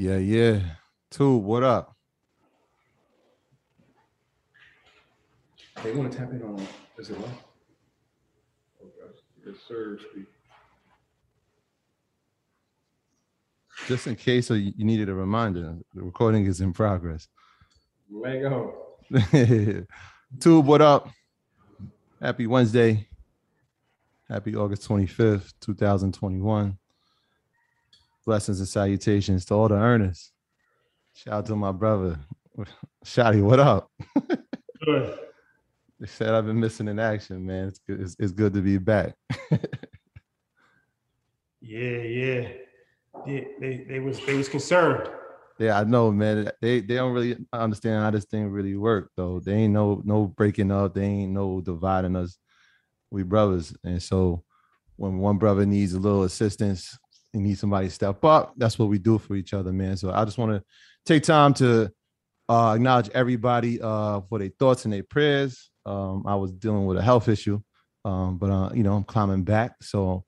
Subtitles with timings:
[0.00, 0.60] Yeah, yeah.
[1.10, 1.96] Tube, what up?
[5.82, 6.64] They want to tap in on,
[6.96, 7.30] is it live?
[9.44, 9.98] Yes, sir.
[13.88, 17.26] Just in case you needed a reminder, the recording is in progress.
[18.08, 18.74] Lego.
[20.38, 21.08] Tube, what up?
[22.22, 23.08] Happy Wednesday.
[24.28, 26.78] Happy August 25th, 2021.
[28.28, 30.32] Blessings and salutations to all the earners.
[31.14, 32.20] Shout out to my brother.
[33.02, 33.90] Shotty, what up?
[34.84, 35.18] Good.
[35.98, 37.68] They said I've been missing in action, man.
[37.68, 39.14] It's good, it's, it's good to be back.
[41.60, 42.48] yeah, yeah.
[43.26, 45.08] They, they they was they was concerned.
[45.58, 46.50] Yeah, I know, man.
[46.60, 49.40] They they don't really understand how this thing really work, though.
[49.40, 50.94] They ain't no no breaking up.
[50.94, 52.38] They ain't no dividing us.
[53.10, 54.44] We brothers, and so
[54.96, 56.96] when one brother needs a little assistance,
[57.32, 58.54] he needs somebody to step up.
[58.56, 59.96] That's what we do for each other, man.
[59.96, 60.62] So I just want to
[61.04, 61.90] take time to
[62.48, 65.70] uh, acknowledge everybody uh, for their thoughts and their prayers.
[65.84, 67.60] Um, I was dealing with a health issue,
[68.04, 69.76] um, but uh, you know I'm climbing back.
[69.82, 70.24] So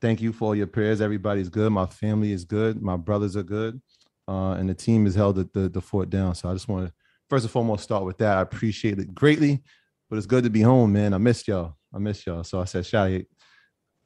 [0.00, 1.00] thank you for all your prayers.
[1.00, 1.70] Everybody's good.
[1.72, 2.80] My family is good.
[2.80, 3.80] My brothers are good,
[4.28, 6.34] uh, and the team has held the, the, the fort down.
[6.34, 6.94] So I just want to
[7.28, 8.38] first and foremost start with that.
[8.38, 9.62] I appreciate it greatly,
[10.08, 11.14] but it's good to be home, man.
[11.14, 11.76] I missed y'all.
[11.94, 12.44] I missed y'all.
[12.44, 13.26] So I said, Shadi,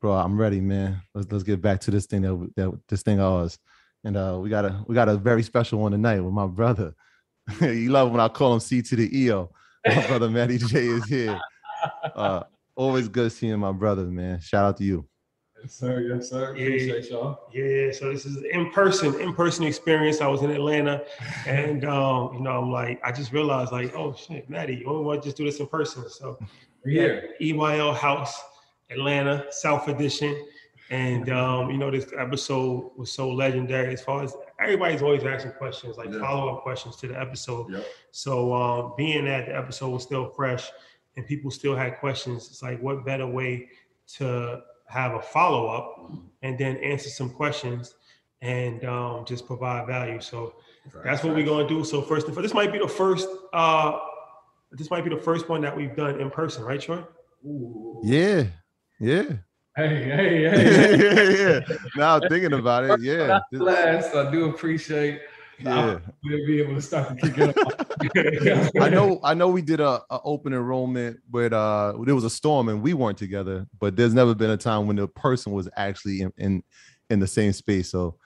[0.01, 1.03] bro, I'm ready, man.
[1.15, 3.59] Let's let's get back to this thing that, that this thing ours.
[4.05, 6.95] And uh, we got a we got a very special one tonight with my brother.
[7.61, 9.51] you love when I call him C to the EO.
[9.87, 11.39] My brother Matty J is here.
[12.17, 12.43] Uh,
[12.75, 14.41] always good seeing my brother, man.
[14.41, 15.07] Shout out to you.
[15.63, 16.01] Yes, sir.
[16.01, 16.57] Yes, sir.
[16.57, 17.41] Yeah, Appreciate y'all.
[17.53, 20.21] Yeah, so this is in person, in person experience.
[20.21, 21.05] I was in Atlanta,
[21.47, 25.23] and um, you know, I'm like, I just realized, like, oh shit, Maddie, you want
[25.23, 26.09] to just do this in person?
[26.09, 26.39] So
[26.85, 27.21] Yeah.
[27.41, 28.41] EYL House,
[28.91, 30.47] Atlanta, South Edition.
[30.91, 35.53] And um, you know, this episode was so legendary as far as everybody's always asking
[35.53, 36.21] questions, like Yeah.
[36.21, 37.73] follow-up questions to the episode.
[37.73, 37.85] Yep.
[38.13, 40.71] So um, being that the episode was still fresh
[41.17, 43.69] and people still had questions, it's like what better way
[44.19, 47.95] to have a follow-up and then answer some questions
[48.41, 50.21] and um, just provide value.
[50.21, 50.55] So
[51.03, 51.83] that's what we're gonna do.
[51.85, 53.29] So first, this might be the first.
[53.53, 53.99] Uh,
[54.71, 57.03] this might be the first one that we've done in person, right, Troy?
[57.45, 58.01] Ooh.
[58.05, 58.45] Yeah,
[59.01, 59.23] yeah,
[59.77, 60.43] Hey, hey, hey.
[60.43, 60.57] yeah,
[61.15, 61.61] hey.
[61.69, 61.77] yeah.
[61.97, 65.21] Now thinking about it, yeah, This- Last, I do appreciate
[65.59, 65.99] yeah.
[66.25, 68.73] we'll be able to start to kick it off.
[68.83, 69.49] I know, I know.
[69.49, 73.17] We did a, a open enrollment with uh, there was a storm and we weren't
[73.19, 76.63] together, but there's never been a time when the person was actually in in,
[77.11, 77.91] in the same space.
[77.91, 78.17] So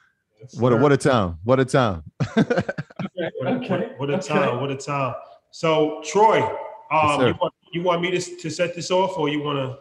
[0.59, 2.03] what a what a time, what a time.
[2.37, 4.27] Okay, What a, okay, what a- what okay.
[4.29, 4.61] time!
[4.61, 5.15] What a time!
[5.53, 6.41] So Troy,
[6.91, 7.29] um, sir.
[7.29, 9.79] you, want, you want me to, to set this off, or you want to?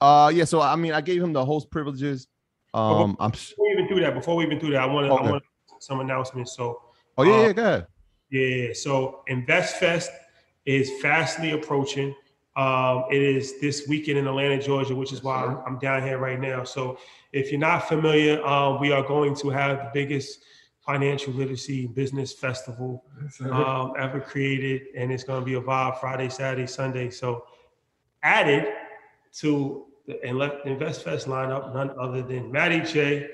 [0.00, 0.44] Uh, yeah.
[0.44, 2.28] So I mean, I gave him the host privileges.
[2.74, 3.32] Um, I'm.
[3.32, 5.12] s- Before we even do that, before we even do that, I want to.
[5.14, 5.26] Okay.
[5.28, 5.44] I want
[5.78, 6.54] some announcements.
[6.56, 6.80] So
[7.18, 7.52] Oh yeah, Uh, yeah.
[7.52, 7.86] Go ahead.
[8.30, 8.72] Yeah.
[8.74, 10.08] So InvestFest
[10.66, 12.14] is fastly approaching.
[12.56, 16.18] Um, it is this weekend in Atlanta, Georgia, which is why I'm, I'm down here
[16.18, 16.64] right now.
[16.64, 16.98] So
[17.32, 20.40] if you're not familiar, um, we are going to have the biggest
[20.80, 23.04] financial literacy business festival
[23.50, 27.10] um, ever created, and it's going to be a vibe Friday, Saturday, Sunday.
[27.10, 27.44] So
[28.22, 28.66] added
[29.40, 33.28] to the InvestFest lineup, none other than Matty J.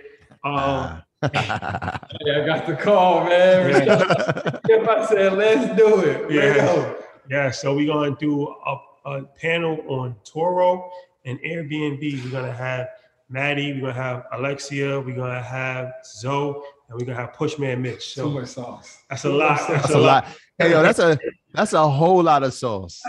[0.44, 3.86] Um, yeah, I got the call, man.
[3.86, 4.86] Yeah.
[4.88, 6.30] I said, let's do it.
[6.30, 6.94] Yeah.
[7.30, 7.50] Yeah.
[7.50, 10.90] So we're gonna do a, a, panel on Turo
[11.24, 12.24] and Airbnb.
[12.24, 12.88] We're gonna have
[13.28, 18.14] Maddie, we're gonna have Alexia, we're gonna have Zoe, and we're gonna have Pushman Mitch.
[18.14, 18.98] So Too much sauce.
[19.08, 19.58] That's a lot.
[19.58, 20.24] That's, that's a lot.
[20.24, 20.36] lot.
[20.58, 21.18] Hey yo, that's a
[21.54, 23.00] that's a whole lot of sauce.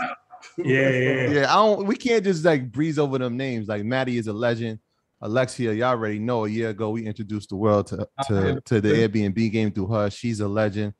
[0.64, 1.52] Yeah, yeah, yeah.
[1.52, 1.86] I don't.
[1.86, 3.66] We can't just like breeze over them names.
[3.66, 4.78] Like Maddie is a legend.
[5.20, 8.88] Alexia, y'all already know a year ago we introduced the world to to, to the
[8.90, 10.10] Airbnb game through her.
[10.10, 10.92] She's a legend.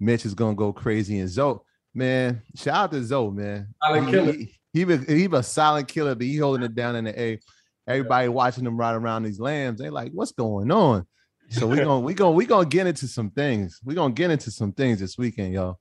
[0.00, 1.58] Mitch is gonna go crazy, and Zoe,
[1.92, 3.74] man, shout out to Zoe, man.
[3.82, 4.32] Silent killer.
[4.32, 7.40] He, he, he, he, a silent killer, but he holding it down in the A.
[7.86, 11.06] Everybody watching him ride around these lambs, they like, what's going on?
[11.50, 13.80] So we're gonna we gonna we gonna get into some things.
[13.84, 15.78] We're gonna get into some things this weekend, y'all.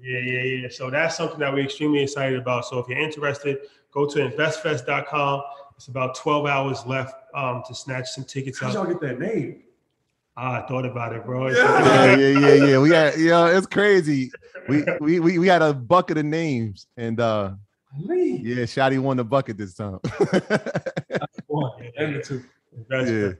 [0.00, 0.68] Yeah, yeah, yeah.
[0.70, 2.64] So that's something that we're extremely excited about.
[2.66, 3.58] So if you're interested,
[3.92, 5.42] go to investfest.com.
[5.76, 8.74] It's about 12 hours left um, to snatch some tickets How up.
[8.74, 9.62] y'all get that name?
[10.36, 11.48] Ah, I thought about it, bro.
[11.48, 12.78] Yeah, yeah, yeah, yeah.
[12.78, 14.30] We got, you know, it's crazy.
[14.68, 17.52] We we we, we had a bucket of names, and uh
[17.98, 19.98] yeah, Shotty won the bucket this time.
[21.96, 22.44] and the two.
[22.90, 23.32] Yeah,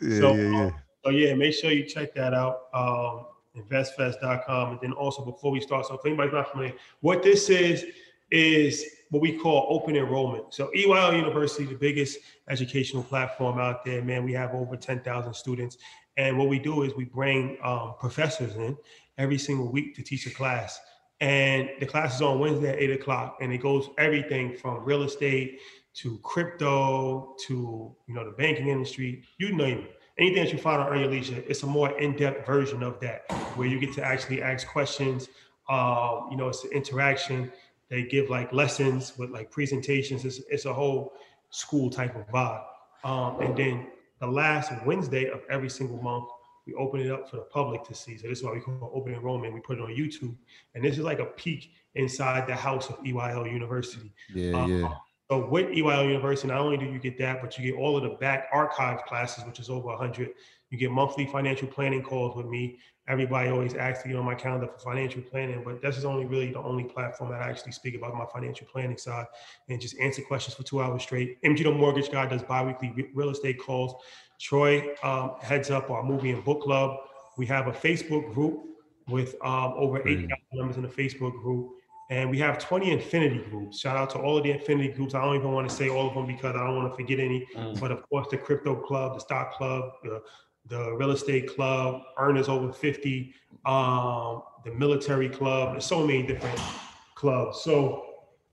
[0.00, 0.64] yeah, so, yeah, yeah.
[0.66, 0.74] Um,
[1.04, 2.64] so yeah, make sure you check that out.
[2.74, 3.26] Um,
[3.56, 4.72] investfest.com.
[4.72, 7.84] And then also before we start, so if anybody's not familiar, what this is
[8.30, 10.54] is what we call open enrollment.
[10.54, 12.18] So EYL University, the biggest
[12.48, 15.76] educational platform out there, man, we have over 10,000 students.
[16.16, 18.76] And what we do is we bring um, professors in
[19.18, 20.80] every single week to teach a class.
[21.20, 25.04] And the class is on Wednesday at eight o'clock, and it goes everything from real
[25.04, 25.60] estate
[25.94, 30.01] to crypto to you know the banking industry, you name it.
[30.22, 33.24] Anything that you find on Earn Your Leisure, it's a more in-depth version of that,
[33.56, 35.28] where you get to actually ask questions.
[35.68, 37.50] Um, you know, it's an interaction
[37.88, 40.24] they give like lessons with like presentations.
[40.24, 41.14] It's, it's a whole
[41.50, 42.62] school type of vibe.
[43.02, 43.88] Um, and then
[44.20, 46.28] the last Wednesday of every single month,
[46.68, 48.16] we open it up for the public to see.
[48.16, 49.52] So this is why we call it open enrollment.
[49.52, 50.36] We put it on YouTube,
[50.76, 54.12] and this is like a peek inside the house of EYL University.
[54.32, 54.94] Yeah, um, yeah.
[55.32, 58.02] So with EYL University, not only do you get that, but you get all of
[58.02, 60.28] the back archive classes, which is over 100.
[60.68, 64.34] You get monthly financial planning calls with me everybody always asks to get on my
[64.34, 67.72] calendar for financial planning, but this is only really the only platform that I actually
[67.72, 69.26] speak about my financial planning side
[69.68, 71.42] and just answer questions for two hours straight.
[71.42, 73.94] MG the Mortgage Guy does biweekly real estate calls.
[74.40, 76.96] Troy um, heads up our movie and book club.
[77.36, 78.60] We have a Facebook group
[79.08, 81.72] with um, over 8,000 members in the Facebook group.
[82.12, 83.80] And we have 20 infinity groups.
[83.80, 85.14] Shout out to all of the infinity groups.
[85.14, 87.18] I don't even want to say all of them because I don't want to forget
[87.18, 87.46] any.
[87.56, 87.80] Mm.
[87.80, 90.20] But of course, the crypto club, the stock club, the
[90.66, 93.32] the real estate club, earners over 50,
[93.64, 96.60] um, the military club, there's so many different
[97.14, 97.62] clubs.
[97.62, 98.04] So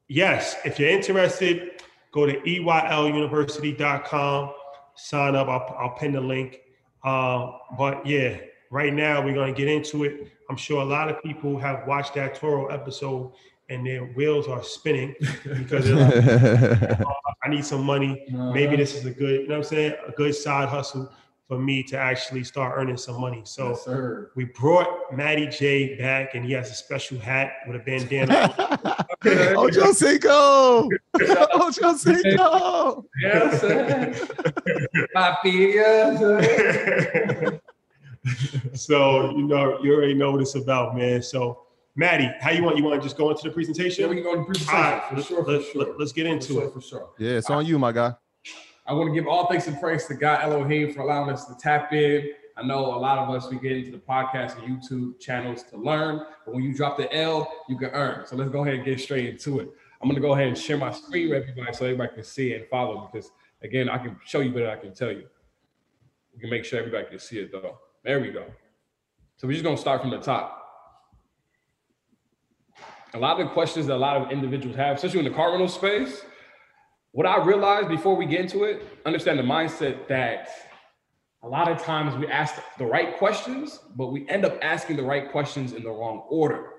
[0.08, 1.82] yes, if you're interested,
[2.14, 4.54] go to EYLUniversity.com,
[4.96, 5.50] sign up.
[5.50, 6.62] I'll, I'll pin the link.
[7.04, 8.38] Uh, but yeah,
[8.70, 10.32] right now we're going to get into it.
[10.50, 13.34] I'm sure a lot of people have watched that Turo episode
[13.70, 16.14] and their wheels are spinning because like,
[17.06, 17.14] oh,
[17.44, 18.26] I need some money.
[18.30, 19.94] Maybe this is a good, you know what I'm saying?
[20.08, 21.12] A good side hustle
[21.50, 23.42] for me to actually start earning some money.
[23.44, 23.88] So yes,
[24.36, 28.54] we brought Matty J back, and he has a special hat with a bandana.
[29.58, 30.88] Ocho Cinco!
[31.20, 33.04] Ocho Cinco!
[33.20, 33.64] Yes,
[35.16, 35.74] Papi,
[38.74, 41.22] so you know, you already know what it's about, man.
[41.22, 41.64] So.
[41.96, 42.78] Maddie, how you want?
[42.78, 44.04] You want to just go into the presentation?
[44.04, 44.76] Yeah, we can go into the presentation.
[44.76, 45.86] All right, for sure, for let, sure.
[45.98, 46.62] Let, us get into for it.
[46.62, 47.10] Sure, for sure.
[47.18, 48.14] Yeah, it's on you, my guy.
[48.90, 51.56] I want to give all thanks and praise to God Elohim for allowing us to
[51.56, 52.32] tap in.
[52.58, 55.78] I know a lot of us we get into the podcast and YouTube channels to
[55.78, 58.26] learn, but when you drop the L, you can earn.
[58.26, 59.70] So let's go ahead and get straight into it.
[60.02, 62.66] I'm gonna go ahead and share my screen with everybody so everybody can see and
[62.68, 65.28] follow because again, I can show you better than I can tell you.
[66.34, 67.78] We can make sure everybody can see it though.
[68.04, 68.46] There we go.
[69.38, 70.56] So we're just gonna start from the top.
[73.14, 75.52] A lot of the questions that a lot of individuals have, especially in the car
[75.52, 76.22] rental space,
[77.12, 80.50] what I realized before we get into it, understand the mindset that
[81.42, 85.04] a lot of times we ask the right questions, but we end up asking the
[85.04, 86.74] right questions in the wrong order.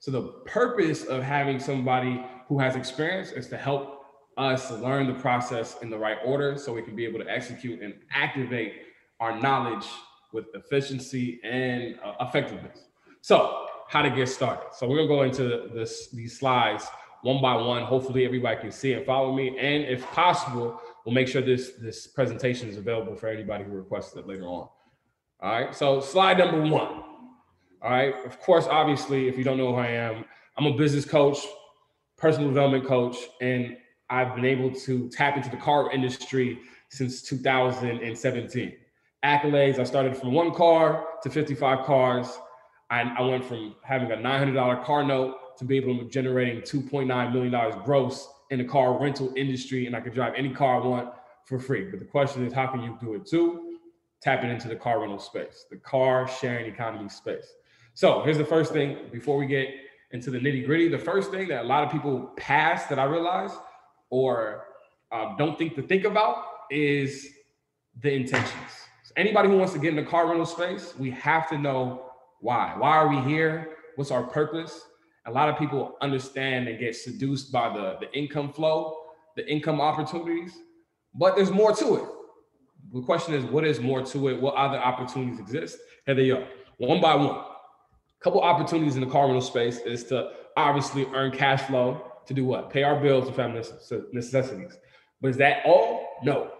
[0.00, 4.02] So the purpose of having somebody who has experience is to help
[4.36, 7.80] us learn the process in the right order so we can be able to execute
[7.80, 8.74] and activate
[9.18, 9.86] our knowledge
[10.32, 12.86] with efficiency and uh, effectiveness.
[13.20, 14.68] So how to get started.
[14.72, 16.86] So we're gonna go into this these slides
[17.22, 17.82] one by one.
[17.82, 19.48] Hopefully everybody can see and follow me.
[19.58, 24.14] And if possible, we'll make sure this this presentation is available for anybody who requests
[24.16, 24.68] it later on.
[25.42, 25.74] All right.
[25.74, 27.02] So slide number one.
[27.82, 28.14] All right.
[28.24, 30.24] Of course, obviously, if you don't know who I am,
[30.56, 31.38] I'm a business coach,
[32.16, 33.76] personal development coach, and
[34.10, 36.60] I've been able to tap into the car industry
[36.90, 38.76] since 2017.
[39.24, 42.38] Accolades, I started from one car to 55 cars.
[42.88, 47.32] I, I went from having a $900 car note to be able to generating $2.9
[47.32, 51.14] million gross in the car rental industry, and I could drive any car I want
[51.44, 51.84] for free.
[51.90, 53.78] But the question is, how can you do it too?
[54.22, 57.54] Tapping into the car rental space, the car sharing economy space.
[57.94, 59.68] So here's the first thing before we get
[60.12, 60.88] into the nitty gritty.
[60.88, 63.52] The first thing that a lot of people pass that I realize
[64.08, 64.64] or
[65.12, 67.28] um, don't think to think about is
[68.00, 68.80] the intentions.
[69.20, 72.10] Anybody who wants to get in the car rental space, we have to know
[72.40, 72.74] why.
[72.78, 73.76] Why are we here?
[73.96, 74.86] What's our purpose?
[75.26, 78.96] A lot of people understand and get seduced by the, the income flow,
[79.36, 80.54] the income opportunities,
[81.14, 82.04] but there's more to it.
[82.94, 84.40] The question is, what is more to it?
[84.40, 85.76] What other opportunities exist?
[86.06, 86.48] Here they are,
[86.78, 87.36] one by one.
[87.36, 92.32] A couple opportunities in the car rental space is to obviously earn cash flow to
[92.32, 92.70] do what?
[92.70, 93.62] Pay our bills and family
[94.14, 94.78] necessities.
[95.20, 96.08] But is that all?
[96.22, 96.52] No.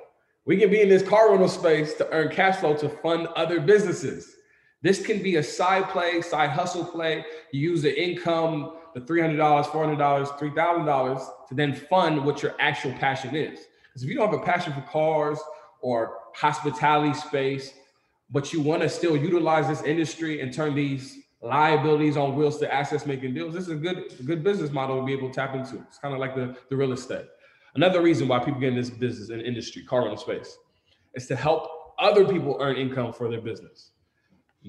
[0.51, 3.61] We can be in this car rental space to earn cash flow to fund other
[3.61, 4.35] businesses.
[4.83, 7.25] This can be a side play, side hustle play.
[7.53, 13.37] You use the income, the $300, $400, $3,000 to then fund what your actual passion
[13.37, 13.61] is.
[13.85, 15.39] Because if you don't have a passion for cars
[15.83, 17.73] or hospitality space,
[18.29, 22.75] but you want to still utilize this industry and turn these liabilities on wheels to
[22.75, 25.55] assets making deals, this is a good, good business model to be able to tap
[25.55, 25.77] into.
[25.87, 27.27] It's kind of like the, the real estate.
[27.75, 30.57] Another reason why people get in this business and industry, car rental space,
[31.15, 33.91] is to help other people earn income for their business.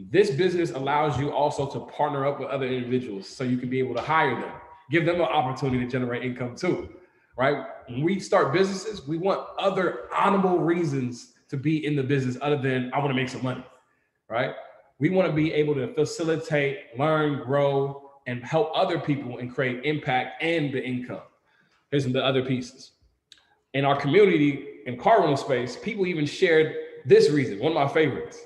[0.10, 3.80] This business allows you also to partner up with other individuals so you can be
[3.80, 4.52] able to hire them,
[4.90, 6.90] give them an opportunity to generate income too,
[7.38, 7.66] right?
[7.88, 12.58] When we start businesses, we want other honorable reasons to be in the business other
[12.58, 13.66] than I want to make some money,
[14.30, 14.54] right?
[15.00, 19.84] We want to be able to facilitate, learn, grow, and help other people and create
[19.84, 21.22] impact and the income.
[21.92, 22.94] Here's the other pieces.
[23.74, 26.74] In our community in car rental space, people even shared
[27.06, 28.40] this reason, one of my favorites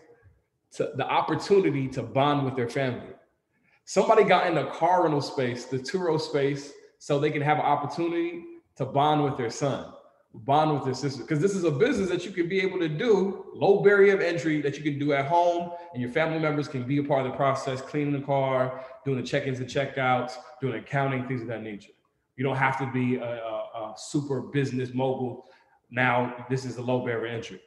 [0.73, 3.13] to the opportunity to bond with their family.
[3.85, 7.65] Somebody got in the car rental space, the Turo space, so they can have an
[7.65, 8.43] opportunity
[8.75, 9.93] to bond with their son,
[10.33, 11.21] bond with their sister.
[11.21, 14.21] Because this is a business that you can be able to do, low barrier of
[14.21, 17.25] entry that you can do at home, and your family members can be a part
[17.25, 21.47] of the process, cleaning the car, doing the check-ins and checkouts, doing accounting, things of
[21.47, 21.93] that nature.
[22.37, 25.45] You don't have to be a, a, a super business mogul.
[25.89, 27.61] Now, this is a low barrier entry.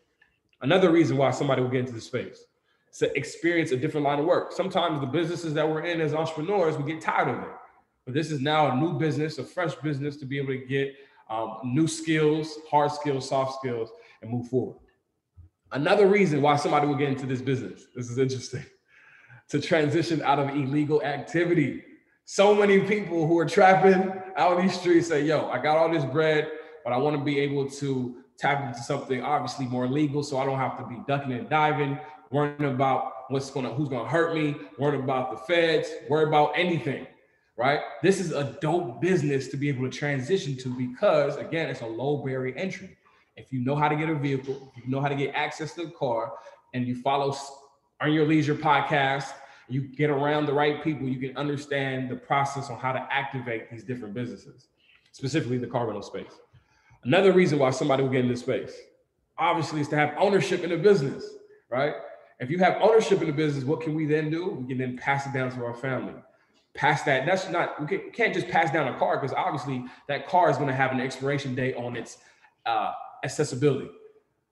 [0.60, 2.44] Another reason why somebody will get into the space
[2.92, 4.52] is to experience a different line of work.
[4.52, 7.50] Sometimes the businesses that we're in as entrepreneurs, we get tired of it.
[8.04, 10.94] But this is now a new business, a fresh business to be able to get
[11.30, 13.90] um, new skills, hard skills, soft skills,
[14.22, 14.78] and move forward.
[15.72, 18.64] Another reason why somebody will get into this business, this is interesting,
[19.50, 21.82] to transition out of illegal activity.
[22.30, 25.90] So many people who are trapping out in these streets say, yo, I got all
[25.90, 26.50] this bread,
[26.85, 30.44] but I want to be able to tap into something obviously more legal so I
[30.44, 31.99] don't have to be ducking and diving,
[32.30, 37.06] worrying about what's gonna who's gonna hurt me, worrying about the feds, worry about anything,
[37.56, 37.80] right?
[38.02, 41.87] This is a dope business to be able to transition to because again, it's a
[41.87, 42.94] low barrier entry.
[43.37, 45.87] If you know how to get a vehicle, you know how to get access to
[45.87, 46.35] the car,
[46.75, 47.35] and you follow
[48.02, 49.32] Earn Your Leisure podcast,
[49.68, 53.70] you get around the right people, you can understand the process on how to activate
[53.70, 54.68] these different businesses,
[55.12, 56.32] specifically the car rental space.
[57.04, 58.72] Another reason why somebody will get in this space,
[59.37, 61.25] obviously, is to have ownership in the business,
[61.70, 61.94] right?
[62.40, 64.50] If you have ownership in the business, what can we then do?
[64.50, 66.14] We can then pass it down to our family.
[66.75, 67.26] Pass that.
[67.26, 70.68] That's not, we can't just pass down a car because obviously that car is going
[70.68, 72.18] to have an expiration date on its
[72.66, 72.92] uh,
[73.25, 73.90] accessibility.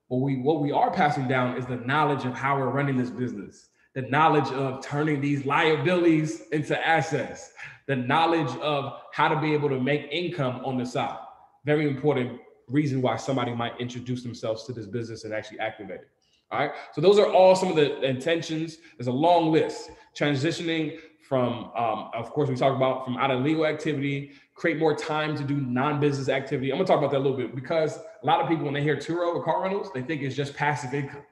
[0.09, 3.09] But we, what we are passing down is the knowledge of how we're running this
[3.09, 7.53] business, the knowledge of turning these liabilities into assets,
[7.87, 11.17] the knowledge of how to be able to make income on the side.
[11.65, 16.09] Very important reason why somebody might introduce themselves to this business and actually activate it.
[16.51, 16.73] All right.
[16.93, 18.77] So those are all some of the intentions.
[18.99, 19.89] There's a long list.
[20.15, 24.95] Transitioning from, um, of course, we talk about from out of legal activity, create more
[24.95, 26.69] time to do non-business activity.
[26.69, 28.83] I'm gonna talk about that a little bit because a lot of people, when they
[28.83, 31.23] hear Turo or car rentals, they think it's just passive income.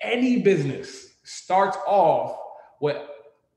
[0.00, 2.38] Any business starts off
[2.80, 2.96] with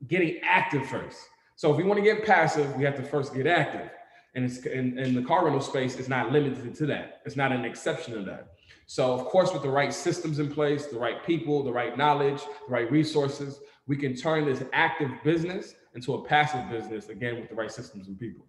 [0.08, 1.18] getting active first.
[1.56, 3.90] So if we want to get passive, we have to first get active.
[4.34, 7.20] And it's in the car rental space, is not limited to that.
[7.26, 8.52] It's not an exception to that.
[8.86, 12.40] So, of course, with the right systems in place, the right people, the right knowledge,
[12.40, 17.48] the right resources, we can turn this active business into a passive business, again, with
[17.48, 18.46] the right systems and people.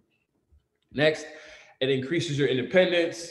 [0.92, 1.26] Next,
[1.80, 3.30] it increases your independence.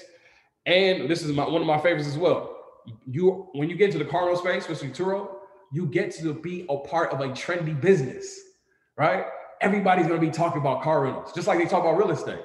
[0.65, 2.57] And this is my, one of my favorites as well.
[3.05, 5.40] You when you get into the car rental space, especially Turo,
[5.71, 8.39] you get to be a part of a trendy business,
[8.97, 9.25] right?
[9.61, 12.41] Everybody's gonna be talking about car rentals, just like they talk about real estate.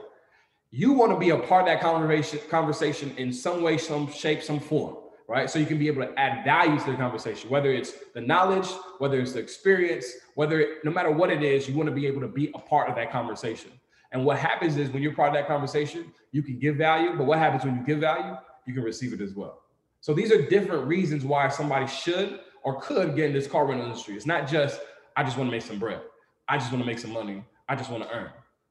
[0.71, 4.43] You want to be a part of that conversation, conversation in some way, some shape,
[4.43, 4.97] some form,
[5.29, 5.49] right?
[5.49, 8.69] So you can be able to add value to the conversation, whether it's the knowledge,
[8.99, 12.07] whether it's the experience, whether it, no matter what it is, you want to be
[12.07, 13.71] able to be a part of that conversation.
[14.13, 17.17] And what happens is when you're part of that conversation, you can give value.
[17.17, 18.37] But what happens when you give value?
[18.67, 19.63] You can receive it as well.
[20.01, 23.87] So these are different reasons why somebody should or could get in this car rental
[23.87, 24.15] industry.
[24.15, 24.81] It's not just,
[25.17, 26.03] I just want to make some bread.
[26.49, 27.45] I just want to make some money.
[27.69, 28.31] I just want to earn.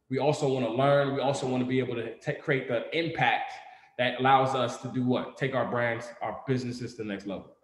[0.09, 1.15] We also want to learn.
[1.15, 3.53] We also want to be able to t- create the impact
[3.97, 5.37] that allows us to do what?
[5.37, 7.55] Take our brands, our businesses to the next level.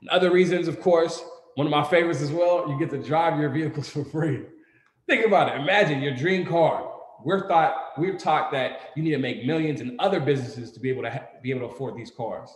[0.00, 1.22] And other reasons, of course,
[1.54, 4.42] one of my favorites as well, you get to drive your vehicles for free.
[5.06, 5.60] Think about it.
[5.60, 6.92] Imagine your dream car
[7.24, 10.90] we're thought we're taught that you need to make millions in other businesses to be
[10.90, 12.50] able to ha- be able to afford these cars.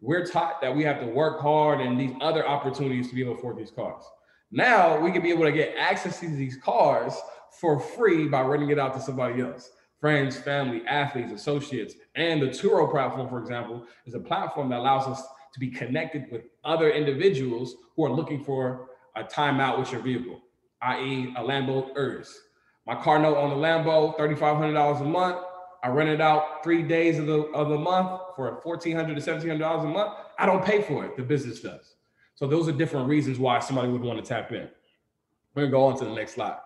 [0.00, 3.34] We're taught that we have to work hard and these other opportunities to be able
[3.34, 4.04] to afford these cars.
[4.50, 7.14] Now we can be able to get access to these cars
[7.60, 9.70] for free by renting it out to somebody else.
[10.00, 15.06] Friends, family, athletes, associates, and the Turo platform, for example, is a platform that allows
[15.06, 15.22] us
[15.54, 20.42] to be connected with other individuals who are looking for a timeout with your vehicle,
[20.82, 22.38] i.e., a Lambo Urus
[22.86, 25.38] my car note on the Lambo, $3,500 a month.
[25.82, 29.84] I rent it out three days of the, of the month for 1,400 to $1,700
[29.84, 30.12] a month.
[30.38, 31.16] I don't pay for it.
[31.16, 31.94] The business does.
[32.34, 34.68] So those are different reasons why somebody would want to tap in.
[35.54, 36.58] We're gonna go on to the next slide.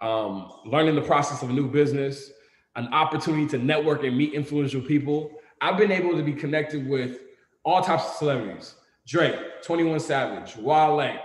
[0.00, 2.30] Um, learning the process of a new business,
[2.76, 5.30] an opportunity to network and meet influential people.
[5.60, 7.20] I've been able to be connected with
[7.64, 8.74] all types of celebrities:
[9.06, 11.18] Drake, 21 Savage, Wale,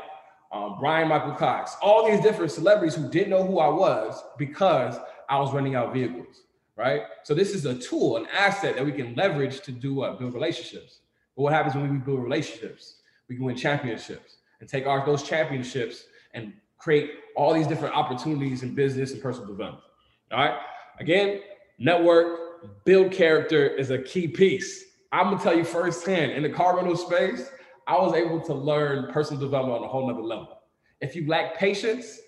[0.53, 4.95] um, Bryan-Michael Cox, all these different celebrities who didn't know who I was because
[5.27, 6.43] I was renting out vehicles,
[6.75, 7.01] right?
[7.23, 10.19] So this is a tool, an asset that we can leverage to do what?
[10.19, 10.99] Build relationships.
[11.35, 12.95] But what happens when we build relationships?
[13.27, 18.63] We can win championships and take our those championships and create all these different opportunities
[18.63, 19.83] in business and personal development.
[20.31, 20.57] All right.
[20.99, 21.41] Again,
[21.79, 24.83] network, build character is a key piece.
[25.11, 27.49] I'm gonna tell you firsthand in the car rental space,
[27.87, 30.61] I was able to learn personal development on a whole nother level.
[31.01, 32.19] If you lack patience,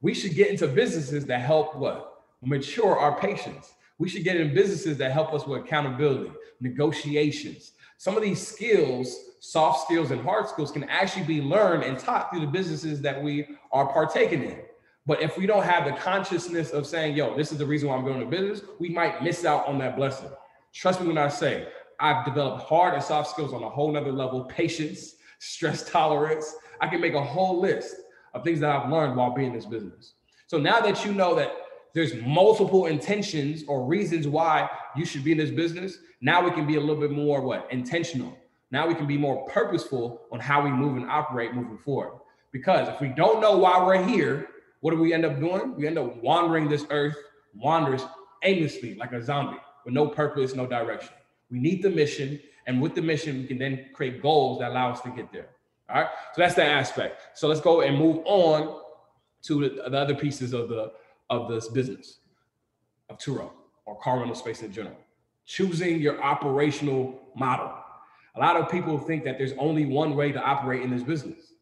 [0.00, 2.24] we should get into businesses that help what?
[2.42, 3.74] Mature our patience.
[3.98, 7.72] We should get in businesses that help us with accountability, negotiations.
[7.98, 12.30] Some of these skills, soft skills and hard skills, can actually be learned and taught
[12.30, 14.60] through the businesses that we are partaking in.
[15.06, 17.96] But if we don't have the consciousness of saying, yo, this is the reason why
[17.96, 20.30] I'm going to business, we might miss out on that blessing.
[20.72, 21.66] Trust me when I say
[21.98, 26.54] I've developed hard and soft skills on a whole nother level, patience, stress tolerance.
[26.80, 27.96] I can make a whole list
[28.34, 30.14] of things that I've learned while being in this business.
[30.46, 31.52] So now that you know that
[31.94, 36.66] there's multiple intentions or reasons why you should be in this business, now we can
[36.66, 38.36] be a little bit more what intentional.
[38.70, 42.18] Now we can be more purposeful on how we move and operate moving forward.
[42.52, 44.48] Because if we don't know why we're here,
[44.80, 45.76] what do we end up doing?
[45.76, 47.16] We end up wandering this earth,
[47.54, 48.02] wanders
[48.42, 51.12] aimlessly like a zombie with no purpose, no direction.
[51.50, 52.40] We need the mission.
[52.66, 55.48] And with the mission, we can then create goals that allow us to get there.
[55.90, 56.10] All right.
[56.34, 57.38] So that's that aspect.
[57.38, 58.80] So let's go and move on
[59.42, 60.92] to the, the other pieces of the
[61.32, 62.18] of this business
[63.08, 63.50] of Turo
[63.86, 64.96] or car rental space in general.
[65.46, 67.72] Choosing your operational model.
[68.36, 71.54] A lot of people think that there's only one way to operate in this business.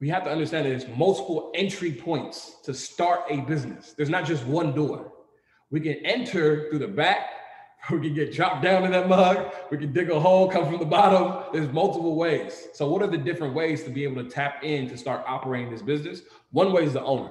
[0.00, 3.92] We have to understand that there's multiple entry points to start a business.
[3.92, 5.12] There's not just one door.
[5.70, 7.28] We can enter through the back,
[7.90, 9.54] we can get dropped down in that mug.
[9.70, 11.44] We can dig a hole, come from the bottom.
[11.52, 12.68] There's multiple ways.
[12.74, 15.70] So, what are the different ways to be able to tap in to start operating
[15.70, 16.22] this business?
[16.50, 17.30] One way is the owner.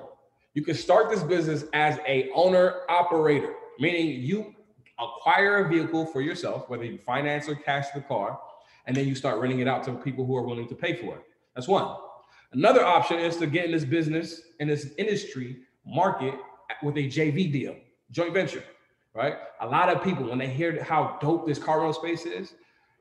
[0.54, 4.56] You can start this business as a owner operator, meaning you
[4.98, 8.40] acquire a vehicle for yourself, whether you finance or cash the car,
[8.86, 11.16] and then you start renting it out to people who are willing to pay for
[11.16, 11.24] it.
[11.56, 11.96] That's one.
[12.52, 16.36] Another option is to get in this business in this industry market
[16.84, 17.76] with a JV deal,
[18.12, 18.64] joint venture
[19.14, 19.36] right?
[19.62, 22.54] A lot of people, when they hear how dope this car rental space is,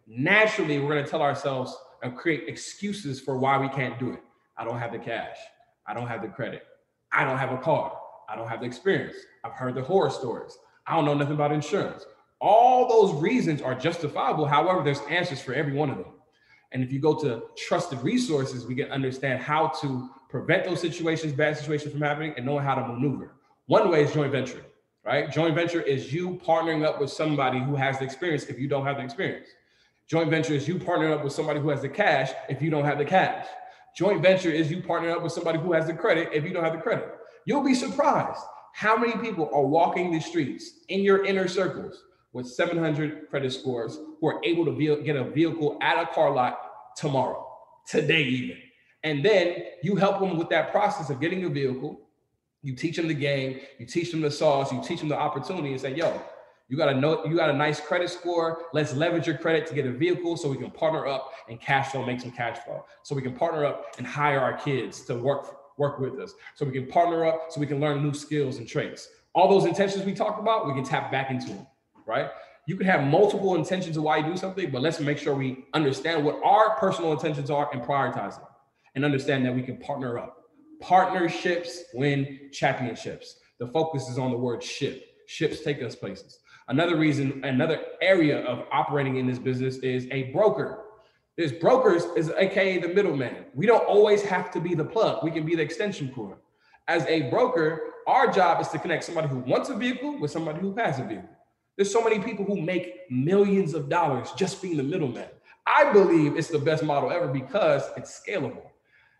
[0.06, 4.22] naturally we're going to tell ourselves and create excuses for why we can't do it.
[4.56, 5.36] I don't have the cash.
[5.86, 6.62] I don't have the credit.
[7.12, 7.98] I don't have a car.
[8.28, 9.16] I don't have the experience.
[9.44, 10.56] I've heard the horror stories.
[10.86, 12.04] I don't know nothing about insurance.
[12.40, 14.46] All those reasons are justifiable.
[14.46, 16.12] However, there's answers for every one of them.
[16.72, 21.32] And if you go to trusted resources, we can understand how to prevent those situations,
[21.32, 23.32] bad situations from happening, and knowing how to maneuver.
[23.66, 24.62] One way is joint venture
[25.08, 25.30] right?
[25.32, 28.84] Joint venture is you partnering up with somebody who has the experience if you don't
[28.84, 29.48] have the experience.
[30.06, 32.84] Joint venture is you partnering up with somebody who has the cash if you don't
[32.84, 33.46] have the cash.
[33.98, 36.62] Joint venture is you partnering up with somebody who has the credit if you don't
[36.62, 37.16] have the credit.
[37.46, 38.38] You'll be surprised
[38.72, 43.98] how many people are walking the streets in your inner circles with 700 credit scores
[44.20, 46.60] who are able to get a vehicle at a car lot
[46.96, 47.44] tomorrow,
[47.88, 48.58] today even.
[49.02, 52.00] And then you help them with that process of getting a vehicle.
[52.62, 55.72] You teach them the game, you teach them the sauce, you teach them the opportunity
[55.72, 56.22] and say, yo,
[56.68, 58.64] you got a note, you got a nice credit score.
[58.74, 61.92] Let's leverage your credit to get a vehicle so we can partner up and cash
[61.92, 62.84] flow, make some cash flow.
[63.02, 66.34] So we can partner up and hire our kids to work work with us.
[66.56, 69.08] So we can partner up so we can learn new skills and traits.
[69.34, 71.66] All those intentions we talked about, we can tap back into them,
[72.04, 72.30] right?
[72.66, 75.64] You can have multiple intentions of why you do something, but let's make sure we
[75.72, 78.48] understand what our personal intentions are and prioritize them
[78.94, 80.36] and understand that we can partner up.
[80.80, 83.38] Partnerships win championships.
[83.58, 85.04] The focus is on the word ship.
[85.26, 86.40] Ships take us places.
[86.68, 90.84] Another reason, another area of operating in this business is a broker.
[91.36, 93.46] There's brokers is aka the middleman.
[93.54, 95.22] We don't always have to be the plug.
[95.22, 96.36] We can be the extension cord.
[96.88, 100.60] As a broker, our job is to connect somebody who wants a vehicle with somebody
[100.60, 101.28] who has a vehicle.
[101.76, 105.28] There's so many people who make millions of dollars just being the middleman.
[105.66, 108.62] I believe it's the best model ever because it's scalable.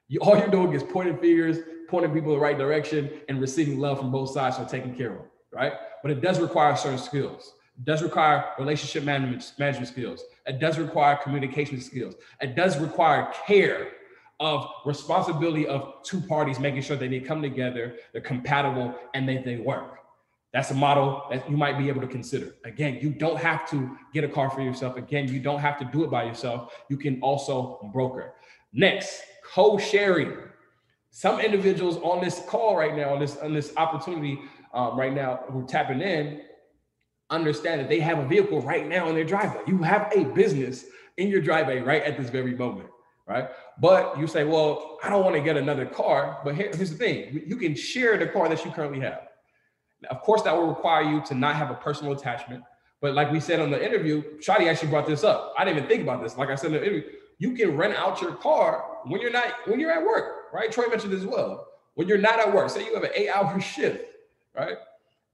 [0.08, 1.58] You, all you're doing is pointing fingers,
[1.88, 5.12] pointing people in the right direction, and receiving love from both sides for taking care
[5.12, 5.20] of,
[5.52, 5.72] right?
[6.02, 7.54] But it does require certain skills.
[7.76, 10.24] It does require relationship management, management skills.
[10.46, 12.14] It does require communication skills.
[12.40, 13.88] It does require care
[14.40, 19.38] of responsibility of two parties, making sure that they come together, they're compatible, and they,
[19.38, 19.98] they work.
[20.52, 22.54] That's a model that you might be able to consider.
[22.64, 24.96] Again, you don't have to get a car for yourself.
[24.96, 26.72] Again, you don't have to do it by yourself.
[26.88, 28.34] You can also broker.
[28.72, 30.36] Next, co-sharing.
[31.10, 34.38] Some individuals on this call right now, on this on this opportunity
[34.74, 36.42] um, right now, who are tapping in,
[37.30, 39.62] understand that they have a vehicle right now in their driveway.
[39.66, 40.84] You have a business
[41.16, 42.88] in your driveway right at this very moment,
[43.26, 43.48] right?
[43.80, 46.40] But you say, well, I don't want to get another car.
[46.44, 49.28] But here, here's the thing: you can share the car that you currently have.
[50.02, 52.62] Now, of course, that will require you to not have a personal attachment.
[53.00, 55.54] But like we said on the interview, Shadi actually brought this up.
[55.56, 56.36] I didn't even think about this.
[56.36, 57.02] Like I said in the interview,
[57.38, 60.70] you can rent out your car when you're not when you're at work, right?
[60.70, 61.66] Troy mentioned as well.
[61.94, 64.04] When you're not at work, say you have an eight-hour shift,
[64.58, 64.76] right?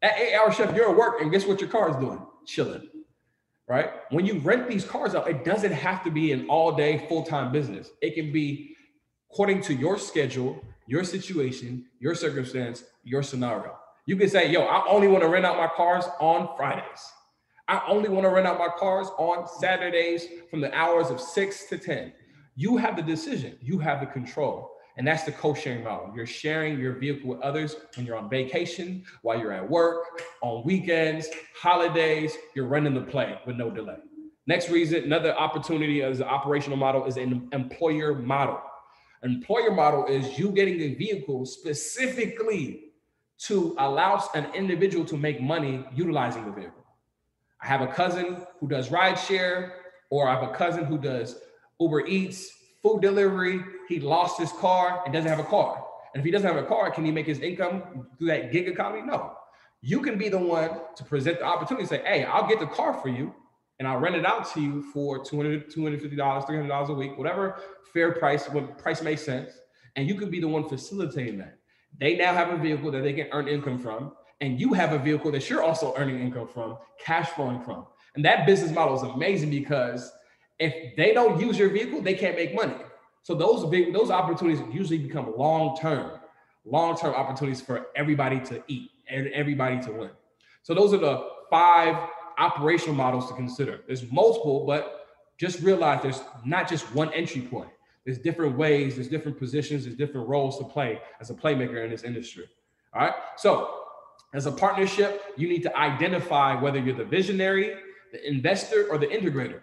[0.03, 2.21] At eight-hour shift, you're at work, and guess what your car is doing?
[2.47, 2.89] Chilling,
[3.69, 3.91] right?
[4.11, 7.91] When you rent these cars out, it doesn't have to be an all-day full-time business.
[8.03, 8.77] It can be
[9.31, 13.77] according to your schedule, your situation, your circumstance, your scenario.
[14.07, 17.11] You can say, yo, I only want to rent out my cars on Fridays.
[17.67, 21.65] I only want to rent out my cars on Saturdays from the hours of six
[21.71, 22.13] to 10.
[22.57, 24.74] You have the decision, you have the control.
[24.97, 26.13] And that's the co-sharing model.
[26.15, 30.65] You're sharing your vehicle with others when you're on vacation, while you're at work, on
[30.65, 31.29] weekends,
[31.61, 33.97] holidays, you're running the play with no delay.
[34.47, 38.61] Next reason, another opportunity as an operational model is an employer model.
[39.23, 42.93] Employer model is you getting a vehicle specifically
[43.39, 46.85] to allow an individual to make money utilizing the vehicle.
[47.61, 49.73] I have a cousin who does rideshare,
[50.11, 51.39] or I have a cousin who does
[51.81, 52.51] Uber Eats,
[52.85, 53.61] food delivery.
[53.89, 55.85] He lost his car and doesn't have a car.
[56.15, 58.69] And if he doesn't have a car, can he make his income through that gig
[58.69, 59.03] economy?
[59.03, 59.33] No.
[59.81, 62.95] You can be the one to present the opportunity, say, hey, I'll get the car
[62.95, 63.35] for you
[63.79, 67.59] and I'll rent it out to you for $200, $250, $300 a week, whatever
[67.93, 69.51] fair price, what price makes sense.
[69.97, 71.59] And you can be the one facilitating that.
[71.99, 74.99] They now have a vehicle that they can earn income from and you have a
[74.99, 77.87] vehicle that you're also earning income from, cash flowing from.
[78.15, 80.13] And that business model is amazing because
[80.59, 82.77] if they don't use your vehicle, they can't make money.
[83.23, 86.19] So those big those opportunities usually become long term,
[86.65, 90.11] long term opportunities for everybody to eat and everybody to win.
[90.63, 93.81] So those are the five operational models to consider.
[93.87, 95.07] There's multiple, but
[95.39, 97.71] just realize there's not just one entry point.
[98.05, 101.91] There's different ways, there's different positions, there's different roles to play as a playmaker in
[101.91, 102.45] this industry.
[102.93, 103.15] All right.
[103.37, 103.85] So
[104.35, 107.75] as a partnership, you need to identify whether you're the visionary,
[108.13, 109.61] the investor, or the integrator,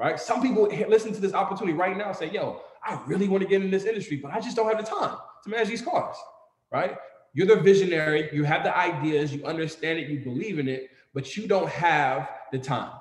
[0.00, 0.18] right?
[0.18, 3.48] Some people listen to this opportunity right now and say, yo, I really want to
[3.48, 6.16] get in this industry, but I just don't have the time to manage these cars,
[6.72, 6.96] right?
[7.34, 11.36] You're the visionary, you have the ideas, you understand it, you believe in it, but
[11.36, 12.92] you don't have the time.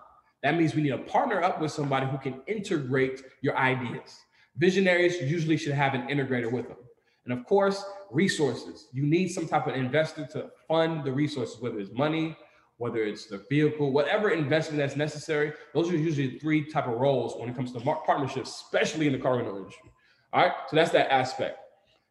[0.44, 4.20] That means we need to partner up with somebody who can integrate your ideas.
[4.58, 6.78] Visionaries usually should have an integrator with them.
[7.24, 7.82] And of course,
[8.12, 8.88] resources.
[8.92, 12.36] You need some type of investor to fund the resources, whether it's money,
[12.80, 15.52] whether it's the vehicle, whatever investment that's necessary.
[15.74, 19.20] Those are usually three type of roles when it comes to partnerships, especially in the
[19.20, 19.92] car rental industry.
[20.32, 21.60] All right, so that's that aspect.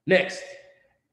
[0.07, 0.43] Next,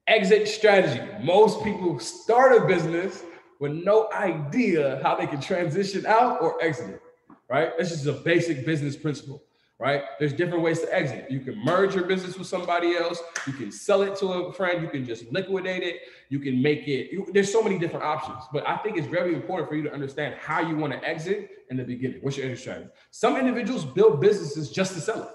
[0.07, 1.01] exit strategy.
[1.23, 3.23] Most people start a business
[3.61, 7.01] with no idea how they can transition out or exit it.
[7.49, 7.71] Right?
[7.77, 9.41] that's just a basic business principle.
[9.77, 10.03] Right?
[10.19, 11.29] There's different ways to exit.
[11.29, 13.21] You can merge your business with somebody else.
[13.45, 14.81] You can sell it to a friend.
[14.81, 15.97] You can just liquidate it.
[16.29, 17.11] You can make it.
[17.11, 18.43] You, there's so many different options.
[18.53, 21.49] But I think it's very important for you to understand how you want to exit
[21.69, 22.19] in the beginning.
[22.21, 22.89] What's your exit strategy?
[23.11, 25.29] Some individuals build businesses just to sell it.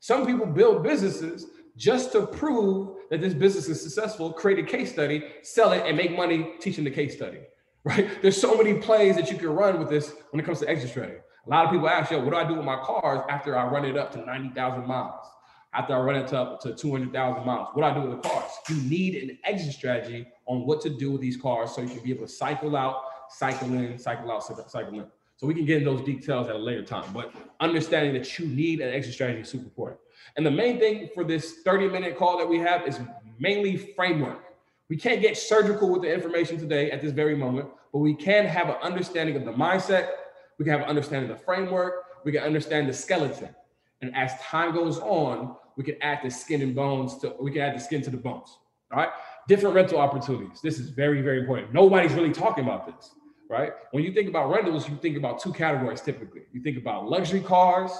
[0.00, 4.92] Some people build businesses just to prove that this business is successful, create a case
[4.92, 7.38] study, sell it, and make money teaching the case study.
[7.86, 8.22] Right?
[8.22, 10.88] There's so many plays that you can run with this when it comes to exit
[10.88, 11.18] strategy.
[11.46, 13.66] A lot of people ask, yo, what do I do with my cars after I
[13.66, 15.26] run it up to 90,000 miles?
[15.74, 17.68] After I run it up to 200,000 miles?
[17.74, 18.50] What do I do with the cars?
[18.68, 22.02] You need an exit strategy on what to do with these cars so you can
[22.02, 25.06] be able to cycle out, cycle in, cycle out, cycle in.
[25.36, 28.46] So we can get into those details at a later time, but understanding that you
[28.46, 30.00] need an exit strategy is super important.
[30.36, 33.00] And the main thing for this 30 minute call that we have is
[33.38, 34.40] mainly framework.
[34.88, 38.46] We can't get surgical with the information today at this very moment, but we can
[38.46, 40.08] have an understanding of the mindset,
[40.58, 43.54] we can have an understanding of the framework, we can understand the skeleton.
[44.02, 47.62] And as time goes on, we can add the skin and bones to we can
[47.62, 48.58] add the skin to the bones.
[48.92, 49.08] All right.
[49.48, 50.60] Different rental opportunities.
[50.62, 51.72] This is very, very important.
[51.72, 53.10] Nobody's really talking about this,
[53.50, 53.72] right?
[53.90, 56.42] When you think about rentals, you think about two categories typically.
[56.52, 57.90] You think about luxury cars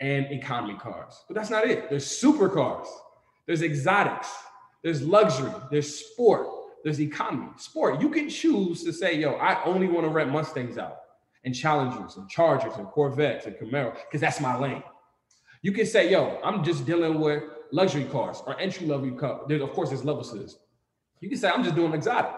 [0.00, 1.24] and economy cars.
[1.28, 1.90] But that's not it.
[1.90, 2.86] There's supercars,
[3.46, 4.32] there's exotics,
[4.82, 6.48] there's luxury, there's sport,
[6.82, 7.48] there's economy.
[7.56, 11.03] Sport, you can choose to say, yo, I only want to rent Mustangs out
[11.44, 14.82] and Challengers and Chargers and Corvettes and Camaro because that's my lane.
[15.62, 19.42] You can say, yo, I'm just dealing with luxury cars or entry level cars.
[19.48, 20.58] There's, of course, there's levels to this.
[21.20, 22.32] You can say, I'm just doing exotic.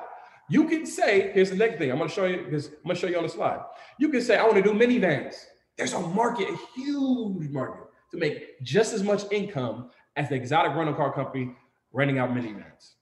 [0.48, 1.90] You can say, here's the next thing.
[1.90, 3.60] I'm going to show you because I'm going to show you on the slide.
[3.98, 5.34] You can say, I want to do minivans.
[5.76, 10.74] There's a market, a huge market to make just as much income as the exotic
[10.76, 11.52] rental car company
[11.92, 12.92] renting out minivans.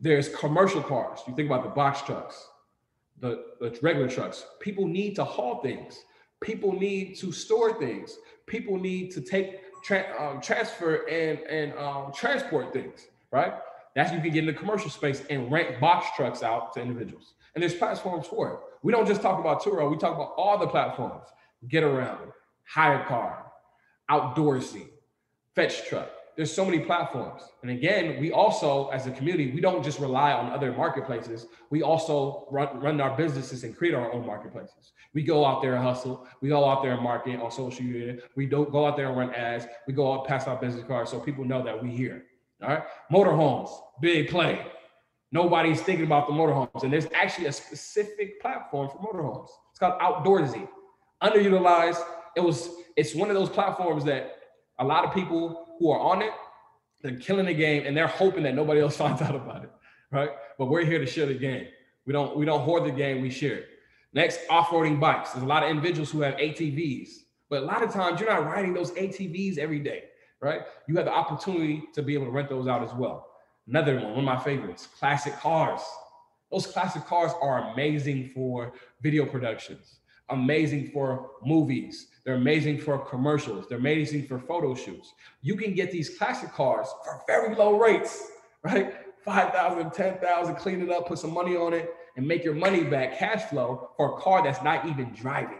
[0.00, 1.20] There's commercial cars.
[1.26, 2.48] You think about the box trucks,
[3.20, 4.44] the, the regular trucks.
[4.60, 6.04] People need to haul things.
[6.40, 8.16] People need to store things.
[8.46, 13.06] People need to take tra- um, transfer and and um, transport things.
[13.30, 13.52] Right.
[13.94, 17.34] That's you can get in the commercial space and rent box trucks out to individuals.
[17.54, 18.58] And there's platforms for it.
[18.82, 19.90] We don't just talk about Turo.
[19.90, 21.26] We talk about all the platforms.
[21.68, 22.32] Getaround,
[22.64, 23.46] hire car,
[24.08, 24.86] outdoorsy,
[25.54, 27.42] fetch truck there's so many platforms.
[27.60, 31.46] And again, we also, as a community, we don't just rely on other marketplaces.
[31.68, 34.92] We also run, run our businesses and create our own marketplaces.
[35.12, 36.26] We go out there and hustle.
[36.40, 38.20] We go out there and market on social media.
[38.36, 39.66] We don't go out there and run ads.
[39.86, 42.24] We go out past our business cards so people know that we here.
[42.62, 42.84] All right.
[43.12, 43.68] Motorhomes,
[44.00, 44.64] big play.
[45.32, 46.84] Nobody's thinking about the motorhomes.
[46.84, 49.50] And there's actually a specific platform for motorhomes.
[49.72, 50.66] It's called Outdoorsy.
[51.22, 52.02] Underutilized.
[52.34, 54.36] It was, it's one of those platforms that
[54.78, 56.30] a lot of people who are on it,
[57.02, 59.72] they're killing the game and they're hoping that nobody else finds out about it,
[60.12, 60.30] right?
[60.58, 61.66] But we're here to share the game.
[62.06, 63.66] We don't we don't hoard the game, we share it.
[64.12, 65.30] Next, off-roading bikes.
[65.30, 67.08] There's a lot of individuals who have ATVs,
[67.48, 70.04] but a lot of times you're not riding those ATVs every day,
[70.40, 70.62] right?
[70.88, 73.28] You have the opportunity to be able to rent those out as well.
[73.68, 75.80] Another one, one of my favorites, classic cars.
[76.50, 83.66] Those classic cars are amazing for video productions, amazing for movies, they're amazing for commercials.
[83.68, 85.14] They're amazing for photo shoots.
[85.42, 88.30] You can get these classic cars for very low rates,
[88.62, 88.94] right?
[89.24, 93.18] 5,000, 10,000, clean it up, put some money on it, and make your money back,
[93.18, 95.58] cash flow for a car that's not even driving,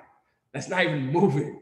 [0.55, 1.61] that's not even moving.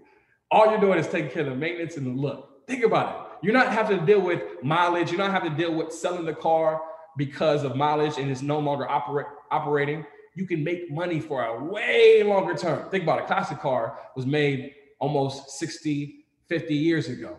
[0.50, 2.66] All you're doing is taking care of the maintenance and the look.
[2.66, 3.46] Think about it.
[3.46, 5.10] You're not having to deal with mileage.
[5.10, 6.82] You're not having to deal with selling the car
[7.16, 10.04] because of mileage and it's no longer operating.
[10.34, 12.90] You can make money for a way longer term.
[12.90, 13.26] Think about it.
[13.26, 17.37] Classic car was made almost 60, 50 years ago.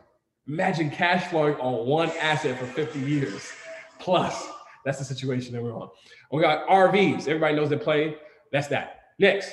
[0.47, 3.51] Imagine cash flowing on one asset for 50 years
[3.99, 4.47] plus.
[4.85, 5.89] That's the situation that we're on.
[6.31, 7.27] We got RVs.
[7.27, 8.15] Everybody knows they play.
[8.51, 9.01] That's that.
[9.19, 9.51] Next,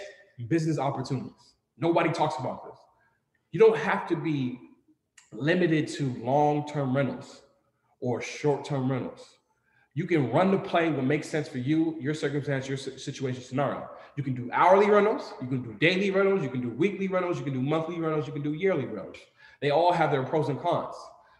[0.48, 1.32] business opportunities.
[1.78, 2.78] Nobody talks about this.
[3.50, 4.58] You don't have to be
[5.32, 7.42] limited to long-term rentals
[8.00, 9.35] or short-term rentals.
[9.96, 13.88] You can run the play what makes sense for you, your circumstance, your situation scenario.
[14.14, 17.38] You can do hourly rentals, you can do daily rentals, you can do weekly rentals,
[17.38, 19.16] you can do monthly rentals, you can do yearly rentals.
[19.62, 20.94] They all have their pros and cons,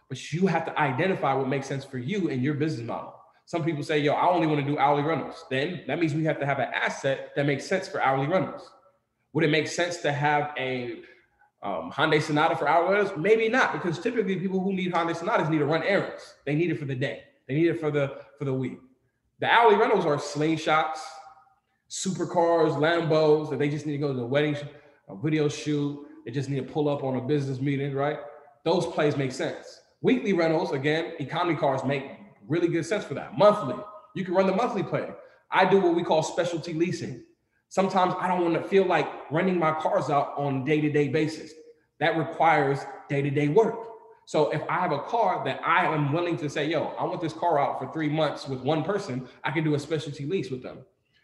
[0.09, 3.13] but you have to identify what makes sense for you and your business model.
[3.45, 5.45] Some people say, yo, I only want to do hourly rentals.
[5.51, 8.71] Then that means we have to have an asset that makes sense for hourly rentals.
[9.33, 11.01] Would it make sense to have a
[11.61, 13.19] um, Hyundai Sonata for hourly rentals?
[13.19, 16.33] Maybe not, because typically people who need Hyundai Sonatas need to run errands.
[16.43, 17.21] They need it for the day.
[17.47, 18.79] They need it for the for the week.
[19.39, 20.99] The hourly rentals are slingshots,
[21.89, 24.55] supercars, Lambos that they just need to go to the wedding,
[25.07, 26.05] a video shoot.
[26.25, 28.19] They just need to pull up on a business meeting, right?
[28.65, 29.81] Those plays make sense.
[30.01, 32.03] Weekly rentals, again, economy cars make
[32.47, 33.37] really good sense for that.
[33.37, 33.75] Monthly,
[34.15, 35.09] you can run the monthly play.
[35.51, 37.23] I do what we call specialty leasing.
[37.69, 41.07] Sometimes I don't want to feel like renting my cars out on day to day
[41.07, 41.51] basis.
[41.99, 43.79] That requires day-to-day work.
[44.27, 47.21] So if I have a car that I am willing to say, yo, I want
[47.21, 50.51] this car out for three months with one person, I can do a specialty lease
[50.51, 50.79] with them.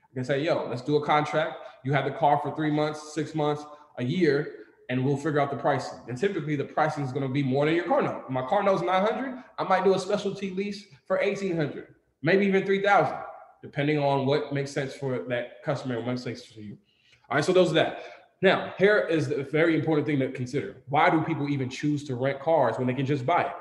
[0.09, 1.57] I can say, yo, let's do a contract.
[1.83, 3.61] You have the car for three months, six months,
[3.97, 4.53] a year,
[4.87, 5.99] and we'll figure out the pricing.
[6.07, 8.29] And typically the pricing is going to be more than your car note.
[8.29, 9.43] My car note note's 900.
[9.59, 13.17] I might do a specialty lease for 1800, maybe even 3000,
[13.61, 16.77] depending on what makes sense for that customer and what makes sense for you.
[17.29, 18.01] All right, so those are that.
[18.43, 20.75] Now, here is the very important thing to consider.
[20.89, 23.53] Why do people even choose to rent cars when they can just buy it?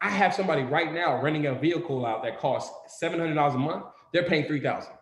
[0.00, 3.86] I have somebody right now renting a vehicle out that costs $700 a month.
[4.12, 4.92] They're paying 3000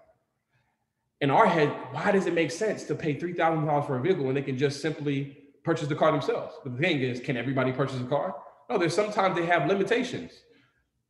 [1.21, 4.35] In our head, why does it make sense to pay $3,000 for a vehicle when
[4.35, 6.55] they can just simply purchase the car themselves?
[6.65, 8.37] But the thing is, can everybody purchase a car?
[8.71, 10.33] No, there's sometimes they have limitations.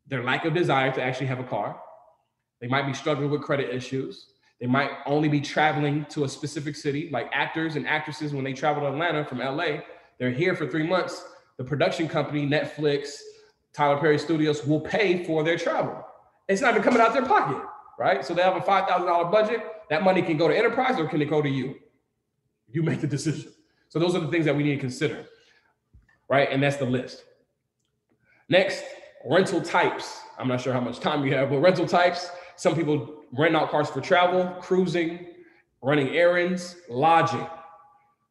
[0.09, 1.81] Their lack of desire to actually have a car.
[2.61, 4.33] They might be struggling with credit issues.
[4.61, 8.53] They might only be traveling to a specific city, like actors and actresses when they
[8.53, 9.81] travel to Atlanta from LA.
[10.19, 11.23] They're here for three months.
[11.59, 13.19] The production company, Netflix,
[13.75, 16.03] Tyler Perry Studios will pay for their travel.
[16.49, 17.63] It's not even coming out of their pocket,
[17.99, 18.25] right?
[18.25, 19.61] So they have a $5,000 budget.
[19.91, 21.77] That money can go to enterprise or can it go to you?
[22.69, 23.53] You make the decision.
[23.89, 25.27] So those are the things that we need to consider,
[26.29, 26.49] right?
[26.51, 27.25] And that's the list.
[28.49, 28.85] Next,
[29.25, 30.21] rental types.
[30.39, 32.31] I'm not sure how much time you have, but rental types.
[32.57, 35.27] Some people rent out cars for travel, cruising,
[35.83, 37.47] running errands, lodging,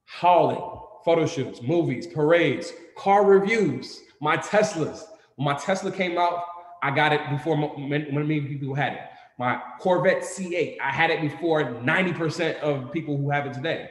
[0.08, 4.01] hauling, photo shoots, movies, parades, car reviews.
[4.21, 5.03] My Teslas.
[5.36, 6.43] When my Tesla came out,
[6.81, 8.99] I got it before many, many people had it.
[9.38, 13.89] My Corvette C8, I had it before 90% of people who have it today.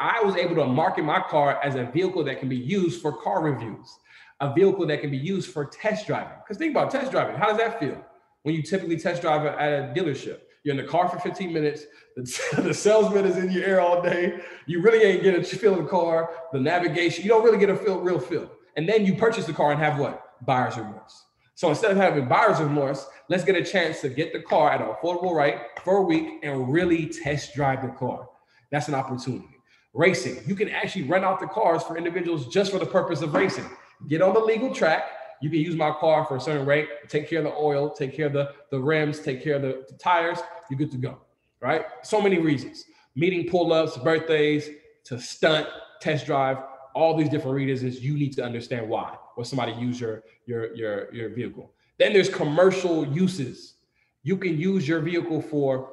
[0.00, 3.12] I was able to market my car as a vehicle that can be used for
[3.12, 3.98] car reviews,
[4.40, 6.38] a vehicle that can be used for test driving.
[6.42, 7.36] Because think about test driving.
[7.36, 8.04] How does that feel?
[8.48, 10.38] When you typically test drive at a dealership.
[10.64, 11.84] You're in the car for 15 minutes.
[12.16, 14.40] The, salesman is in your ear all day.
[14.64, 17.24] You really ain't getting a feel of the car, the navigation.
[17.24, 18.50] You don't really get a feel, real feel.
[18.78, 20.46] And then you purchase the car and have what?
[20.46, 21.26] Buyer's remorse.
[21.56, 24.80] So instead of having buyer's remorse, let's get a chance to get the car at
[24.80, 28.30] an affordable rate for a week and really test drive the car.
[28.72, 29.58] That's an opportunity.
[29.92, 33.34] Racing, you can actually rent out the cars for individuals just for the purpose of
[33.34, 33.68] racing.
[34.08, 35.02] Get on the legal track,
[35.40, 38.14] you can use my car for a certain rate, take care of the oil, take
[38.14, 41.18] care of the, the rims, take care of the, the tires, you're good to go,
[41.60, 41.84] right?
[42.02, 42.84] So many reasons.
[43.14, 44.68] Meeting pull-ups, birthdays,
[45.04, 45.66] to stunt,
[46.00, 46.58] test drive,
[46.94, 51.14] all these different reasons you need to understand why or somebody use your your your
[51.14, 51.72] your vehicle.
[51.98, 53.74] Then there's commercial uses.
[54.22, 55.90] You can use your vehicle for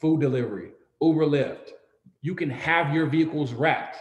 [0.00, 1.72] food delivery, Uber Lyft.
[2.22, 3.98] You can have your vehicles wrapped.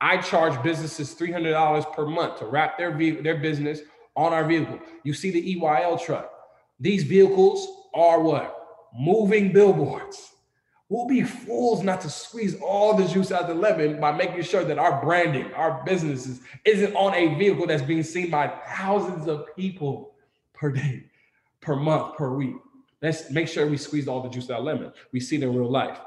[0.00, 3.80] I charge businesses $300 per month to wrap their their business
[4.18, 4.80] on our vehicle.
[5.04, 6.30] You see the EYL truck.
[6.80, 8.54] These vehicles are what?
[8.98, 10.32] Moving billboards.
[10.88, 14.42] We'll be fools not to squeeze all the juice out of the lemon by making
[14.42, 19.28] sure that our branding, our businesses, isn't on a vehicle that's being seen by thousands
[19.28, 20.14] of people
[20.52, 21.04] per day,
[21.60, 22.56] per month, per week.
[23.00, 24.92] Let's make sure we squeeze all the juice out of lemon.
[25.12, 26.00] We see it in real life.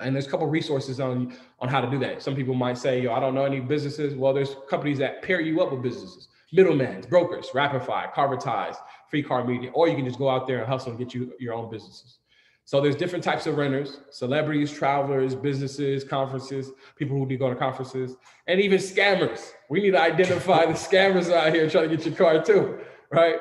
[0.00, 2.22] And there's a couple resources on, on how to do that.
[2.22, 4.14] Some people might say, yo, I don't know any businesses.
[4.14, 8.76] Well, there's companies that pair you up with businesses middlemen, brokers, Wrapify, Carvertise,
[9.08, 11.32] Free Car Media, or you can just go out there and hustle and get you
[11.38, 12.18] your own businesses.
[12.64, 17.48] So there's different types of renters, celebrities, travelers, businesses, conferences, people who need to go
[17.48, 18.16] to conferences,
[18.48, 19.52] and even scammers.
[19.70, 22.80] We need to identify the scammers out here trying to get your car too,
[23.12, 23.36] right?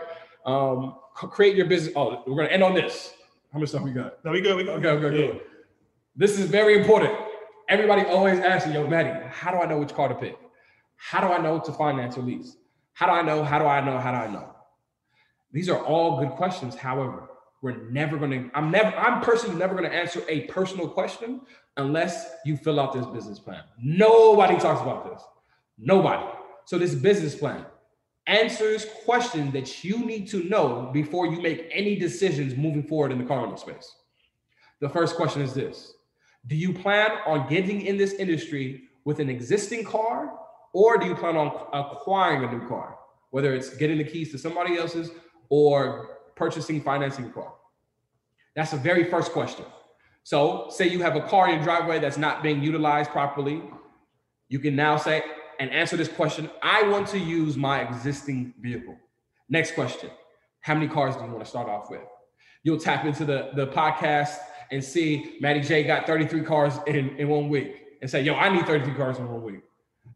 [0.45, 1.93] Um, create your business.
[1.95, 3.15] Oh, we're gonna end on this.
[3.51, 4.23] How much time we got?
[4.23, 4.57] No, we good.
[4.57, 4.85] We good.
[4.85, 5.31] Okay, okay, yeah.
[5.31, 5.41] good.
[6.15, 7.13] This is very important.
[7.67, 10.37] Everybody always asks, me, yo, Maddie, how do I know which car to pick?
[10.97, 12.57] How do I know to finance or lease?
[12.95, 13.43] How do I know?
[13.43, 13.99] How do I know?
[13.99, 14.55] How do I know?
[15.51, 16.75] These are all good questions.
[16.75, 17.29] However,
[17.61, 21.41] we're never going to, I'm never, I'm personally never going to answer a personal question
[21.75, 23.63] unless you fill out this business plan.
[23.81, 25.21] Nobody talks about this.
[25.77, 26.23] Nobody.
[26.63, 27.65] So this business plan
[28.27, 33.17] answers questions that you need to know before you make any decisions moving forward in
[33.17, 33.93] the car rental space.
[34.79, 35.95] The first question is this
[36.47, 40.39] Do you plan on getting in this industry with an existing car
[40.75, 42.97] or do you plan on acquiring a new car,
[43.29, 45.09] whether it's getting the keys to somebody else's
[45.47, 47.53] or purchasing, financing a car?
[48.57, 49.63] That's the very first question.
[50.23, 53.63] So, say you have a car in your driveway that's not being utilized properly.
[54.49, 55.23] You can now say
[55.61, 58.97] and answer this question I want to use my existing vehicle.
[59.47, 60.09] Next question
[60.59, 62.01] How many cars do you want to start off with?
[62.63, 64.35] You'll tap into the, the podcast
[64.73, 68.49] and see Maddie J got 33 cars in, in one week and say, Yo, I
[68.49, 69.61] need 33 cars in one week.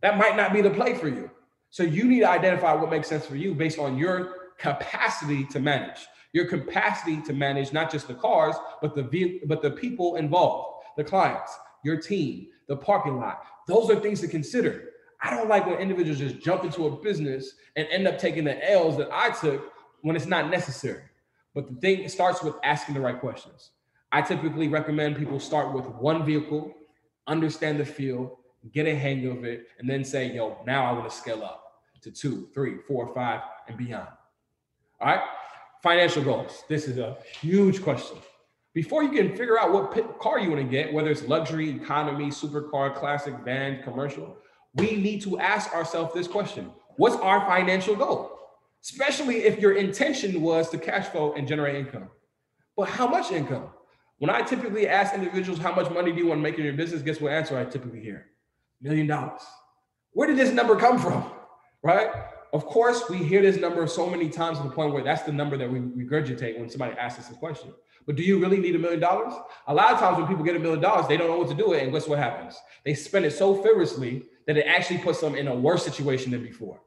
[0.01, 1.29] That might not be the play for you.
[1.69, 5.59] So you need to identify what makes sense for you based on your capacity to
[5.59, 6.07] manage.
[6.33, 10.83] Your capacity to manage not just the cars, but the vehicle, but the people involved,
[10.97, 11.51] the clients,
[11.83, 13.43] your team, the parking lot.
[13.67, 14.89] Those are things to consider.
[15.21, 18.71] I don't like when individuals just jump into a business and end up taking the
[18.71, 21.03] L's that I took when it's not necessary.
[21.53, 23.71] But the thing starts with asking the right questions.
[24.11, 26.73] I typically recommend people start with one vehicle,
[27.27, 28.37] understand the field,
[28.73, 31.63] get a hang of it, and then say, yo, now I want to scale up
[32.01, 34.07] to two, three, four, five, and beyond.
[35.01, 35.21] All right.
[35.81, 36.63] Financial goals.
[36.67, 38.17] This is a huge question.
[38.73, 42.27] Before you can figure out what car you want to get, whether it's luxury, economy,
[42.27, 44.37] supercar, classic, van, commercial,
[44.75, 48.37] we need to ask ourselves this question What's our financial goal?
[48.83, 52.09] Especially if your intention was to cash flow and generate income.
[52.75, 53.69] But how much income?
[54.19, 56.73] When I typically ask individuals how much money do you want to make in your
[56.73, 58.27] business, guess what answer I typically hear?
[58.81, 59.41] Million dollars.
[60.13, 61.31] Where did this number come from?
[61.83, 62.09] Right?
[62.51, 65.31] Of course, we hear this number so many times to the point where that's the
[65.31, 67.71] number that we regurgitate when somebody asks us a question.
[68.07, 69.33] But do you really need a million dollars?
[69.67, 71.53] A lot of times when people get a million dollars, they don't know what to
[71.53, 71.83] do with it.
[71.83, 72.57] And guess what happens?
[72.83, 76.41] They spend it so fearlessly that it actually puts them in a worse situation than
[76.41, 76.79] before,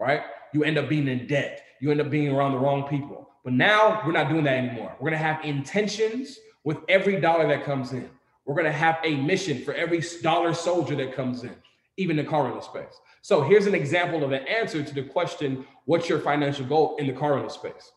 [0.00, 0.22] right?
[0.52, 1.62] You end up being in debt.
[1.80, 3.30] You end up being around the wrong people.
[3.44, 4.96] But now we're not doing that anymore.
[4.98, 8.10] We're going to have intentions with every dollar that comes in.
[8.46, 11.54] We're going to have a mission for every dollar soldier that comes in,
[11.96, 13.00] even the car space.
[13.22, 17.08] So here's an example of an answer to the question, what's your financial goal in
[17.08, 17.90] the car space?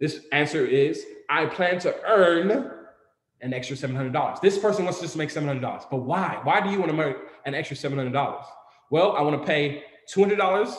[0.00, 2.72] This answer is, I plan to earn
[3.42, 4.40] an extra $700.
[4.40, 5.60] This person wants to just make $700,
[5.90, 6.40] but why?
[6.42, 8.42] Why do you want to make an extra $700?
[8.90, 9.84] Well, I want to pay
[10.14, 10.76] $200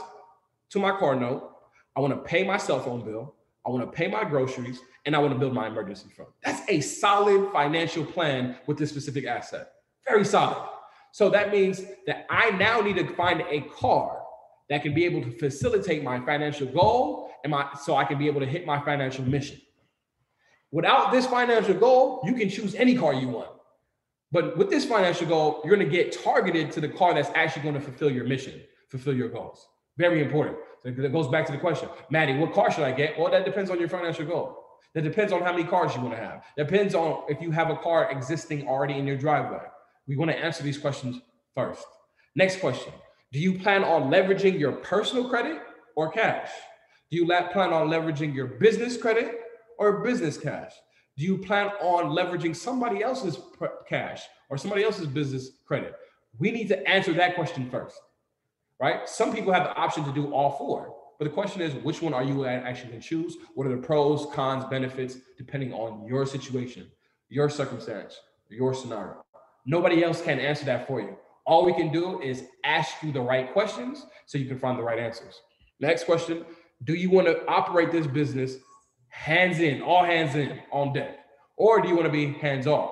[0.72, 1.52] to my car note.
[1.96, 3.36] I want to pay my cell phone bill.
[3.66, 6.28] I want to pay my groceries and I want to build my emergency fund.
[6.44, 9.72] That's a solid financial plan with this specific asset.
[10.06, 10.70] Very solid.
[11.14, 14.22] So that means that I now need to find a car
[14.70, 18.28] that can be able to facilitate my financial goal and my so I can be
[18.28, 19.62] able to hit my financial mission.
[20.72, 23.50] Without this financial goal, you can choose any car you want.
[24.34, 27.62] But with this financial goal, you're going to get targeted to the car that's actually
[27.62, 29.66] going to fulfill your mission, fulfill your goals.
[29.98, 30.58] Very important.
[30.84, 33.18] So that goes back to the question, Maddie, what car should I get?
[33.18, 34.66] Well, that depends on your financial goal.
[34.98, 36.44] That depends on how many cars you want to have.
[36.58, 39.62] Depends on if you have a car existing already in your driveway.
[40.08, 41.22] We want to answer these questions
[41.54, 41.86] first.
[42.36, 42.92] Next question
[43.32, 45.62] Do you plan on leveraging your personal credit
[45.96, 46.50] or cash?
[47.12, 49.40] Do you plan on leveraging your business credit
[49.78, 50.72] or business cash?
[51.16, 53.38] Do you plan on leveraging somebody else's
[53.88, 55.94] cash or somebody else's business credit?
[56.40, 58.00] We need to answer that question first,
[58.80, 59.08] right?
[59.08, 62.14] Some people have the option to do all four, but the question is, which one
[62.14, 63.38] are you actually going to choose?
[63.56, 66.92] What are the pros, cons, benefits, depending on your situation,
[67.30, 69.24] your circumstance, your scenario?
[69.66, 71.18] Nobody else can answer that for you.
[71.46, 74.84] All we can do is ask you the right questions so you can find the
[74.84, 75.42] right answers.
[75.80, 76.46] Next question
[76.84, 78.58] Do you want to operate this business
[79.10, 81.20] hands in, all hands in on deck?
[81.56, 82.92] Or do you want to be hands off?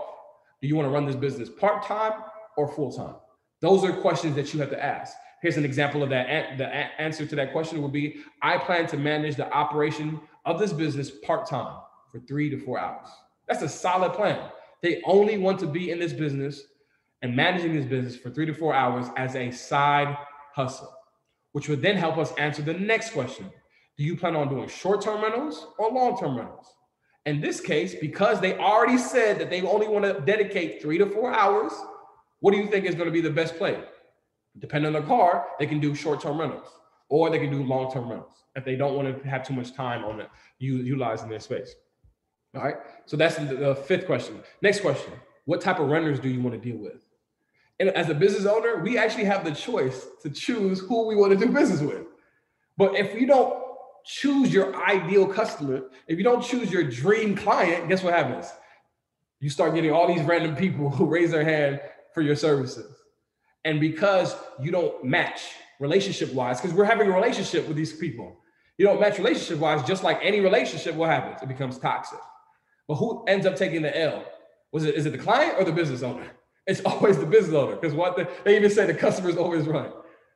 [0.62, 2.14] Do you want to run this business part time
[2.58, 3.16] or full time?
[3.62, 5.16] Those are questions that you have to ask.
[5.46, 6.58] Here's an example of that.
[6.58, 6.66] The
[7.00, 11.12] answer to that question would be I plan to manage the operation of this business
[11.12, 11.82] part time
[12.12, 13.08] for three to four hours.
[13.48, 14.40] That's a solid plan.
[14.82, 16.64] They only want to be in this business
[17.22, 20.18] and managing this business for three to four hours as a side
[20.56, 20.92] hustle,
[21.52, 23.48] which would then help us answer the next question
[24.00, 26.74] Do you plan on doing short term rentals or long term rentals?
[27.28, 31.06] In this case, because they already said that they only want to dedicate three to
[31.06, 31.72] four hours,
[32.40, 33.80] what do you think is going to be the best play?
[34.60, 36.68] Depending on the car, they can do short-term rentals
[37.10, 40.04] or they can do long-term rentals if they don't want to have too much time
[40.06, 40.30] on it,
[40.60, 41.76] utilizing their space.
[42.56, 42.78] All right.
[43.06, 44.42] So that's the, the fifth question.
[44.62, 45.12] Next question:
[45.44, 47.06] What type of renters do you want to deal with?
[47.80, 51.38] And as a business owner, we actually have the choice to choose who we want
[51.38, 52.06] to do business with.
[52.78, 53.62] But if you don't
[54.06, 58.48] choose your ideal customer, if you don't choose your dream client, guess what happens?
[59.42, 61.82] You start getting all these random people who raise their hand
[62.14, 62.96] for your services.
[63.66, 65.42] And because you don't match
[65.80, 68.38] relationship wise, because we're having a relationship with these people,
[68.78, 71.42] you don't match relationship wise, just like any relationship, what happens?
[71.42, 72.20] It becomes toxic.
[72.88, 74.24] But who ends up taking the L?
[74.72, 76.26] Was it is it the client or the business owner?
[76.68, 79.68] It's always the business owner because what the, they even say the customer is always
[79.68, 79.92] right.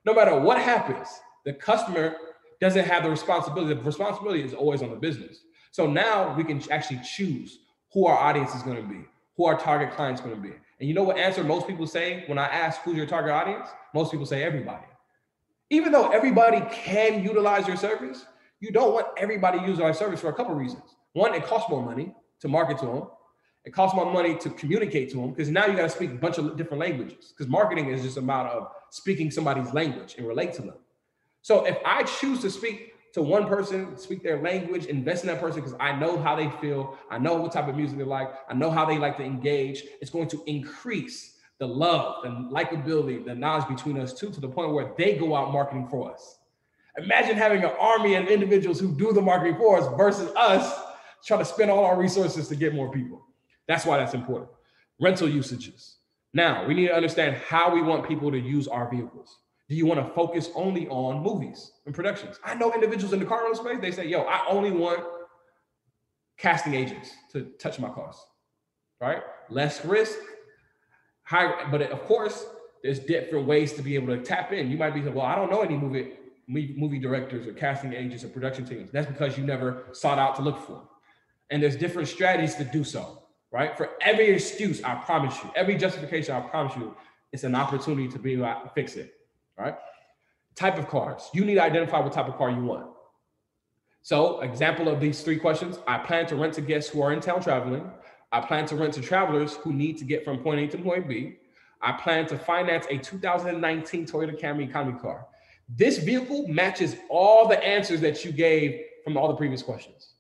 [0.06, 1.08] No matter what happens,
[1.44, 2.16] the customer
[2.62, 3.74] doesn't have the responsibility.
[3.74, 5.40] The responsibility is always on the business.
[5.72, 7.58] So now we can actually choose
[7.94, 9.06] who our audience is going to be,
[9.38, 10.54] who our target client is going to be.
[10.80, 13.68] And you know what answer most people say when I ask who's your target audience?
[13.94, 14.86] Most people say everybody.
[15.70, 18.26] Even though everybody can utilize your service,
[18.60, 20.96] you don't want everybody use our service for a couple reasons.
[21.14, 23.04] One, it costs more money to market to them.
[23.66, 26.16] It costs more money to communicate to them because now you got to speak a
[26.16, 27.34] bunch of different languages.
[27.36, 30.76] Because marketing is just a matter of speaking somebody's language and relate to them.
[31.42, 35.40] So if I choose to speak to one person, speak their language, invest in that
[35.40, 36.98] person because I know how they feel.
[37.10, 38.32] I know what type of music they like.
[38.50, 39.84] I know how they like to engage.
[40.02, 44.48] It's going to increase the love, the likability, the knowledge between us two to the
[44.48, 46.38] point where they go out marketing for us.
[46.98, 50.80] Imagine having an army of individuals who do the marketing for us versus us
[51.26, 53.26] trying to spend all our resources to get more people.
[53.68, 54.50] That's why that's important.
[55.00, 55.98] Rental usages.
[56.34, 59.38] Now, we need to understand how we want people to use our vehicles.
[59.70, 62.40] Do you want to focus only on movies and productions?
[62.44, 65.04] I know individuals in the car rental space, they say, yo, I only want
[66.38, 68.16] casting agents to touch my cars,
[69.00, 69.22] right?
[69.50, 70.18] Less risk,
[71.24, 72.46] high, but of course,
[72.82, 74.72] there's different ways to be able to tap in.
[74.72, 76.14] You might be, saying, well, I don't know any movie
[76.48, 78.90] movie directors or casting agents or production teams.
[78.92, 80.82] That's because you never sought out to look for.
[81.52, 83.78] And there's different strategies to do so, right?
[83.78, 86.96] For every excuse, I promise you, every justification, I promise you,
[87.32, 89.14] it's an opportunity to be able to fix it,
[89.60, 89.76] right?
[90.56, 91.30] Type of cars.
[91.34, 92.88] You need to identify what type of car you want.
[94.02, 97.20] So, example of these three questions I plan to rent to guests who are in
[97.20, 97.92] town traveling.
[98.32, 101.08] I plan to rent to travelers who need to get from point A to point
[101.08, 101.38] B.
[101.82, 105.26] I plan to finance a 2019 Toyota Camry economy car.
[105.68, 110.14] This vehicle matches all the answers that you gave from all the previous questions.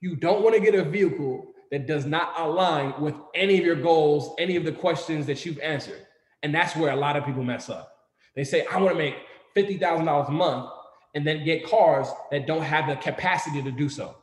[0.00, 3.76] You don't want to get a vehicle that does not align with any of your
[3.76, 6.06] goals, any of the questions that you've answered.
[6.42, 7.91] And that's where a lot of people mess up.
[8.34, 9.16] They say, I want to make
[9.56, 10.70] $50,000 a month
[11.14, 14.16] and then get cars that don't have the capacity to do so.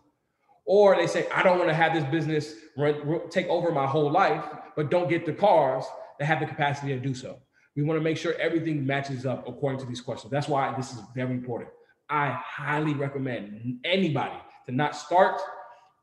[0.65, 4.11] Or they say, I don't want to have this business run, take over my whole
[4.11, 4.43] life,
[4.75, 5.85] but don't get the cars
[6.19, 7.39] that have the capacity to do so.
[7.75, 10.31] We want to make sure everything matches up according to these questions.
[10.31, 11.69] That's why this is very important.
[12.09, 14.35] I highly recommend anybody
[14.67, 15.39] to not start,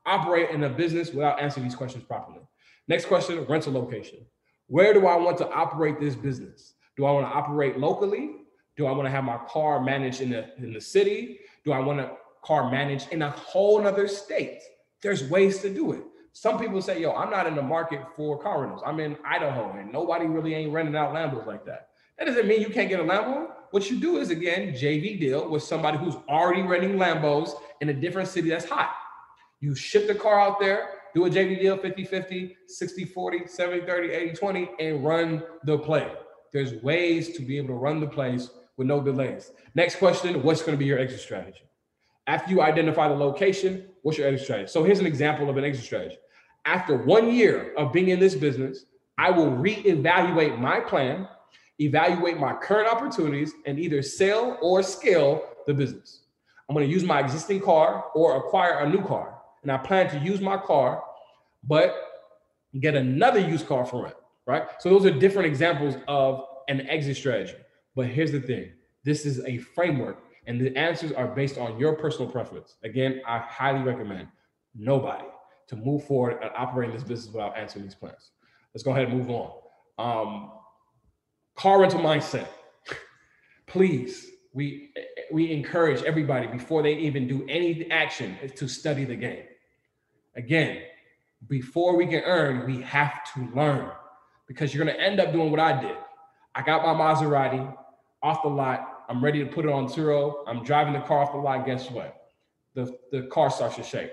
[0.05, 2.39] operate in a business without answering these questions properly.
[2.87, 4.19] Next question rental location.
[4.67, 6.73] Where do I want to operate this business?
[6.97, 8.37] Do I want to operate locally?
[8.75, 11.39] Do I want to have my car managed in the, in the city?
[11.63, 12.11] Do I want a
[12.43, 14.61] car managed in a whole other state?
[15.01, 16.03] There's ways to do it.
[16.33, 18.81] Some people say, yo, I'm not in the market for car rentals.
[18.85, 21.89] I'm in Idaho and nobody really ain't renting out Lambos like that.
[22.17, 23.47] That doesn't mean you can't get a Lambo.
[23.71, 27.93] What you do is, again, JV deal with somebody who's already renting Lambos in a
[27.93, 28.91] different city that's hot.
[29.59, 33.85] You ship the car out there, do a JV deal 50 50, 60 40, 70
[33.85, 36.11] 30, 80 20, and run the play.
[36.57, 39.51] There's ways to be able to run the place with no delays.
[39.75, 41.61] Next question What's going to be your exit strategy?
[42.25, 44.71] After you identify the location, what's your exit strategy?
[44.71, 46.17] So here's an example of an exit strategy
[46.67, 48.85] after one year of being in this business,
[49.17, 51.27] I will reevaluate my plan,
[51.79, 56.23] evaluate my current opportunities, and either sell or scale the business.
[56.67, 59.37] I'm going to use my existing car or acquire a new car.
[59.63, 61.01] And I plan to use my car,
[61.63, 61.95] but
[62.79, 64.15] get another used car for rent,
[64.47, 64.63] right?
[64.79, 67.53] So those are different examples of an exit strategy.
[67.95, 68.71] But here's the thing
[69.03, 72.75] this is a framework, and the answers are based on your personal preference.
[72.83, 74.29] Again, I highly recommend
[74.73, 75.25] nobody
[75.67, 78.31] to move forward and operate this business without answering these plans.
[78.73, 79.51] Let's go ahead and move on.
[79.99, 80.51] Um,
[81.55, 82.47] car rental mindset.
[83.67, 84.91] Please, we
[85.31, 89.43] we encourage everybody before they even do any action to study the game.
[90.35, 90.83] Again,
[91.47, 93.91] before we can earn, we have to learn
[94.47, 95.95] because you're going to end up doing what I did.
[96.55, 97.75] I got my Maserati
[98.23, 99.05] off the lot.
[99.09, 100.43] I'm ready to put it on Turo.
[100.47, 101.65] I'm driving the car off the lot.
[101.65, 102.31] Guess what?
[102.73, 104.11] The, the car starts to shake.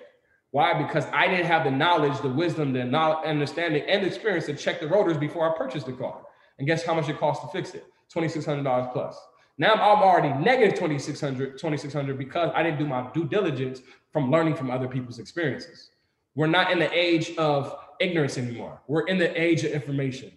[0.50, 0.80] Why?
[0.80, 4.80] Because I didn't have the knowledge, the wisdom, the knowledge, understanding, and experience to check
[4.80, 6.22] the rotors before I purchased the car.
[6.58, 7.84] And guess how much it cost to fix it?
[8.14, 9.18] $2,600 plus.
[9.58, 13.80] Now I'm already negative 2,600, 2,600 because I didn't do my due diligence
[14.12, 15.90] from learning from other people's experiences.
[16.34, 18.80] We're not in the age of ignorance anymore.
[18.86, 20.32] We're in the age of information.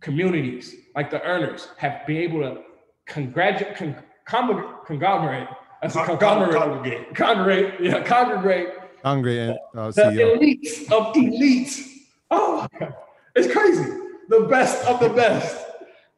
[0.00, 2.62] Communities like the earners have been able to
[3.06, 3.96] congratulate, con-
[4.86, 5.48] conglomerate,
[5.80, 8.68] that's a conglomerate, congregate, congregate, yeah, congregate
[9.04, 11.88] Hungry uh, the elites of elites.
[12.30, 12.94] Oh my God.
[13.34, 13.84] It's crazy.
[14.28, 15.56] The best of the best.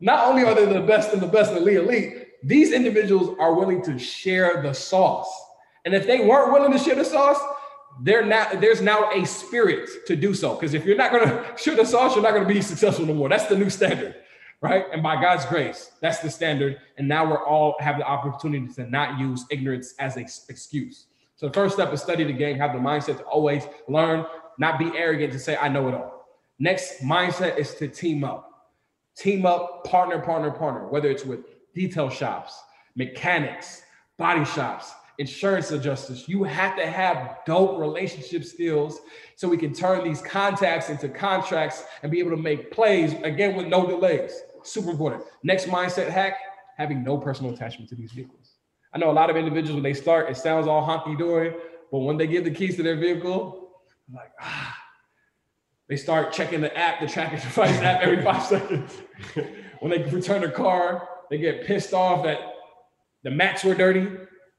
[0.01, 3.55] Not only are they the best and the best of the elite, these individuals are
[3.55, 5.33] willing to share the sauce.
[5.85, 7.41] And if they weren't willing to share the sauce,
[8.01, 10.55] they're not, there's now a spirit to do so.
[10.55, 13.07] Because if you're not going to shoot the sauce, you're not going to be successful
[13.07, 13.29] no more.
[13.29, 14.17] That's the new standard,
[14.61, 14.87] right?
[14.93, 16.79] And by God's grace, that's the standard.
[16.99, 21.07] And now we're all have the opportunity to not use ignorance as an excuse.
[21.37, 24.25] So the first step is study the game, have the mindset to always learn,
[24.59, 26.29] not be arrogant to say, I know it all.
[26.59, 28.51] Next mindset is to team up.
[29.17, 31.41] Team up, partner, partner, partner, whether it's with
[31.75, 32.61] detail shops,
[32.97, 33.83] mechanics,
[34.17, 36.29] body shops, insurance adjusters.
[36.29, 39.01] You have to have dope relationship skills
[39.37, 43.57] so we can turn these contacts into contracts and be able to make plays again
[43.57, 44.43] with no delays.
[44.63, 45.25] Super important.
[45.43, 46.37] Next mindset hack
[46.77, 48.55] having no personal attachment to these vehicles.
[48.93, 51.55] I know a lot of individuals when they start, it sounds all honky dory,
[51.91, 53.71] but when they give the keys to their vehicle,
[54.09, 54.77] I'm like, ah,
[55.89, 58.97] They start checking the app, the tracking device app every five seconds.
[59.81, 62.39] when they return the car, they get pissed off that
[63.23, 64.09] the mats were dirty.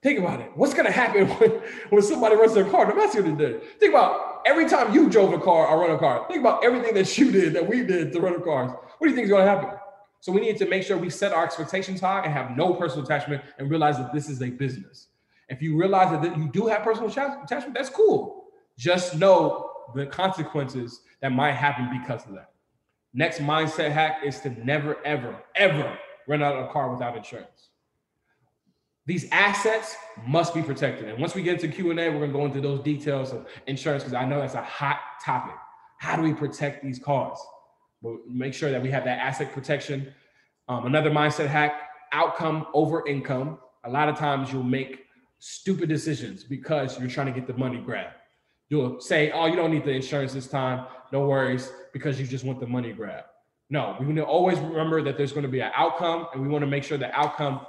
[0.06, 0.51] Think about it.
[0.53, 1.49] What's gonna happen when,
[1.89, 2.86] when somebody runs their car?
[2.86, 3.66] The mats gonna dirty.
[3.80, 6.28] Think about every time you drove a car or run a car.
[6.28, 8.70] Think about everything that you did, that we did to run cars.
[8.70, 9.72] What do you think is gonna happen?
[10.20, 13.03] So we need to make sure we set our expectations high and have no personal
[13.03, 15.08] attachment and realize that this is a business.
[15.49, 18.45] If you realize that you do have personal attachment, that's cool.
[18.78, 22.51] Just know the consequences that might happen because of that.
[23.16, 25.97] Next mindset hack is to never, ever, ever
[26.28, 27.70] run out of a car without insurance.
[29.06, 29.95] These assets
[30.26, 31.10] must be protected.
[31.10, 34.16] And once we get into Q&A, we're gonna go into those details of insurance because
[34.16, 35.56] I know that's a hot topic.
[35.99, 37.38] How do we protect these cars?
[38.01, 40.14] But make sure that we have that asset protection.
[40.68, 41.82] Um, another mindset hack,
[42.12, 43.60] outcome over income.
[43.84, 45.06] A lot of times you'll make
[45.39, 48.12] stupid decisions because you're trying to get the money grab.
[48.70, 50.88] You'll say, oh, you don't need the insurance this time.
[51.12, 53.26] No worries, because you just want the money grab.
[53.70, 56.47] No, we need to always remember that there's going to be an outcome, and we
[56.47, 57.62] want to make sure the outcome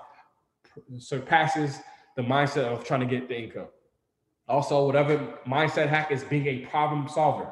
[0.98, 1.78] surpasses
[2.16, 3.68] the mindset of trying to get the income.
[4.48, 7.50] Also, whatever mindset hack is being a problem solver.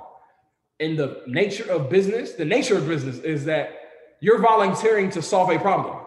[0.80, 3.80] In the nature of business, the nature of business is that
[4.20, 5.98] you're volunteering to solve a problem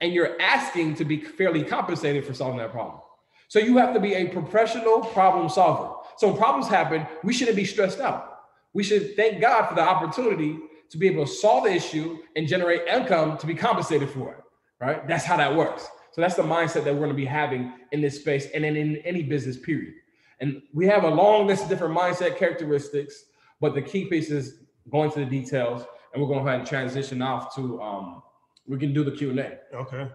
[0.00, 3.00] and you're asking to be fairly compensated for solving that problem.
[3.48, 5.94] So you have to be a professional problem solver.
[6.18, 8.40] So when problems happen, we shouldn't be stressed out.
[8.72, 10.58] We should thank God for the opportunity
[10.90, 14.38] to be able to solve the issue and generate income to be compensated for it.
[14.80, 15.06] Right?
[15.08, 15.88] That's how that works.
[16.16, 18.74] So that's the mindset that we're going to be having in this space and in,
[18.74, 19.92] in any business period.
[20.40, 23.26] And we have a long list of different mindset characteristics,
[23.60, 24.60] but the key piece is
[24.90, 25.84] going to the details.
[26.14, 28.22] And we're going to go ahead and transition off to um,
[28.66, 29.58] we can do the Q and A.
[29.74, 30.08] Okay.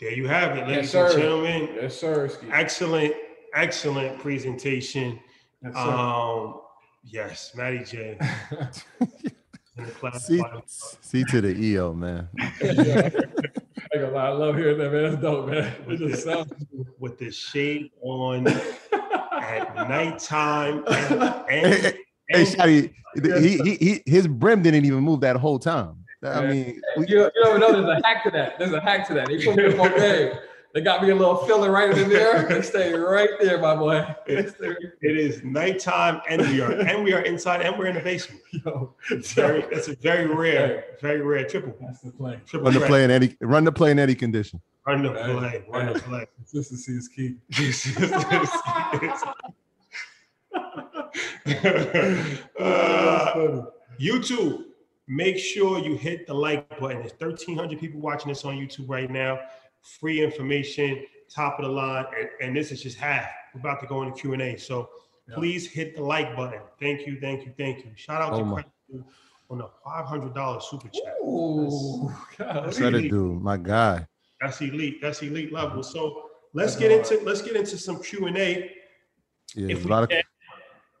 [0.00, 1.68] There you have it, ladies Yes, and gentlemen.
[1.80, 2.26] Yes, sir.
[2.26, 2.48] Ski.
[2.50, 3.14] Excellent,
[3.54, 5.20] excellent presentation.
[5.62, 5.80] Yes, sir.
[5.80, 6.60] Um,
[7.04, 8.18] yes, Matty J.
[9.78, 10.26] in the class.
[10.26, 12.28] C, C to the EO, man.
[13.94, 14.00] Yeah.
[14.00, 15.02] I ain't gonna lie, I love hearing that, man.
[15.10, 15.72] That's dope, man.
[15.88, 16.52] It just sounds
[16.98, 21.94] with the shade on at nighttime and, and,
[22.30, 22.94] Hey, and Shotty,
[23.42, 25.96] he, he, he, his brim didn't even move that whole time.
[26.22, 26.50] I Yeah.
[26.50, 28.58] mean, we, you, you don't know there's a hack to that.
[28.58, 29.28] There's a hack to that.
[29.28, 30.32] They put me up on game.
[30.74, 32.48] They got me a little filler right in there.
[32.48, 34.04] They stay right there, my boy.
[34.26, 38.00] They it is nighttime and we are and we are inside and we're in the
[38.00, 38.40] basement.
[38.64, 41.76] Yo, It's very that's a very rare, very rare triple.
[41.80, 42.40] That's the play.
[42.46, 44.60] Triple run the play in any run the play in any condition.
[44.84, 45.38] Run the Right.
[45.38, 45.64] play.
[45.68, 46.26] Run the play.
[46.36, 47.36] Consistency is key.
[52.58, 53.62] uh,
[54.00, 54.64] YouTube,
[55.06, 56.98] make sure you hit the like button.
[56.98, 59.38] There's 1,300 people watching this on YouTube right now.
[59.84, 63.28] Free information, top of the line, and, and this is just half.
[63.54, 64.88] We're about to go into Q and A, so
[65.28, 65.34] Yeah.
[65.34, 66.60] please hit the like button.
[66.80, 67.92] Thank you, thank you, thank you.
[67.94, 69.04] Shout out Oh to
[69.50, 71.14] on the $500 super chat.
[71.22, 73.06] Ooh, That's Let elite.
[73.06, 74.06] it do, my guy.
[74.40, 75.00] That's elite.
[75.02, 75.82] That's elite level.
[75.82, 78.70] So let's get into let's get into some Q and A.
[79.54, 80.18] Yeah, If a we lot of.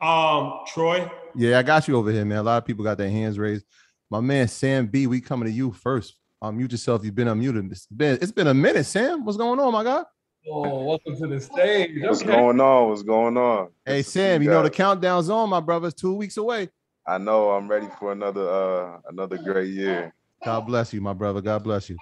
[0.06, 2.38] Um, Troy, yeah, I got you over here, man.
[2.38, 3.64] A lot of people got their hands raised.
[4.10, 6.14] My man Sam B, we coming to you first.
[6.44, 7.04] Unmute yourself.
[7.04, 7.72] You've been unmuted.
[7.72, 9.24] It's been it's been a minute, Sam.
[9.24, 10.02] What's going on, my guy?
[10.48, 12.02] Oh, welcome to the stage.
[12.02, 12.32] What's Okay.
[12.32, 12.90] going on?
[12.90, 13.70] What's going on?
[13.86, 15.88] Hey Good Sam, you know the countdown's on, my brother.
[15.88, 16.68] It's two weeks away.
[17.06, 20.14] I know I'm ready for another uh another great year.
[20.44, 21.40] God bless you, my brother.
[21.40, 21.98] God bless you.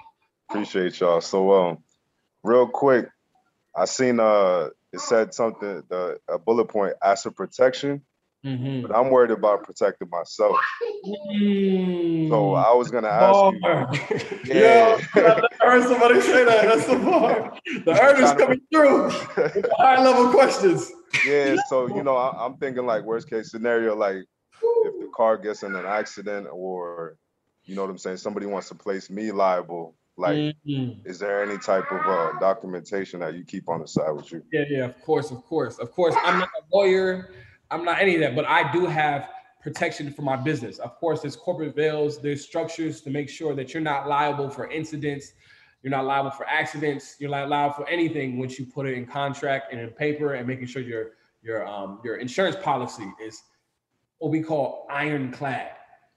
[0.51, 1.21] Appreciate y'all.
[1.21, 1.79] So um
[2.45, 3.09] real quick,
[3.77, 8.03] I seen uh it said something the a bullet point asset protection,
[8.45, 8.83] Mhm.
[8.83, 10.57] but I'm worried about protecting myself.
[11.07, 12.29] Mm.
[12.29, 14.29] So I was gonna ask you.
[14.55, 14.99] Yeah.
[15.15, 16.65] I heard somebody say that.
[16.65, 17.57] That's the bar.
[17.85, 19.11] The earnings coming through.
[19.79, 20.91] High level questions.
[21.27, 25.37] yeah, so you know, I, I'm thinking like worst case scenario, like if the car
[25.39, 27.17] gets in an accident or
[27.65, 30.37] you know what I'm saying, somebody wants to place me liable, like
[30.67, 31.07] Mhm.
[31.07, 34.43] is there any type of uh, documentation that you keep on the side with you?
[34.53, 36.15] Yeah, yeah, of course, of course, of course.
[36.25, 37.31] I'm not a lawyer.
[37.73, 39.29] I'm not any of that, but I do have
[39.63, 40.79] protection for my business.
[40.79, 44.71] Of course, there's corporate veils, there's structures to make sure that you're not liable for
[44.71, 45.33] incidents,
[45.83, 49.07] you're not liable for accidents, you're not liable for anything once you put it in
[49.07, 51.13] contract and in paper and making sure your
[51.43, 53.43] your um your insurance policy is
[54.19, 55.73] what we call ironclad.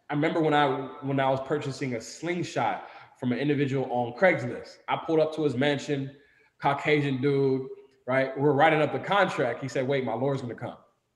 [0.10, 0.68] I remember when I
[1.02, 2.90] when I was purchasing a slingshot
[3.20, 4.78] from an individual on Craigslist.
[4.88, 6.12] I pulled up to his mansion,
[6.62, 7.68] Caucasian dude,
[8.06, 8.38] right?
[8.38, 9.64] We're writing up the contract.
[9.64, 10.76] He said, wait, my lawyer's gonna come.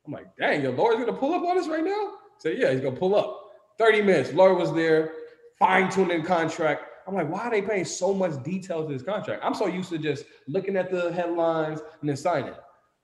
[0.10, 2.14] I'm like, dang, your lawyer's gonna pull up on us right now?
[2.40, 3.52] Say, yeah, he's gonna pull up.
[3.78, 5.12] 30 minutes, lawyer was there,
[5.60, 6.84] fine-tuning contract.
[7.08, 9.44] I'm like, why are they paying so much detail to this contract?
[9.46, 12.54] I'm so used to just looking at the headlines and then signing.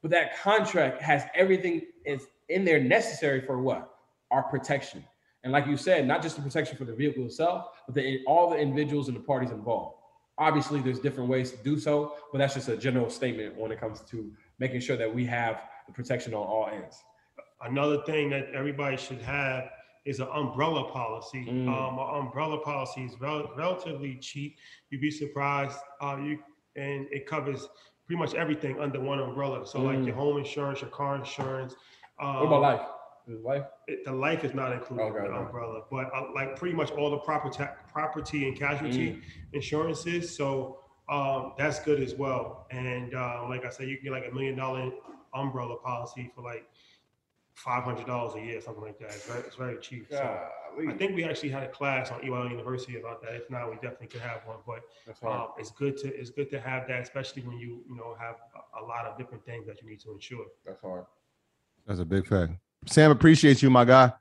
[0.01, 3.91] But that contract has everything is in there necessary for what?
[4.31, 5.03] our protection.
[5.43, 8.49] And like you said, not just the protection for the vehicle itself, but the, all
[8.49, 9.97] the individuals and the parties involved.
[10.37, 13.79] Obviously, there's different ways to do so, but that's just a general statement when it
[13.79, 17.03] comes to making sure that we have the protection on all ends.
[17.61, 19.69] Another thing that everybody should have
[20.05, 21.45] is an umbrella policy.
[21.49, 21.67] Mm.
[21.67, 24.55] Um, an umbrella policy is rel- relatively cheap.
[24.89, 25.77] You'd be surprised.
[26.01, 26.39] Uh, you
[26.75, 27.67] and it covers
[28.05, 29.65] pretty much everything under one umbrella.
[29.65, 30.07] So like Mm.
[30.07, 31.73] your home insurance, your car insurance.
[32.19, 32.81] Um, What about life?
[33.27, 33.65] Is life?
[33.87, 36.91] it- the life is not included Okay, in the umbrella, but uh, like pretty much
[36.91, 39.21] all the property, property and casualty Mm.
[39.53, 40.35] insurances.
[40.35, 40.79] So
[41.09, 42.67] um, that's good as well.
[42.71, 44.91] And uh, like I said, you can get like a million dollar
[45.35, 46.67] umbrella policy for like
[47.55, 49.07] five hundred dollars a year, something like that.
[49.07, 50.07] It's very, it's very cheap.
[50.09, 50.39] So
[50.87, 53.33] I think we actually had a class on EYL University about that.
[53.33, 54.57] If not, we definitely could have one.
[54.65, 58.15] But um, it's good to it's good to have that, especially when you you know
[58.19, 60.45] have a, a lot of different things that you need to insure.
[60.65, 61.05] That's hard.
[61.87, 62.53] That's a big fact.
[62.87, 64.11] Sam, appreciate you, my guy.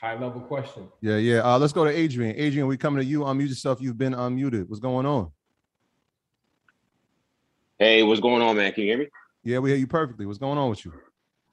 [0.00, 0.88] High level question.
[1.02, 1.40] Yeah, yeah.
[1.40, 2.34] Uh, let's go to Adrian.
[2.36, 3.20] Adrian, we coming to you.
[3.20, 3.82] Unmute yourself.
[3.82, 4.66] You've been unmuted.
[4.66, 5.30] What's going on?
[7.78, 8.72] Hey, what's going on, man?
[8.72, 9.08] Can you hear me?
[9.42, 10.26] Yeah, we hear you perfectly.
[10.26, 10.92] What's going on with you?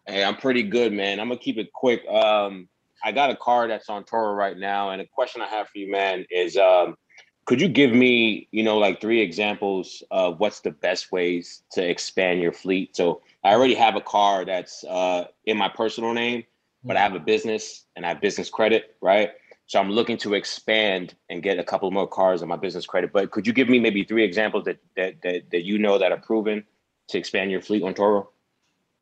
[0.06, 1.20] Hey, I'm pretty good, man.
[1.20, 2.06] I'm gonna keep it quick.
[2.08, 2.68] Um,
[3.04, 5.78] I got a car that's on Turo right now, and the question I have for
[5.78, 6.98] you, man, is um,
[7.46, 11.88] could you give me, you know, like three examples of what's the best ways to
[11.88, 12.96] expand your fleet?
[12.96, 16.44] So I already have a car that's uh, in my personal name,
[16.84, 19.32] but I have a business and I have business credit, right?
[19.68, 23.14] So I'm looking to expand and get a couple more cars on my business credit.
[23.14, 26.12] But could you give me maybe three examples that that that, that you know that
[26.12, 26.66] are proven
[27.10, 28.28] to expand your fleet on Turo?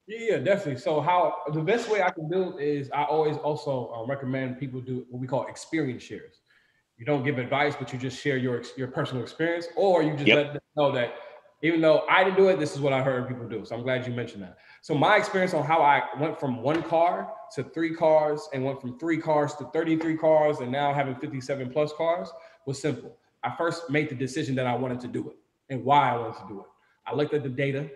[0.07, 0.79] Yeah, definitely.
[0.79, 4.79] So how the best way I can do is I always also uh, recommend people
[4.79, 6.41] do what we call experience shares.
[6.97, 10.27] You don't give advice, but you just share your your personal experience, or you just
[10.27, 10.35] Yep.
[10.35, 11.15] let them know that
[11.61, 13.65] even though I didn't do it, this is what I heard people do.
[13.65, 14.57] So I'm glad you mentioned that.
[14.81, 18.79] So my experience on how I went from one car to three cars and went
[18.79, 22.29] from three cars to 33 cars and now having 57 plus cars
[22.67, 23.17] was simple.
[23.43, 25.37] I first made the decision that I wanted to do it
[25.69, 26.67] and why I wanted to do it.
[27.07, 27.89] I looked at the data,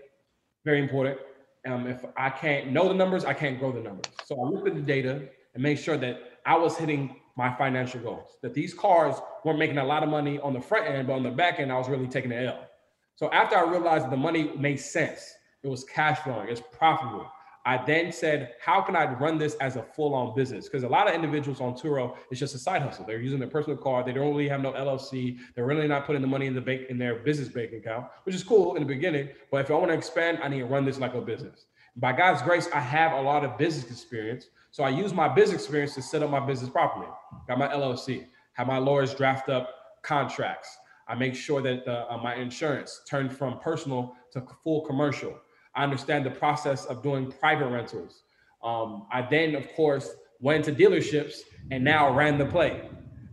[0.65, 1.19] very important.
[1.67, 4.05] Um, if I can't know the numbers, I can't grow the numbers.
[4.25, 7.99] So I looked at the data and made sure that I was hitting my financial
[7.99, 8.37] goals.
[8.41, 11.23] That these cars weren't making a lot of money on the front end, but on
[11.23, 12.67] the back end, I was really taking the L.
[13.15, 15.33] So after I realized the money made sense,
[15.63, 17.29] it was cash flowing, it's profitable.
[17.69, 20.65] I then said, how can I run this as a full-on business?
[20.65, 23.05] Because a lot of individuals on Turo, it's just a side hustle.
[23.05, 24.03] They're using their personal car.
[24.03, 25.37] They don't really have no LLC.
[25.53, 28.33] They're really not putting the money in the bank in their business bank account, which
[28.33, 29.29] is cool in the beginning.
[29.51, 31.67] But if I want to expand, I need to run this like a business.
[31.95, 34.47] By God's grace, I have a lot of business experience.
[34.71, 37.05] So I use my business experience to set up my business properly.
[37.47, 39.69] Got my LLC, have my lawyers draft up
[40.01, 40.75] contracts.
[41.07, 45.39] I make sure that uh, my insurance turned from personal to full commercial.
[45.79, 48.23] I understand the process of doing private rentals.
[48.61, 51.35] Um, I then, of course, went to dealerships
[51.71, 52.81] and now ran the play.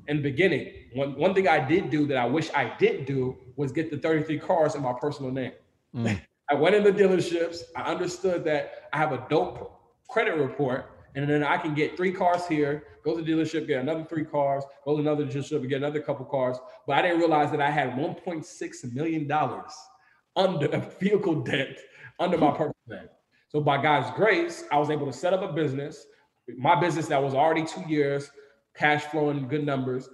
[0.06, 3.36] In the beginning, one, one thing I did do that I wish I did do
[3.56, 5.50] was get the 33 cars in my personal name.
[5.92, 6.20] Mm.
[6.48, 7.62] I went into dealerships.
[7.74, 12.12] I understood that I have a dope credit report, and then I can get three
[12.12, 15.68] cars here, go to the dealership, get another three cars, go to another dealership, and
[15.68, 16.58] get another couple cars.
[16.86, 19.72] But I didn't realize that I had 1.6 million dollars
[20.36, 21.76] under a vehicle debt
[22.18, 23.08] under my personal name.
[23.48, 26.06] So by God's grace, I was able to set up a business,
[26.56, 28.30] my business that was already two years,
[28.76, 30.08] cash flowing, good numbers,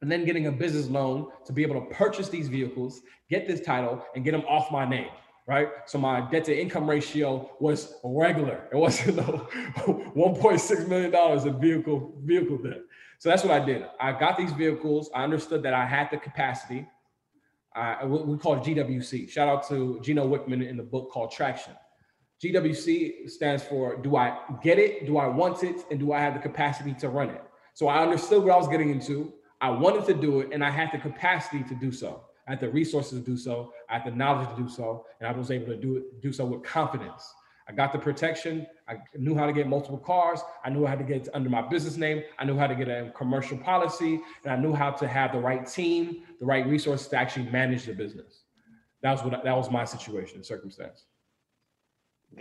[0.00, 3.60] and then getting a business loan to be able to purchase these vehicles, get this
[3.60, 5.08] title, and get them off my name.
[5.46, 5.68] Right.
[5.86, 8.68] So my debt to income ratio was regular.
[8.72, 12.78] It wasn't no $1.6 million in vehicle vehicle debt.
[13.18, 13.84] So that's what I did.
[14.00, 15.10] I got these vehicles.
[15.14, 16.88] I understood that I had the capacity.
[17.74, 19.30] I, we call GWC.
[19.30, 21.74] Shout out to Gino Wickman in the book called Traction.
[22.42, 25.06] GWC stands for Do I get it?
[25.06, 25.84] Do I want it?
[25.90, 27.42] And do I have the capacity to run it?
[27.74, 29.32] So I understood what I was getting into.
[29.60, 32.24] I wanted to do it, and I had the capacity to do so.
[32.48, 33.72] I had the resources to do so.
[33.88, 36.32] I had the knowledge to do so, and I was able to do it, do
[36.32, 37.32] so with confidence.
[37.72, 38.66] I got the protection.
[38.86, 40.40] I knew how to get multiple cars.
[40.62, 42.22] I knew how to get under my business name.
[42.38, 45.38] I knew how to get a commercial policy, and I knew how to have the
[45.38, 48.42] right team, the right resources to actually manage the business.
[49.02, 51.06] That was what that was my situation, and circumstance.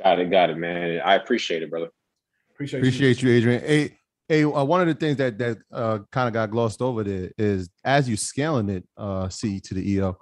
[0.04, 1.00] Got it, got it, man.
[1.04, 1.88] I appreciate it, brother.
[2.54, 3.62] Appreciate, Appreciate you, Adrian.
[3.62, 7.06] Hey, hey, uh, one of the things that that uh, kind of got glossed over
[7.06, 10.18] there is as you scaling it, uh, C to the EO,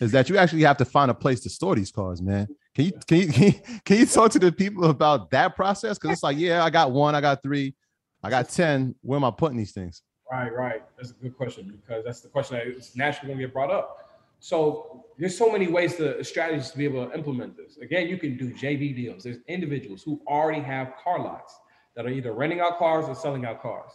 [0.00, 2.48] is that you actually have to find a place to store these cars, man.
[2.78, 3.52] Can you can you
[3.84, 5.98] can you, talk to the people about that process?
[5.98, 7.74] Because it's like, yeah, I got one, I got three,
[8.22, 8.94] I got ten.
[9.02, 10.02] Where am I putting these things?
[10.30, 10.82] Right, right.
[10.96, 13.70] That's a good question because that's the question that is naturally going to get brought
[13.70, 14.20] up.
[14.40, 17.78] So there's so many ways to uh, strategies to be able to implement this.
[17.78, 19.24] Again, you can do JV deals.
[19.24, 21.58] There's individuals who already have car lots
[21.96, 23.90] that are either renting out cars or selling out cars.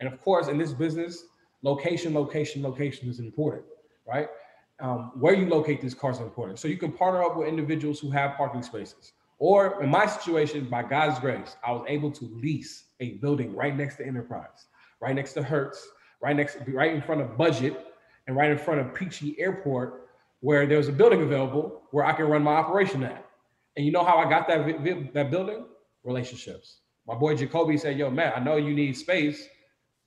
[0.00, 1.24] And of course, in this business,
[1.60, 3.64] location, location, location is important,
[4.06, 4.28] right?
[4.82, 6.58] Um, where you locate these cars is important.
[6.58, 9.12] So you can partner up with individuals who have parking spaces.
[9.38, 13.76] Or in my situation, by God's grace, I was able to lease a building right
[13.76, 14.66] next to Enterprise,
[15.00, 15.88] right next to Hertz,
[16.20, 17.86] right next, right in front of Budget,
[18.26, 20.08] and right in front of Peachey Airport,
[20.40, 23.24] where there was a building available where I can run my operation at.
[23.76, 24.66] And you know how I got that
[25.14, 25.64] that building?
[26.04, 26.78] Relationships.
[27.06, 29.48] My boy Jacoby said, "Yo, Matt, I know you need space.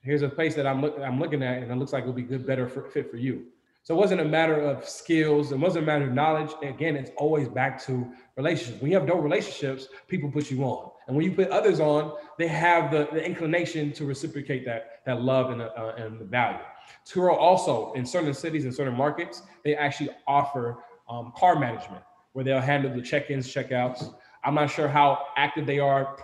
[0.02, 2.22] Here's a place that I'm looking I'm looking at, and it looks like it'll be
[2.22, 3.48] good, better for, fit for you."
[3.86, 5.52] So it wasn't a matter of skills.
[5.52, 6.50] It wasn't a matter of knowledge.
[6.64, 8.82] Again, it's always back to relationships.
[8.82, 12.14] When you have no relationships, people put you on, and when you put others on,
[12.40, 16.58] they have the, the inclination to reciprocate that that love and uh, and the value.
[17.06, 22.02] Turo also in certain cities and certain markets, they actually offer um, car management
[22.34, 24.10] where they'll handle the check-ins, check-outs.
[24.44, 26.18] I'm not sure how active they are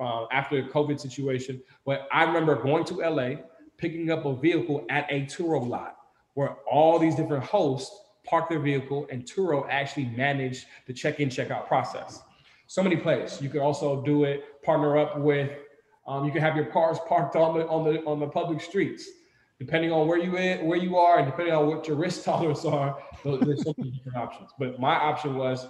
[0.00, 3.36] uh, after the COVID situation, but I remember going to LA,
[3.76, 5.97] picking up a vehicle at a Turo lot
[6.38, 7.90] where all these different hosts
[8.24, 12.22] park their vehicle and Turo actually manage the check-in, check-out process.
[12.68, 13.42] So many places.
[13.42, 15.50] You could also do it, partner up with,
[16.06, 19.10] um, you can have your cars parked on the on the on the public streets
[19.58, 22.64] depending on where you in, where you are, and depending on what your risk tolerance
[22.64, 24.50] are, there's so many different options.
[24.60, 25.66] But my option was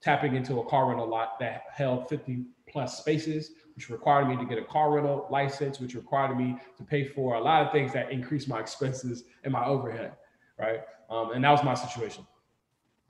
[0.00, 4.44] tapping into a car rental lot that held 50 plus spaces, which required me to
[4.44, 7.92] get a car rental license, which required me to pay for a lot of things
[7.92, 10.12] that increased my expenses and my overhead,
[10.58, 10.80] right?
[11.10, 12.26] Um, and that was my situation.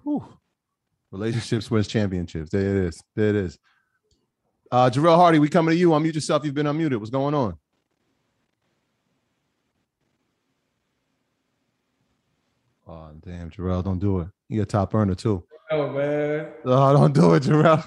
[0.02, 0.24] Whew.
[1.10, 2.50] Relationships wins championships.
[2.50, 3.02] There it is.
[3.14, 3.58] There it is.
[4.70, 5.90] Uh, Jarrell Hardy, we coming to you.
[5.90, 6.44] Unmute yourself.
[6.44, 6.96] You've been unmuted.
[6.96, 7.58] What's going on?
[12.88, 14.28] Oh damn, Jarrell, don't do it.
[14.48, 15.44] You're a top earner too.
[15.70, 16.48] Oh man.
[16.64, 17.86] Oh, don't do it, Jarrell.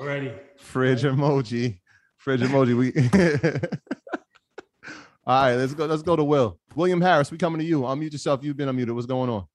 [0.00, 0.32] Already.
[0.76, 1.78] Fridge emoji.
[2.18, 2.76] Fridge emoji.
[2.76, 2.92] We
[5.26, 5.86] all right, let's go.
[5.86, 6.58] Let's go to Will.
[6.74, 7.80] William Harris, we coming to you.
[7.80, 8.44] Unmute yourself.
[8.44, 8.94] You've been unmuted.
[8.94, 9.46] What's going on?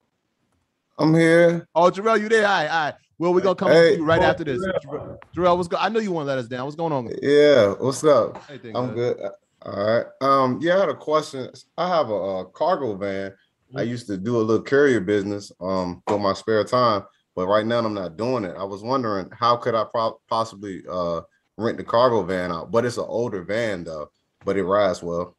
[0.97, 1.67] I'm here.
[1.76, 2.47] Oh, Jarrell, you there?
[2.47, 2.93] All right, all right.
[3.19, 4.65] Will, we're gonna come hey, to you right after this.
[4.84, 5.84] Jarrell, Jarrell what's going?
[5.84, 6.65] I know you want to let us down.
[6.65, 7.07] What's going on?
[7.22, 8.43] Yeah, what's up?
[8.74, 9.19] I'm good.
[9.61, 10.05] All right.
[10.22, 11.51] Um, yeah, I had a question.
[11.78, 13.32] I have a, a cargo van
[13.76, 17.03] I used to do a little courier business um for my spare time,
[17.36, 18.56] but right now I'm not doing it.
[18.58, 21.22] I was wondering how could I pro- possibly uh
[21.58, 24.10] rent the cargo van out, but it's an older van though,
[24.46, 25.36] but it rides well.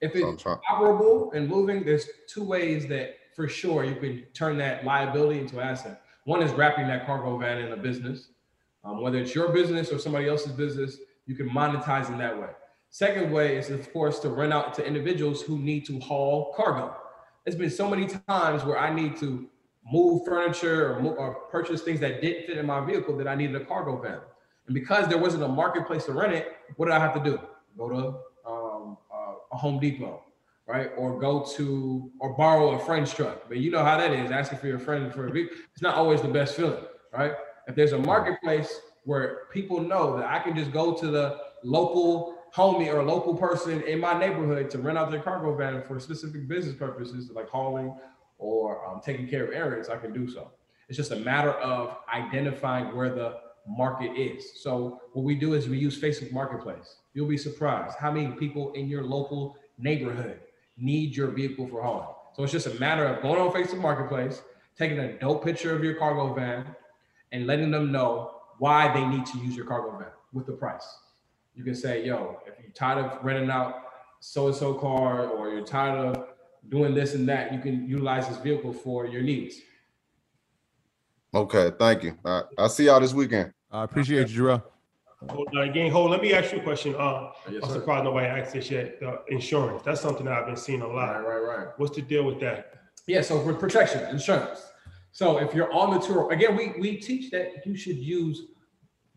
[0.00, 4.58] If it's so operable and moving, there's two ways that for sure you can turn
[4.58, 6.02] that liability into asset.
[6.24, 8.28] One is wrapping that cargo van in a business,
[8.84, 12.48] um, whether it's your business or somebody else's business, you can monetize in that way.
[12.90, 16.94] Second way is, of course, to rent out to individuals who need to haul cargo
[17.46, 19.48] it's been so many times where I need to
[19.90, 23.34] move furniture or, move, or purchase things that didn't fit in my vehicle that I
[23.34, 24.18] needed a cargo van.
[24.66, 27.40] And because there wasn't a marketplace to rent it, what did I have to do?
[27.78, 30.22] Go to um, uh, a Home Depot,
[30.66, 30.90] right?
[30.96, 33.48] Or go to or borrow a friend's truck.
[33.48, 35.56] But you know how that is, asking for your friend for a vehicle.
[35.72, 37.34] It's not always the best feeling, right?
[37.68, 42.34] If there's a marketplace where people know that I can just go to the local
[42.54, 46.48] homie or local person in my neighborhood to rent out their cargo van for specific
[46.48, 47.94] business purposes, like hauling
[48.38, 50.50] or um, taking care of errands, I can do so.
[50.88, 54.60] It's just a matter of identifying where the market is.
[54.62, 56.96] So what we do is we use Facebook Marketplace.
[57.14, 60.40] You'll be surprised how many people in your local neighborhood
[60.76, 62.08] need your vehicle for hauling.
[62.34, 64.42] So it's just a matter of going on Facebook Marketplace,
[64.78, 66.66] taking a dope picture of your cargo van,
[67.32, 70.86] and letting them know why they need to use your cargo van with the price
[71.56, 73.82] you can say, yo, if you're tired of renting out
[74.20, 76.28] so and so car or you're tired of
[76.68, 79.60] doing this and that, you can utilize this vehicle for your needs.
[81.34, 82.16] Okay, thank you.
[82.24, 83.52] All right, I'll see y'all this weekend.
[83.70, 84.62] I appreciate you, Jerome.
[85.28, 85.90] Hold on again.
[85.90, 86.10] Hold.
[86.10, 86.94] Let me ask you a question.
[86.94, 88.98] Uh, yes, I'm surprised nobody asked this yet.
[89.02, 89.82] Uh, insurance.
[89.82, 91.12] That's something that I've been seeing a lot.
[91.12, 91.68] Right, right, right.
[91.78, 92.74] What's the deal with that?
[93.06, 93.22] Yeah.
[93.22, 94.62] So for protection, insurance.
[95.12, 98.42] So if you're on the tour, again, we we teach that you should use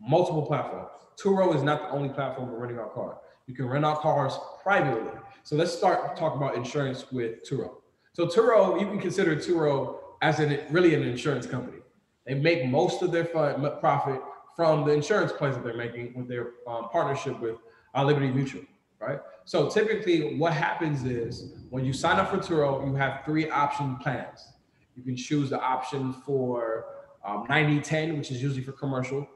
[0.00, 0.88] multiple platforms.
[1.22, 3.16] Turo is not the only platform for renting out cars.
[3.46, 5.10] You can rent out cars privately.
[5.42, 7.76] So let's start talking about insurance with Turo.
[8.12, 11.78] So Turo, you can consider Turo as an really an insurance company.
[12.26, 14.20] They make most of their fund, profit
[14.54, 17.56] from the insurance plans that they're making with their um, partnership with
[17.94, 18.62] uh, Liberty Mutual,
[18.98, 19.20] right?
[19.44, 23.96] So typically, what happens is when you sign up for Turo, you have three option
[23.96, 24.52] plans.
[24.94, 26.84] You can choose the option for
[27.24, 29.26] um, 90 10, which is usually for commercial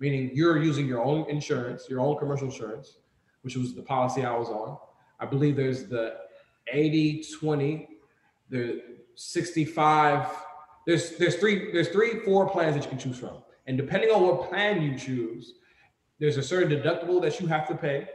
[0.00, 2.98] meaning you're using your own insurance, your own commercial insurance,
[3.42, 4.78] which was the policy I was on.
[5.20, 6.16] I believe there's the
[6.72, 7.88] 80 20,
[8.50, 8.82] the
[9.14, 10.26] 65.
[10.86, 14.22] There's there's three there's three four plans that you can choose from, and depending on
[14.22, 15.54] what plan you choose,
[16.18, 18.08] There's a certain deductible that you have to pay,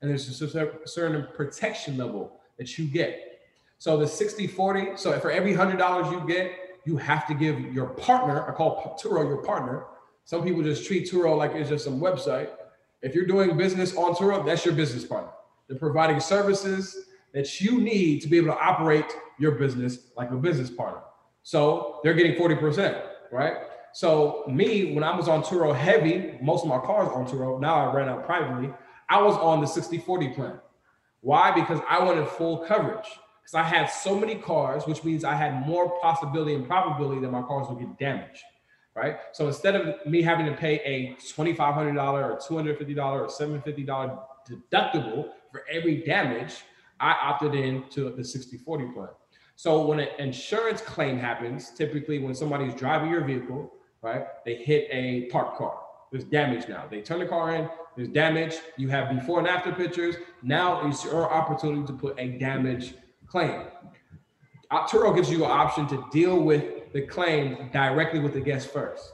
[0.00, 3.40] and there's a certain protection level that you get.
[3.78, 6.52] So the 60 40, so for every $100 you get,
[6.86, 9.84] you have to give your partner, I call Turo your partner.
[10.24, 12.50] Some people just treat Turo like it's just some website.
[13.02, 15.32] If you're doing business on Turo, that's your business partner.
[15.68, 19.06] They're providing services that you need to be able to operate
[19.38, 21.02] your business like a business partner.
[21.42, 23.02] So they're getting 40%,
[23.32, 23.54] right?
[23.92, 27.74] So me, when I was on Turo heavy, most of my cars on Turo, now
[27.74, 28.72] I ran out privately,
[29.08, 30.58] I was on the 60-40 plan.
[31.20, 31.52] Why?
[31.52, 33.06] Because I wanted full coverage.
[33.42, 37.30] Because I had so many cars, which means I had more possibility and probability that
[37.30, 38.42] my cars would get damaged.
[38.96, 39.16] Right.
[39.32, 45.62] So instead of me having to pay a $2,500 or $250 or $750 deductible for
[45.70, 46.64] every damage,
[46.98, 49.08] I opted into the 60 40 plan.
[49.54, 54.88] So when an insurance claim happens, typically when somebody's driving your vehicle, right, they hit
[54.90, 55.78] a parked car.
[56.10, 56.88] There's damage now.
[56.90, 58.56] They turn the car in, there's damage.
[58.76, 60.16] You have before and after pictures.
[60.42, 62.94] Now it's your opportunity to put a damage
[63.28, 63.66] claim.
[64.72, 69.12] Turo gives you an option to deal with the claim directly with the guest first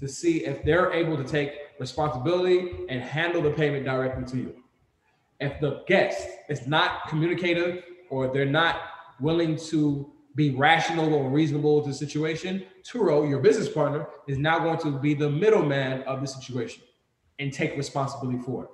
[0.00, 4.62] to see if they're able to take responsibility and handle the payment directly to you.
[5.40, 8.80] If the guest is not communicative or they're not
[9.20, 14.58] willing to be rational or reasonable to the situation, Turo, your business partner, is now
[14.58, 16.82] going to be the middleman of the situation
[17.38, 18.70] and take responsibility for it.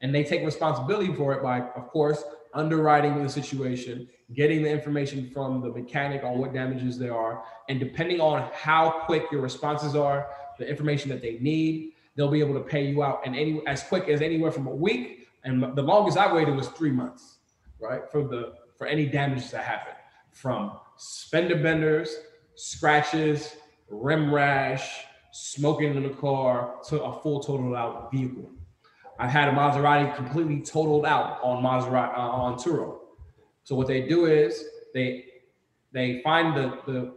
[0.00, 2.22] And they take responsibility for it by, of course,
[2.54, 7.78] underwriting the situation, getting the information from the mechanic on what damages there are, and
[7.78, 10.26] depending on how quick your responses are,
[10.58, 13.82] the information that they need, they'll be able to pay you out in any as
[13.84, 15.25] quick as anywhere from a week.
[15.46, 17.38] And the longest I waited was three months,
[17.80, 18.02] right?
[18.10, 19.94] For the for any damages that happen
[20.32, 20.72] from
[21.30, 22.14] fender benders,
[22.56, 23.56] scratches,
[23.88, 28.50] rim rash, smoking in the car to a full total out vehicle.
[29.18, 32.98] I've had a Maserati completely totaled out on Maserati uh, on Turo.
[33.62, 35.24] So what they do is they
[35.92, 37.14] they find the the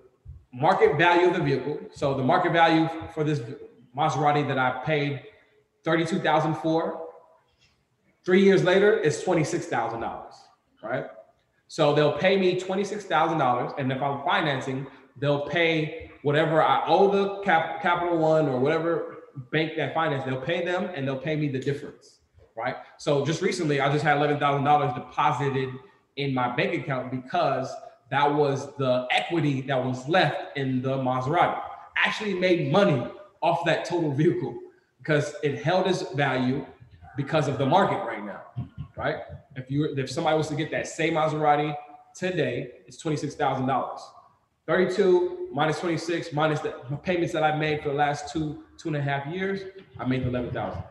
[0.53, 1.79] market value of the vehicle.
[1.91, 3.41] So the market value for this
[3.97, 5.23] Maserati that I paid
[5.83, 7.08] thirty two thousand for.
[8.29, 10.35] Three years later, it's twenty six thousand dollars,
[10.83, 11.07] right?
[11.67, 14.85] So they'll pay me twenty six thousand dollars, and if I'm financing,
[15.17, 19.15] they'll pay whatever I owe the cap, Capital One or whatever
[19.51, 22.19] bank that finance, they'll pay them and they'll pay me the difference,
[22.55, 22.75] right?
[22.99, 25.69] So just recently, I just had eleven thousand dollars deposited
[26.17, 27.67] in my bank account because
[28.11, 31.59] that was the equity that was left in the Maserati.
[31.97, 33.07] Actually, made money
[33.41, 34.55] off that total vehicle
[34.99, 36.63] because it held its value
[37.19, 38.43] because of the market right now,
[38.95, 39.17] right?
[39.57, 41.75] If you if somebody was to get that same Maserati
[42.15, 43.99] today, it's twenty six thousand dollars.
[44.67, 46.69] 32 minus 26 minus the
[47.01, 49.61] payments that I made for the last two, two and a half years,
[49.97, 50.77] I made 11,000.
[50.77, 50.83] All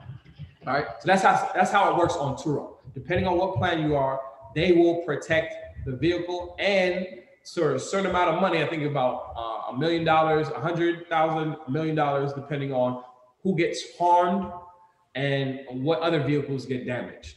[0.66, 0.86] right.
[0.98, 2.78] So that's how, that's how it works on Turo.
[2.92, 4.20] Depending on what plan you are,
[4.56, 5.54] they will protect
[5.86, 7.06] the vehicle and
[7.44, 8.64] sort of a certain amount of money.
[8.64, 11.54] I think about uh, a million dollars, a hundred thousand,
[11.94, 13.04] dollars, depending on
[13.44, 14.50] who gets harmed
[15.18, 17.36] and what other vehicles get damaged.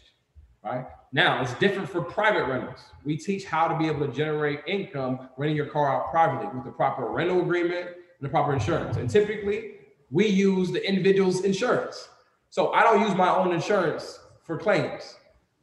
[0.63, 0.85] Right.
[1.11, 2.79] Now it's different for private rentals.
[3.03, 6.63] We teach how to be able to generate income renting your car out privately with
[6.63, 8.97] the proper rental agreement and the proper insurance.
[8.97, 9.71] And typically,
[10.11, 12.07] we use the individual's insurance.
[12.51, 15.15] So I don't use my own insurance for claims.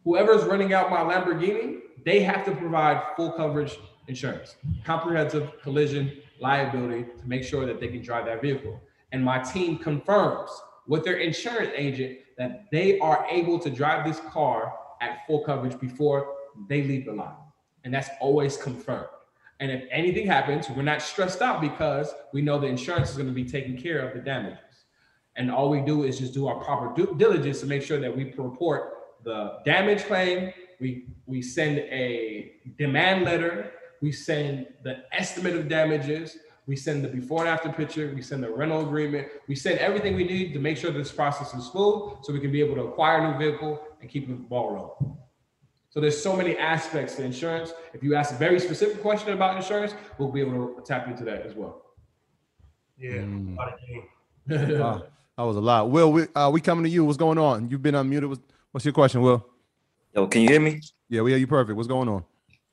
[0.04, 7.04] Whoever's renting out my Lamborghini, they have to provide full coverage insurance, comprehensive collision liability
[7.04, 8.80] to make sure that they can drive that vehicle.
[9.12, 10.50] And my team confirms
[10.88, 15.78] with their insurance agent that they are able to drive this car at full coverage
[15.78, 16.34] before
[16.68, 17.40] they leave the lot.
[17.84, 19.06] And that's always confirmed.
[19.60, 23.28] And if anything happens, we're not stressed out because we know the insurance is going
[23.28, 24.58] to be taking care of the damages.
[25.36, 28.14] And all we do is just do our proper due diligence to make sure that
[28.14, 30.52] we report the damage claim.
[30.80, 33.72] We, we send a demand letter.
[34.00, 36.38] We send the estimate of damages.
[36.68, 38.12] We send the before and after picture.
[38.14, 39.28] We send the rental agreement.
[39.48, 42.52] We send everything we need to make sure this process is smooth so we can
[42.52, 45.16] be able to acquire a new vehicle and keep the ball rolling.
[45.88, 47.72] So there's so many aspects to insurance.
[47.94, 51.24] If you ask a very specific question about insurance, we'll be able to tap into
[51.24, 51.86] that as well.
[52.98, 53.56] Yeah, mm.
[54.78, 55.04] wow,
[55.38, 55.88] that was a lot.
[55.88, 57.02] Will, we uh, we coming to you.
[57.06, 57.70] What's going on?
[57.70, 58.38] You've been unmuted.
[58.72, 59.46] What's your question, Will?
[60.14, 60.82] Yo, can you hear me?
[61.08, 61.76] Yeah, we hear you perfect.
[61.76, 62.24] What's going on?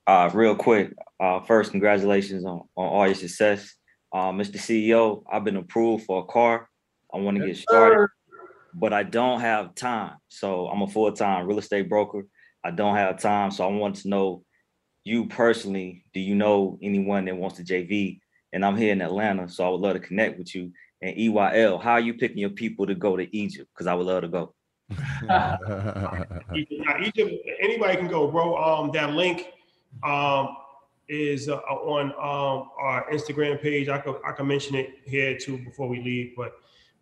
[0.06, 0.94] Uh, real quick.
[1.18, 3.74] Uh, first, congratulations on, on all your success.
[4.16, 4.56] Uh, Mr.
[4.56, 6.70] CEO, I've been approved for a car.
[7.14, 7.96] I want to yes, get started.
[7.96, 8.10] Sir
[8.76, 10.18] but I don't have time.
[10.28, 12.28] So I'm a full time real estate broker.
[12.64, 13.52] I don't have time.
[13.52, 14.44] So I want to know
[15.04, 16.04] you personally.
[16.14, 18.20] Do you know anyone that wants to JV?
[18.52, 21.82] And I'm here in Atlanta, so I would love to connect with you And EYL,
[21.82, 23.70] how are you picking your people to go to Egypt?
[23.74, 24.54] Because I would love to go.
[26.56, 28.56] Egypt, Egypt, anybody can go, bro.
[28.56, 29.48] Um, that link,
[30.04, 30.56] um,
[31.08, 33.90] is uh, on um our Instagram page.
[33.90, 36.34] I could I can mention it here too before we leave.
[36.36, 36.54] But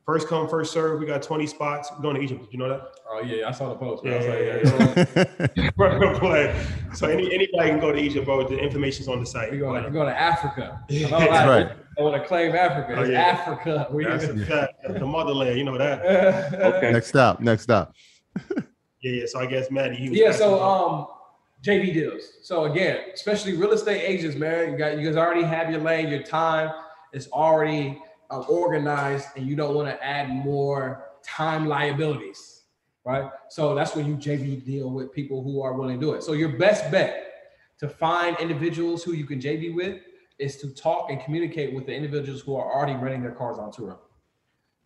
[0.06, 0.99] first come, first serve.
[0.99, 1.89] We got 20 spots.
[1.95, 2.41] We're going to Egypt.
[2.41, 2.82] Did you know that?
[3.10, 4.04] Oh yeah, I saw the post.
[4.04, 4.32] Yeah, man.
[4.32, 5.47] I yeah, like, yeah.
[5.56, 6.54] yeah, Bro.
[6.93, 8.47] So any anybody can go to Egypt, bro.
[8.47, 9.51] The information's on the site.
[9.51, 10.82] We going, But we going to Africa.
[10.89, 11.08] I, Yeah.
[11.10, 11.68] know a lot of That's right.
[11.70, 12.95] people don't want to claim Africa.
[12.97, 13.22] Oh, yeah.
[13.22, 13.88] Africa.
[13.91, 14.74] We That's a fact.
[14.99, 16.54] The motherland, you know that.
[16.76, 16.91] Okay.
[16.91, 17.39] next stop.
[17.39, 17.93] Next stop.
[19.01, 19.26] Yeah, yeah.
[19.28, 19.95] So I guess Maddie.
[19.95, 21.08] He was Yeah, asking so about- um
[21.64, 22.24] JV deals.
[22.41, 26.09] So again, especially real estate agents, man, you got you guys already have your lane,
[26.09, 26.74] your time
[27.14, 32.64] is already um, organized, and you don't want to add more time liabilities,
[33.05, 33.30] right?
[33.49, 36.24] So that's when you JV deal with people who are willing to do it.
[36.24, 37.32] So your best bet
[37.78, 40.01] to find individuals who you can JV with
[40.39, 43.72] is to talk and communicate with the individuals who are already renting their cars on
[43.72, 43.99] Turo.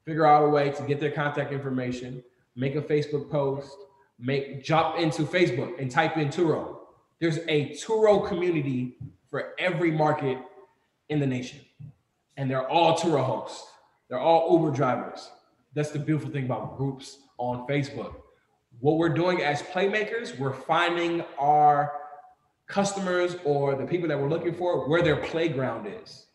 [0.06, 2.24] Figure out a way to get their contact information,
[2.56, 3.76] make a Facebook post,
[4.20, 6.78] make jump into Facebook and type in Turo.
[7.20, 8.98] There's a Turo community
[9.30, 10.38] for every market
[11.10, 11.60] in the nation.
[12.38, 13.68] And they're all Turo hosts.
[14.10, 15.30] They're all Uber drivers.
[15.74, 18.16] That's the beautiful thing about groups on Facebook.
[18.80, 21.94] What we're doing as playmakers, we're finding our
[22.68, 26.28] customers or the people that we're looking for where their playground is.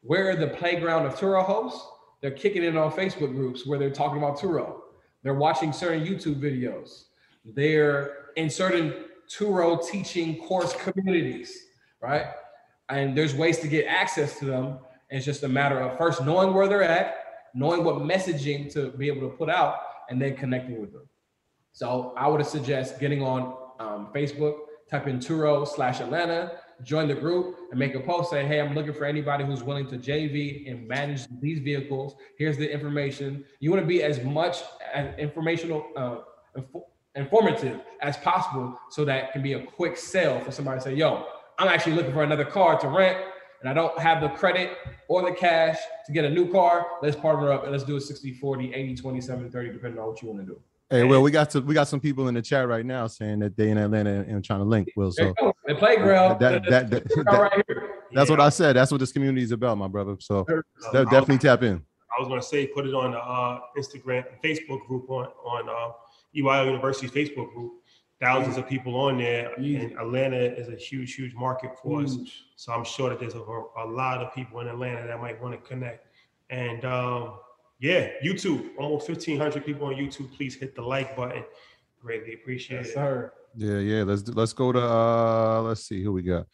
[0.00, 1.86] Where the playground of Turo hosts,
[2.20, 4.80] they're kicking it on Facebook groups where they're talking about Turo.
[5.22, 7.04] They're watching certain YouTube videos.
[7.44, 8.94] They're in certain
[9.28, 11.56] Turo teaching course communities,
[12.00, 12.26] right?
[12.88, 14.78] And there's ways to get access to them.
[15.10, 17.16] It's just a matter of first knowing where they're at,
[17.54, 19.76] knowing what messaging to be able to put out,
[20.08, 21.08] and then connecting with them.
[21.72, 24.56] So I would suggest getting on um, Facebook,
[24.90, 28.74] type in Turo slash Atlanta, join the group, and make a post saying, "Hey, I'm
[28.74, 32.14] looking for anybody who's willing to JV and manage these vehicles.
[32.36, 33.44] Here's the information.
[33.60, 34.58] You want to be as much
[34.92, 36.16] as informational, uh,
[37.14, 40.94] informative as possible, so that it can be a quick sale for somebody to say,
[40.94, 41.26] "Yo,
[41.58, 43.18] I'm actually looking for another car to rent."
[43.60, 44.70] And I don't have the credit
[45.06, 46.84] or the cash to get a new car.
[47.00, 50.08] Let's partner up and let's do a 60, 40, 80, 20, 70, 30, depending on
[50.08, 50.60] what you want to do.
[50.90, 53.38] Hey, well, we got to, we got some people in the chat right now saying
[53.38, 54.88] that they in Atlanta and, and trying to link.
[54.96, 55.32] Will so
[55.66, 56.40] The playground.
[56.40, 57.64] that, that, that, the- that- right
[58.12, 58.36] that's Yeah.
[58.36, 58.74] what I said.
[58.74, 60.16] That's what this community is about, my brother.
[60.18, 60.62] So de-
[60.98, 61.82] I definitely was- tap in.
[62.14, 65.92] I was gonna say put it on the uh, Instagram, Facebook group on on uh,
[66.36, 67.72] EYL University's Facebook group.
[68.20, 69.76] Thousands of people on there, Easy.
[69.84, 72.16] and Atlanta is a huge, huge market for us.
[72.54, 75.54] So I'm sure that there's a, a lot of people in Atlanta that might want
[75.60, 76.06] to connect.
[76.48, 77.38] And um,
[77.80, 80.32] yeah, YouTube, almost 1,500 people on YouTube.
[80.36, 81.42] Please hit the like button.
[82.00, 82.94] Greatly appreciate Yes, it.
[82.94, 83.32] sir.
[83.56, 84.02] Yeah, yeah.
[84.04, 86.46] Let's do- let's go to uh let's see who we got.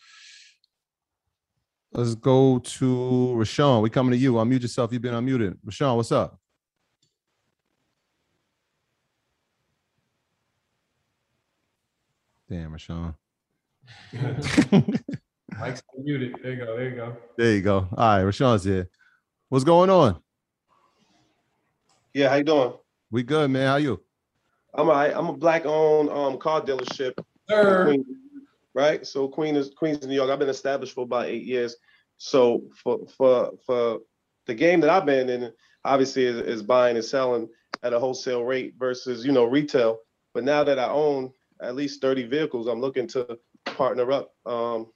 [1.93, 2.85] Let's go to
[3.37, 3.83] Rashawn.
[3.83, 4.33] We coming to you.
[4.35, 4.93] Unmute yourself.
[4.93, 5.57] You've been unmuted.
[5.67, 6.39] Rashawn, what's up?
[12.51, 13.15] Damn, Rashawn.
[15.59, 16.37] Mike's muted.
[16.43, 16.77] There you go.
[16.77, 17.17] There you go.
[17.37, 17.89] There you go.
[17.97, 18.89] All right, Rashawn's here.
[19.51, 20.21] What's going on?
[22.15, 22.73] Yeah, how you doing?
[23.11, 23.67] We good, man.
[23.67, 24.01] How you?
[24.75, 25.15] I'm all right.
[25.15, 27.13] I'm a black owned um car dealership
[27.49, 27.85] Sir.
[27.85, 28.07] Queens,
[28.75, 29.07] right?
[29.07, 30.31] So Queen is Queens, New York.
[30.31, 31.77] I've been established for about eight years.
[32.17, 34.01] So for for for
[34.47, 35.53] the game that I've been in,
[35.85, 37.49] obviously is, is buying and selling
[37.83, 39.99] at a wholesale rate versus you know retail.
[40.33, 41.33] But now that I own
[41.63, 44.87] at least 30 vehicles, I'm looking to partner up um,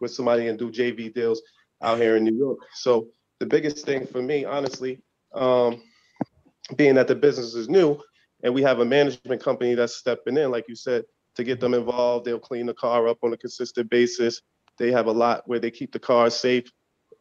[0.00, 1.42] with somebody and do JV deals
[1.82, 2.58] out here in New York.
[2.74, 3.08] So
[3.40, 5.02] the biggest thing for me, honestly,
[5.34, 5.82] um,
[6.76, 8.00] being that the business is new
[8.42, 11.04] and we have a management company that's stepping in, like you said,
[11.36, 12.24] to get them involved.
[12.24, 14.42] They'll clean the car up on a consistent basis.
[14.78, 16.70] They have a lot where they keep the car safe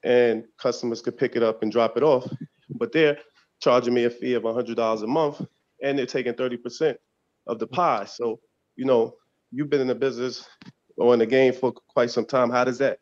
[0.04, 2.28] and customers could pick it up and drop it off.
[2.70, 3.18] But they're
[3.62, 5.46] charging me a fee of $100 a month
[5.82, 6.96] and they're taking 30%
[7.48, 8.06] of the pie.
[8.06, 8.40] So,
[8.76, 9.16] you know,
[9.52, 10.48] you've been in the business
[10.98, 12.50] or in the game for quite some time.
[12.50, 13.00] How does that,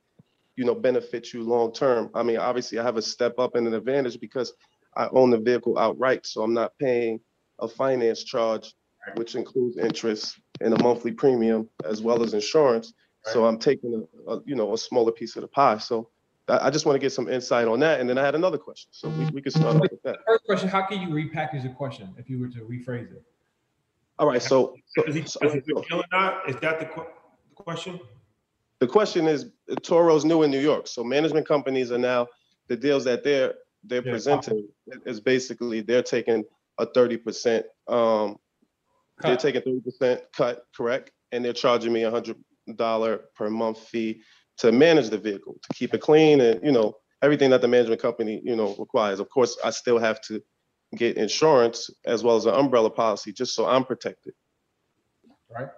[0.56, 2.10] you know, benefit you long term?
[2.14, 4.54] I mean, obviously, I have a step up and an advantage because
[4.96, 7.20] I own the vehicle outright, so I'm not paying
[7.60, 8.74] a finance charge,
[9.16, 12.94] which includes interest and a monthly premium as well as insurance.
[13.26, 15.78] So I'm taking a, a you know a smaller piece of the pie.
[15.78, 16.10] So
[16.48, 18.58] I I just want to get some insight on that, and then I had another
[18.58, 18.90] question.
[18.91, 20.20] So we, we can start off with that.
[20.26, 23.24] First question: How can you repackage the question if you were to rephrase it?
[24.20, 24.41] All right.
[24.41, 26.50] So, so, Is he, is so- he a killer or not?
[26.50, 27.08] Is that the que-
[27.50, 28.00] the question?
[28.80, 29.48] the question is,
[29.82, 32.28] Turo's new in New York, so management companies are now
[32.68, 33.56] the deals that they're
[33.86, 34.12] they're Yeah.
[34.12, 34.68] presenting
[35.06, 36.44] is basically they're taking
[36.78, 38.38] a thirty percent um
[39.22, 39.40] they're Cut.
[39.40, 41.12] taking thirty percent cut, correct?
[41.32, 42.38] And they're charging me a hundred
[42.76, 44.22] dollar per month fee
[44.58, 48.02] to manage the vehicle, to keep it clean and, you know, everything that the management
[48.02, 49.20] company, you know, requires.
[49.22, 50.41] Of course, I still have to
[50.95, 54.34] get insurance as well as an umbrella policy, just so I'm protected.
[55.49, 55.70] Right.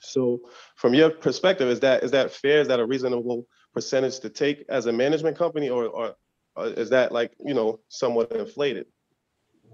[0.00, 0.40] So
[0.76, 2.60] from your perspective, is that, is that fair?
[2.60, 6.14] Is that a reasonable percentage to take as a management company or, or
[6.56, 8.86] or is that like, you know, somewhat inflated?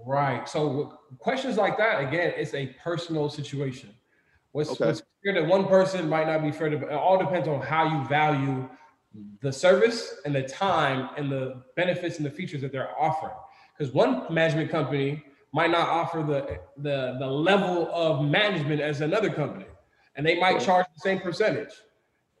[0.05, 0.47] Right.
[0.49, 3.95] So questions like that, again, it's a personal situation.
[4.51, 4.87] What's, Okay.
[4.87, 7.85] what's fair to one person might not be fair to, it all depends on how
[7.85, 8.69] you value
[9.41, 13.33] the service and the time and the benefits and the features that they're offering.
[13.77, 19.29] Because one management company might not offer the, the, the level of management as another
[19.29, 19.65] company,
[20.15, 21.73] and they might charge the same percentage.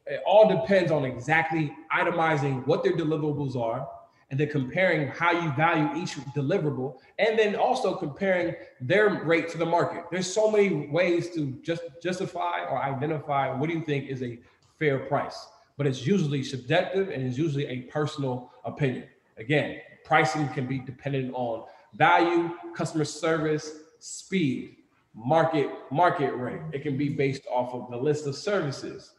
[0.05, 3.87] It all depends on exactly itemizing what their deliverables are,
[4.29, 9.57] and then comparing how you value each deliverable, and then also comparing their rate to
[9.59, 10.05] the market.
[10.11, 14.39] There's so many ways to just justify or identify what do you think is a
[14.79, 15.47] fair price,
[15.77, 19.05] but it's usually subjective and it's usually a personal opinion.
[19.37, 24.77] Again, pricing can be dependent on value, customer service, speed,
[25.13, 26.61] market market rate.
[26.73, 29.11] It can be based off of the list of services.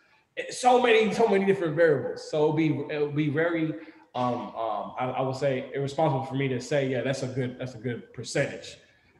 [0.50, 2.28] So many, so many different variables.
[2.30, 3.74] So it'll be it'll be very
[4.14, 7.58] um, um, I, I would say irresponsible for me to say, yeah, that's a good,
[7.58, 8.78] that's a good percentage.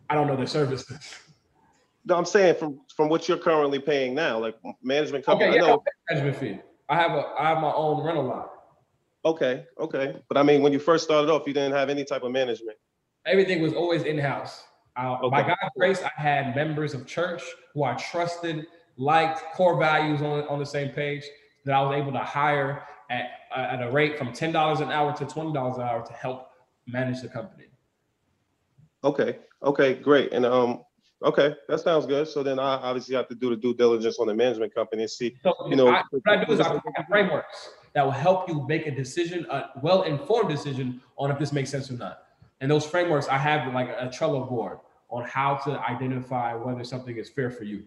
[0.09, 1.19] I don't know the services.
[2.05, 5.63] No, I'm saying from, from what you're currently paying now, like management company, Okay, I
[5.63, 6.61] yeah, know, management fee.
[6.89, 8.53] I have a, I have my own rental lot.
[9.25, 10.17] Okay, okay.
[10.29, 12.77] But I mean, when you first started off, you didn't have any type of management.
[13.27, 14.65] Everything was always in-house.
[14.97, 17.43] Uh, By God's grace, I had members of church
[17.73, 21.25] who I trusted, liked, core values on, on the same page
[21.65, 25.25] that I was able to hire at, at a rate from $10 an hour to
[25.25, 26.51] $20 an hour to help
[26.87, 27.65] manage the company.
[29.03, 30.33] Okay, okay, great.
[30.33, 30.85] And, um,
[31.25, 32.29] okay, that sounds good.
[32.29, 35.11] So then I obviously have to do the due diligence on the management company and
[35.11, 35.89] see, So you know.
[35.89, 39.47] I, what I do is I provide frameworks that will help you make a decision,
[39.51, 42.25] a well-informed decision on if this makes sense or not.
[42.61, 44.79] And those frameworks, I have like a Trello board
[45.11, 47.85] on how to identify whether something is fair for you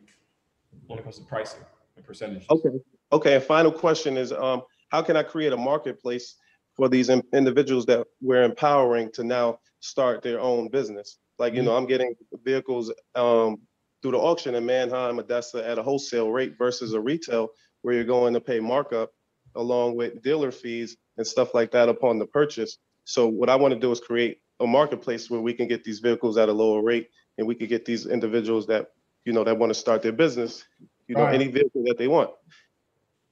[0.88, 1.61] when it comes to pricing
[1.97, 2.45] and percentage.
[2.49, 2.69] Okay,
[3.11, 3.35] okay.
[3.35, 6.35] And final question is, um, how can I create a marketplace
[6.75, 11.17] for these in- individuals that we're empowering to now start their own business?
[11.38, 13.57] Like, you know, I'm getting vehicles, um,
[14.01, 17.49] through the auction in Manheim, Odessa at a wholesale rate versus a retail
[17.81, 19.11] where you're going to pay markup
[19.57, 22.77] along with dealer fees and stuff like that upon the purchase.
[23.03, 25.99] So what I want to do is create a marketplace where we can get these
[25.99, 28.91] vehicles at a lower rate and we could get these individuals that,
[29.25, 30.63] you know, that want to start their business,
[31.07, 31.35] you know, Right.
[31.35, 32.31] any vehicle that they want.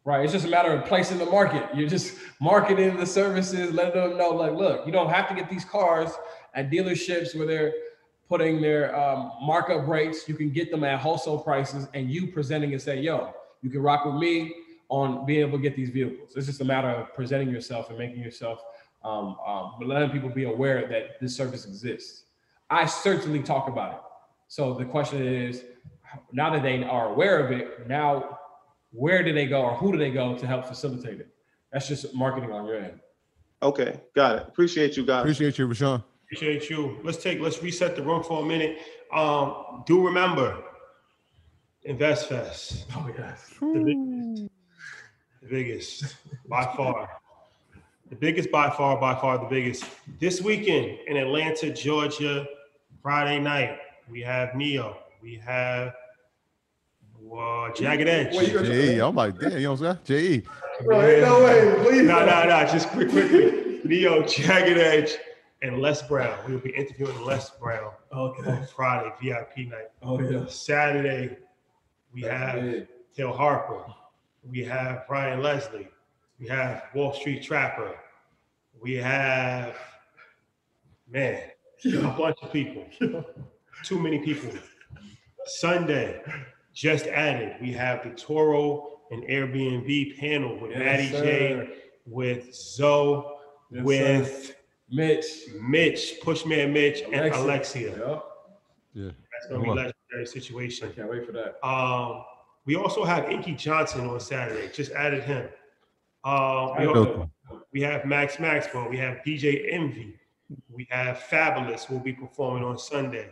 [0.04, 0.24] Right.
[0.24, 1.68] It's just a matter of placing the market.
[1.74, 5.50] You're just marketing the services, letting them know, like, look, you don't have to get
[5.50, 6.12] these cars
[6.54, 7.74] at dealerships where they're
[8.30, 10.30] putting their um, markup rates.
[10.30, 13.34] You can get them at wholesale prices, and you presenting and say, yo,
[13.64, 14.54] you can rock with me
[14.90, 16.34] on being able to get these vehicles.
[16.36, 18.62] It's just a matter of presenting yourself and making yourself,
[19.04, 22.24] um, um, but letting people be aware that this service exists.
[22.70, 24.00] I certainly talk about it.
[24.48, 25.64] So the question is,
[26.32, 28.40] now that they are aware of it, now
[28.92, 31.30] where do they go or who do they go to help facilitate it?
[31.72, 33.00] That's just marketing on your end.
[33.62, 34.48] Okay, got it.
[34.48, 35.22] Appreciate you guys.
[35.22, 36.04] Appreciate you, Rashawn.
[36.24, 37.00] Appreciate you.
[37.04, 38.78] Let's take, let's reset the room for a minute.
[39.14, 40.64] Um, do remember,
[41.88, 44.52] InvestFest, Oh yes.
[45.46, 46.16] The biggest,
[46.50, 47.08] by far,
[48.10, 49.86] the biggest by far, by far the biggest.
[50.20, 52.48] This weekend in Atlanta, Georgia,
[53.04, 53.78] Friday night,
[54.10, 55.94] we have Ne-Yo, we have
[57.32, 58.36] uh, Jagged Edge.
[58.36, 59.00] Wait, you gonna- J.E.
[59.00, 60.42] I'm like, damn, you know what I'm saying?
[60.42, 60.44] J.E.
[60.84, 62.02] Bro, ain't no way, please.
[62.08, 62.66] No, no, no.
[62.72, 63.82] Just quick, quickly.
[63.84, 65.12] Ne-Yo, Jagged Edge,
[65.62, 66.38] and Les Brown.
[66.48, 68.50] We will be interviewing Les Brown Okay.
[68.52, 69.90] on Friday, VIP night.
[70.02, 70.48] Oh yeah.
[70.48, 71.38] Saturday,
[72.14, 72.88] we That's have big.
[73.16, 73.86] Hill Harper.
[74.50, 75.88] We have Brian Leslie.
[76.40, 77.96] We have Wall Street Trapper.
[78.82, 79.76] We have,
[81.10, 81.42] man,
[81.86, 82.86] a bunch of people.
[83.84, 84.52] Too many people.
[85.46, 86.22] Sunday,
[86.74, 91.24] just added, we have the Turo and Airbnb panel with Yes, Maddie sir.
[91.24, 91.70] J,
[92.06, 93.24] with Zoe,
[93.72, 94.56] Yes, with
[94.92, 95.26] Mitch.
[95.62, 97.44] Mitch, Pushman Mitch, and Alexia.
[97.44, 97.90] Alexia.
[97.90, 98.24] Yep.
[98.94, 99.12] Yeah.
[99.32, 100.90] That's gonna be a legendary situation.
[100.90, 101.66] I can't wait for that.
[101.68, 102.24] Um,
[102.66, 104.70] we also have Inky Johnson on Saturday.
[104.74, 105.48] Just added him.
[106.24, 107.32] Uh, we, also,
[107.72, 108.90] we have Max Maxwell.
[108.90, 110.18] We have DJ Envy.
[110.70, 111.90] We have Fabolous.
[111.90, 113.30] will be performing on Sunday.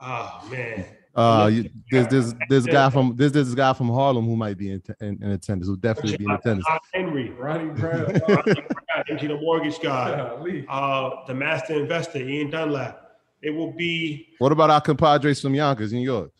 [0.00, 0.84] Oh man.
[1.14, 4.56] Uh, you, there's there's there's a guy from there's this guy from Harlem who might
[4.56, 5.68] be in, in, in attendance.
[5.68, 6.66] Who definitely be in attendance.
[6.94, 7.30] Henry.
[7.30, 8.06] Ronnie Brown.
[8.06, 10.12] Ronnie Brown, the mortgage guy.
[10.12, 13.18] Uh, the master investor, Ian Dunlap.
[13.42, 16.32] It will be What about our compadres from Yonkers, New York?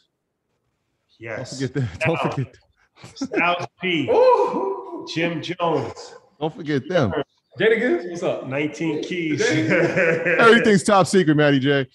[1.23, 1.55] Don't yes.
[1.55, 1.89] forget them.
[2.01, 2.31] Don't Now.
[2.31, 2.57] forget.
[3.15, 5.07] Styles P, Ooh.
[5.13, 7.13] Jim Jones, Don't forget them.
[7.59, 8.47] Jadakiss, what's up?
[8.49, 9.43] 19 keys.
[9.43, 11.87] Everything's top secret, Matty J.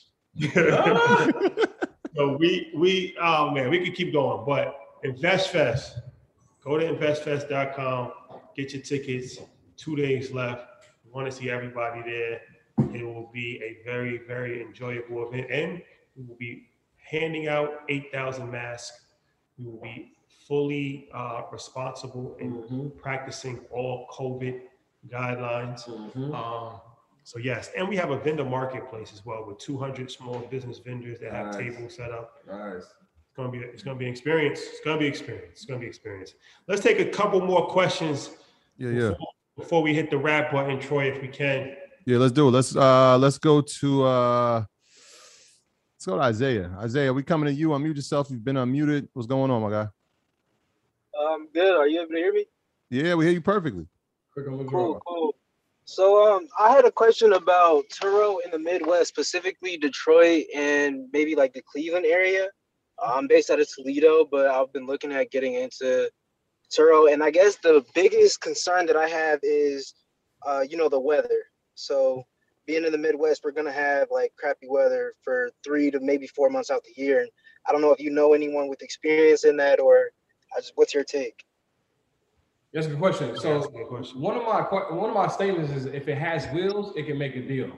[0.56, 1.30] Ah.
[2.16, 6.00] so we we oh man, we could keep going, but InvestFest.
[6.64, 8.12] Go to investfest.com,
[8.56, 9.40] get your tickets.
[9.78, 10.66] Two days left.
[11.06, 12.42] We want to see everybody there.
[12.94, 15.50] It will be a very, very enjoyable event.
[15.52, 15.82] And
[16.16, 16.68] we will be
[16.98, 19.07] handing out 8,000 masks.
[19.58, 20.14] We will be
[20.48, 24.62] fully uh, responsible in practicing all COVID
[25.10, 25.88] guidelines.
[26.34, 26.80] Um,
[27.24, 31.20] so yes, and we have a vendor marketplace as well with 200 small business vendors
[31.20, 31.58] that have Nice.
[31.58, 32.36] tables set up.
[32.48, 32.84] Nice.
[32.84, 34.60] It's gonna be it's gonna be an experience.
[34.62, 35.50] It's gonna be experience.
[35.52, 36.34] It's gonna be experience.
[36.68, 38.32] Let's take a couple more questions
[38.78, 39.12] Yeah, yeah.
[39.58, 41.76] before we hit the wrap button, Troy, if we can.
[42.06, 42.52] Yeah, let's do it.
[42.52, 44.68] Let's uh let's go to uh let's
[46.08, 46.72] go to Isaiah.
[46.80, 47.70] Isaiah, we coming to you.
[47.70, 48.32] Unmute yourself.
[48.32, 49.10] You've been unmuted.
[49.14, 49.88] What's going on, my guy?
[51.20, 51.76] I'm good.
[51.76, 52.46] Are you able to hear me?
[52.90, 53.86] Yeah, we hear you perfectly.
[54.34, 55.36] Cool, cool.
[55.84, 61.36] So, um, I had a question about Turo in the Midwest, specifically Detroit and maybe
[61.36, 62.48] like the Cleveland area.
[63.04, 66.10] I'm based out of Toledo, but I've been looking at getting into
[66.72, 69.94] Turo, and I guess the biggest concern that I have is,
[70.46, 71.44] uh, you know, the weather.
[71.76, 72.24] So,
[72.68, 76.50] being in the Midwest, we're gonna have like crappy weather for three to maybe four
[76.50, 77.22] months out the year.
[77.22, 77.30] And
[77.68, 80.12] I don't know if you know anyone with experience in that, or
[80.56, 81.44] I just, what's your take?
[82.74, 83.36] That's a good question.
[83.38, 83.62] So
[84.16, 84.62] one of my
[84.94, 87.72] one of my statements is if it has wheels, it can make a deal.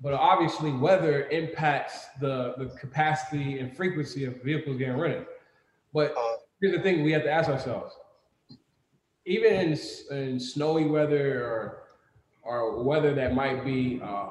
[0.00, 5.26] But obviously, weather impacts the, the capacity and frequency of vehicles getting rented.
[5.94, 6.38] But uh-huh.
[6.60, 7.94] here's the thing: we have to ask ourselves,
[9.26, 9.78] even in,
[10.16, 11.85] in snowy weather or
[12.46, 14.28] or whether that might be uh,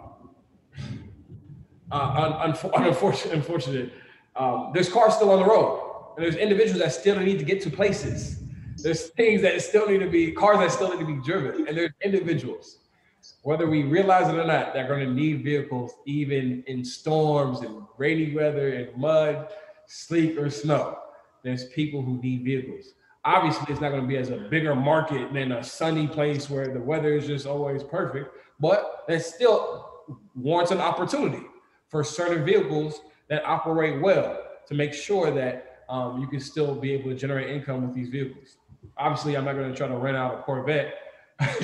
[1.91, 3.93] uh, un, unfor- unfortunate, unfortunate,
[4.35, 7.61] um, there's cars still on the road, and there's individuals that still need to get
[7.61, 8.41] to places.
[8.77, 11.77] There's things that still need to be cars that still need to be driven, and
[11.77, 12.79] there's individuals,
[13.41, 17.61] whether we realize it or not, that are going to need vehicles even in storms
[17.61, 19.49] and rainy weather and mud,
[19.87, 20.97] sleet or snow.
[21.43, 22.93] There's people who need vehicles.
[23.25, 26.67] Obviously, it's not going to be as a bigger market than a sunny place where
[26.67, 28.29] the weather is just always perfect,
[28.59, 29.89] but that still
[30.35, 31.43] warrants an opportunity
[31.89, 36.93] for certain vehicles that operate well to make sure that um, you can still be
[36.93, 38.57] able to generate income with these vehicles.
[38.97, 40.93] Obviously, I'm not going to try to rent out a Corvette.
[41.39, 41.63] and,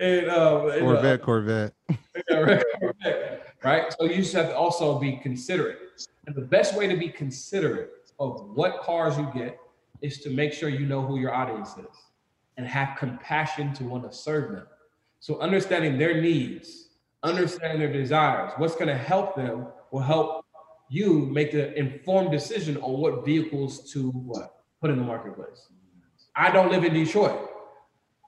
[0.00, 1.72] and, um, and, uh, Corvette, Corvette.
[3.64, 3.94] right?
[3.98, 5.78] So you just have to also be considerate.
[6.26, 7.90] And the best way to be considerate
[8.20, 9.58] of what cars you get
[10.02, 11.96] is to make sure you know who your audience is
[12.56, 14.66] and have compassion to want to serve them.
[15.20, 16.88] So understanding their needs,
[17.22, 20.44] understanding their desires, what's going to help them will help
[20.90, 25.68] you make the informed decision on what vehicles to what put in the marketplace.
[26.34, 27.48] I don't live in Detroit,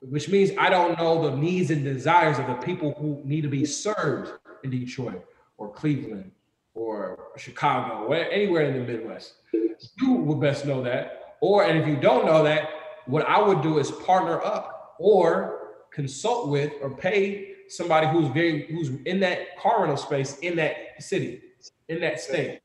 [0.00, 3.48] which means I don't know the needs and desires of the people who need to
[3.48, 4.32] be served
[4.62, 5.24] in Detroit
[5.56, 6.30] or Cleveland
[6.74, 9.34] or Chicago, or anywhere in the Midwest.
[10.00, 11.23] You would best know that.
[11.44, 12.70] Or, and if you don't know that,
[13.04, 18.66] what I would do is partner up or consult with or pay somebody who's very
[18.68, 21.42] who's in that car rental space in that city,
[21.90, 22.60] in that state,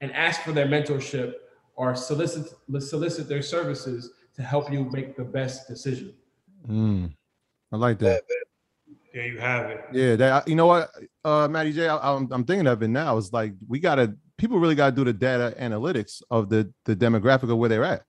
[0.00, 1.34] and ask for their mentorship
[1.76, 6.12] or solicit solicit their services to help you make the best decision.
[6.66, 7.12] Mm,
[7.70, 8.24] I like that.
[9.14, 9.84] There you have it.
[9.92, 10.90] Yeah, that you know what,
[11.24, 13.16] uh, Matty J, I, I'm I'm thinking of it now.
[13.18, 17.52] It's like we gotta people really gotta do the data analytics of the the demographic
[17.52, 18.02] of where they're at.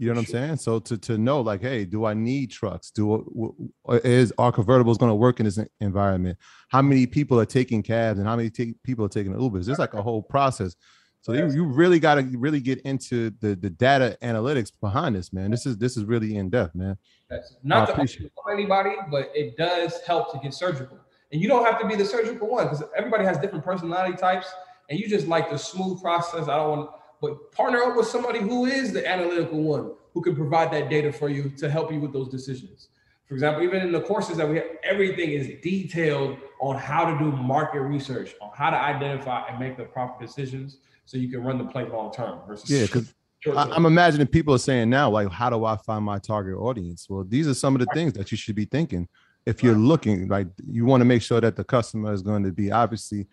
[0.00, 0.56] You know what I'm saying?
[0.56, 2.90] So to to know like, hey, do I need trucks?
[2.90, 3.70] Do uh, w-
[4.02, 6.38] is our convertibles going to work in this environment?
[6.68, 8.48] How many people are taking cabs and how many
[8.82, 9.66] people are taking Ubers?
[9.66, 10.74] There's like a whole process.
[11.20, 15.34] So you, you really got to really get into the the data analytics behind this,
[15.34, 15.50] man.
[15.50, 16.96] This is this is really in depth, man.
[17.28, 20.96] That's not to for anybody, but it does help to get surgical.
[21.30, 24.46] And you don't have to be the surgical one because everybody has different personality types,
[24.88, 26.48] and you just like the smooth process.
[26.48, 26.90] I don't want,
[27.20, 31.12] but partner up with somebody who is the analytical one who can provide that data
[31.12, 32.88] for you to help you with those decisions.
[33.26, 37.16] For example, even in the courses that we have, everything is detailed on how to
[37.18, 41.44] do market research, on how to identify and make the proper decisions so you can
[41.44, 43.14] run the play long term versus Yeah, because.
[43.56, 47.08] I'm imagining people are saying now, like, how do I find my target audience?
[47.08, 49.08] Well, these are some of the things that you should be thinking
[49.46, 50.28] if you're looking.
[50.28, 53.26] Like, you want to make sure that the customer is going to be obviously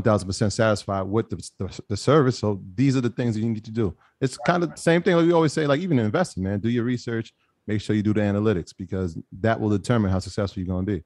[0.00, 2.38] 1000% satisfied with the, the, the service.
[2.38, 3.96] So these are the things that you need to do.
[4.20, 6.60] It's kind of the same thing like we always say, like, even in investing, man,
[6.60, 7.32] do your research,
[7.66, 10.92] make sure you do the analytics because that will determine how successful you're going to
[10.92, 11.04] be.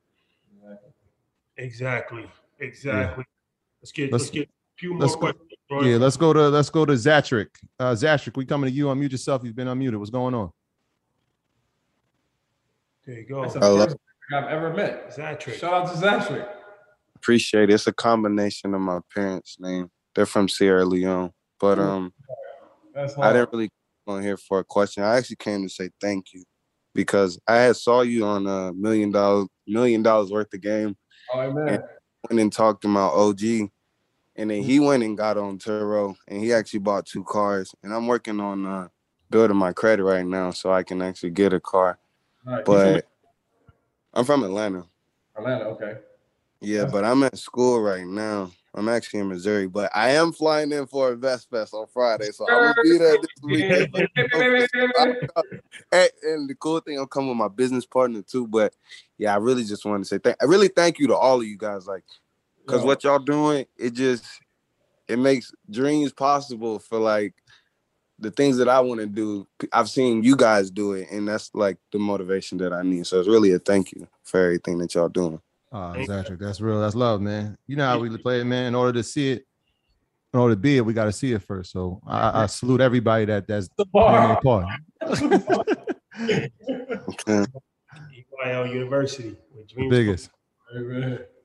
[1.59, 2.31] Exactly.
[2.59, 3.25] Exactly.
[3.83, 5.43] Let's get Let's- let's, get a few more let's go- questions.
[5.69, 5.83] Troy.
[5.83, 7.49] Yeah, let's go to let's go to Zatrick.
[7.81, 8.85] Uh Zatrick, we coming to you.
[8.87, 9.43] Unmute yourself.
[9.43, 9.99] You've been unmuted.
[9.99, 10.53] What's going on?
[13.05, 13.43] There you go.
[13.43, 13.85] That's a Hello.
[13.85, 13.97] first
[14.33, 15.13] I've ever met.
[15.17, 15.55] Zatrick.
[15.59, 16.47] Shout out to Zatrick.
[17.27, 17.73] Appreciate it.
[17.73, 19.91] It's a combination of my parents' name.
[20.15, 22.13] They're from Sierra Leone, but um,
[22.97, 23.69] I didn't really
[24.07, 25.03] come on here for a question.
[25.03, 26.45] I actually came to say thank you
[26.95, 30.97] because I had saw you on a million dollar million dollars worth of game.
[31.35, 31.69] Oh, man.
[31.69, 31.83] and
[32.31, 33.43] went and talked to my OG,
[34.37, 37.75] and then he went and got on Turo, and he actually bought two cars.
[37.83, 38.87] And I'm working on uh,
[39.31, 41.99] building my credit right now, so I can actually get a car.
[42.45, 43.07] Right, you from But
[44.15, 44.85] I'm from Atlanta.
[45.37, 45.99] Atlanta, okay.
[46.61, 48.51] Yeah, but I'm at school right now.
[48.75, 52.31] I'm actually in Missouri, but I am flying in for a Vest Fest on Friday,
[52.31, 53.89] so I will be there this weekend.
[55.93, 58.47] and, and the cool thing, I'm coming with my business partner too.
[58.47, 58.75] But
[59.17, 60.37] yeah, I really just want to say thank.
[60.43, 62.05] I really thank you to all of you guys, like,
[62.67, 62.87] because Yo.
[62.87, 64.27] what y'all doing, it just
[65.09, 67.35] it makes dreams possible for like
[68.19, 69.47] the things that I want to do.
[69.73, 73.07] I've seen you guys do it, and that's like the motivation that I need.
[73.07, 75.41] So it's really a thank you for everything that y'all doing.
[75.73, 76.81] Oh, Zatrick, that's real.
[76.81, 77.57] That's love, man.
[77.67, 78.67] You know how we play it, man.
[78.67, 79.47] In order to see it,
[80.33, 81.73] in order to be it, we got to see it first.
[81.73, 84.67] So I, I salute everybody that that's playing their part.
[88.45, 89.91] EYL University with dreams.
[89.91, 90.31] Biggest.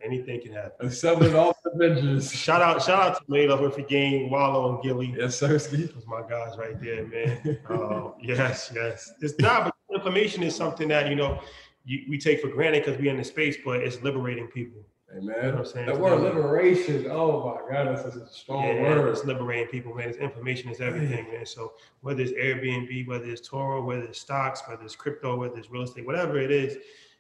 [0.03, 0.88] Anything can happen.
[0.88, 2.34] Assembling all the Avengers.
[2.34, 5.14] Shout out, shout out to Made Up with the game, Wallo and Gillie.
[5.18, 5.49] Yes, sir.
[5.49, 5.72] Those
[6.07, 7.60] my guys right there, man.
[7.69, 9.14] Um, yes, yes.
[9.22, 11.39] It's not, but information is something that you know
[11.85, 14.81] you, we take for granted because we're in the space, but it's liberating people.
[15.11, 15.85] Hey, You know what I'm saying?
[15.87, 17.07] That word liberation.
[17.09, 17.87] Oh, my God.
[17.87, 19.09] That's such a strong Yeah, word.
[19.09, 20.09] it's liberating people, man.
[20.09, 21.45] It's information is everything, man.
[21.45, 25.69] So whether it's Airbnb, whether it's Turo, whether it's stocks, whether it's crypto, whether it's
[25.69, 26.77] real estate, whatever it is,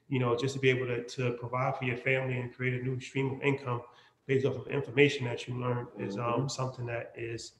[0.07, 2.83] you know, just to be able to, to provide for your family and create a
[2.83, 3.81] new stream of income
[4.27, 7.53] based off of information that you learn is um, something that is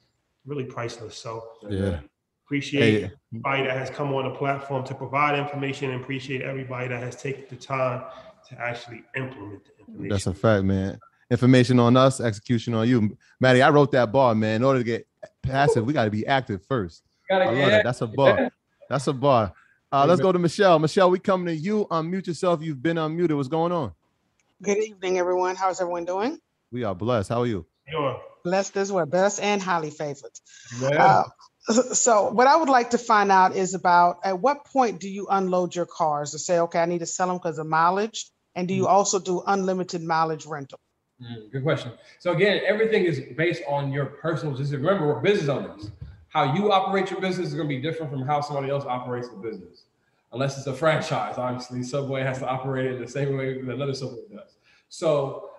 [0.45, 1.17] really priceless.
[1.17, 1.99] So Yeah.
[2.51, 3.11] Appreciate Hey.
[3.31, 7.15] everybody that has come on the platform to provide information and appreciate everybody that has
[7.15, 8.03] taken the time
[8.49, 10.09] to actually implement the information.
[10.09, 10.99] That's a fact, man.
[11.29, 13.17] Information on us, execution on you.
[13.39, 14.57] Maddie, I wrote that bar, man.
[14.57, 15.07] In order to get
[15.41, 17.03] passive, we got to be active first.
[17.29, 17.83] Gotta I get love that.
[17.85, 18.51] That's a bar.
[18.89, 19.53] That's a bar.
[19.89, 20.77] Uh, let's go to Michelle.
[20.77, 21.87] Michelle, we coming to you.
[21.89, 22.61] Unmute yourself.
[22.61, 23.33] You've been unmuted.
[23.37, 23.93] What's going on?
[24.61, 25.55] Good evening, everyone.
[25.55, 26.37] How's everyone doing?
[26.69, 27.29] We are blessed.
[27.29, 27.65] How are you?
[28.43, 30.37] Blessed as well, blessed and highly favored.
[30.81, 31.05] Yeah.
[31.05, 31.23] Uh,
[31.71, 35.27] so, what I would like to find out is about at what point do you
[35.29, 38.29] unload your cars to say, okay, I need to sell them because of mileage?
[38.55, 40.79] And do you also do unlimited mileage rental?
[41.21, 41.91] Mm, good question.
[42.19, 44.81] So again, everything is based on your personal decision.
[44.81, 45.91] Remember, we're business owners.
[46.29, 49.29] How you operate your business is going to be different from how somebody else operates
[49.29, 49.83] the business,
[50.31, 51.37] unless it's a franchise.
[51.37, 54.55] Obviously, Subway has to operate it the same way that another Subway does.
[54.89, 55.49] So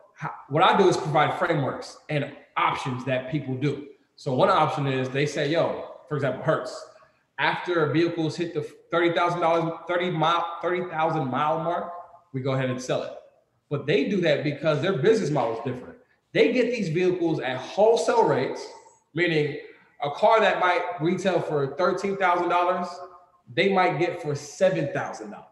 [0.49, 3.89] what I do is provide frameworks and options that people do.
[4.17, 6.79] So one option is they say, "Yo, for example, Hertz."
[7.39, 8.61] After vehicles hit the
[8.91, 11.91] thirty thousand dollars, thirty mile, thirty thousand mile mark,
[12.35, 13.13] we go ahead and sell it.
[13.71, 15.97] But they do that because their business model is different.
[16.35, 18.63] They get these vehicles at wholesale rates,
[19.15, 19.57] meaning
[20.03, 22.89] a car that might retail for $13,000,
[23.55, 25.45] they might get for $7,000.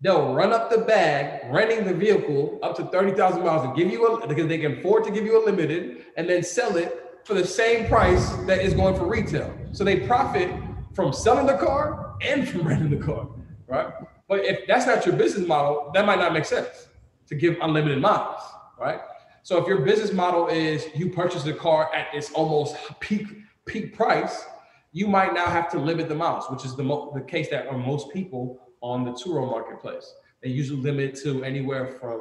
[0.00, 4.06] They'll run up the bag, renting the vehicle up to 30,000 miles and give you
[4.06, 7.34] a, because they can afford to give you a limited and then sell it for
[7.34, 9.52] the same price that is going for retail.
[9.72, 10.50] So they profit
[10.94, 13.28] from selling the car and from renting the car,
[13.66, 13.92] right?
[14.28, 16.88] But if that's not your business model, that might not make sense
[17.26, 18.40] to give unlimited miles,
[18.78, 19.00] right?
[19.42, 23.26] So if your business model is you purchase the car at its almost peak
[23.66, 24.44] peak price,
[24.92, 27.66] you might now have to limit the miles, which is the mo- the case that
[27.68, 30.14] are most people on the Turo marketplace.
[30.42, 32.18] They usually limit to anywhere from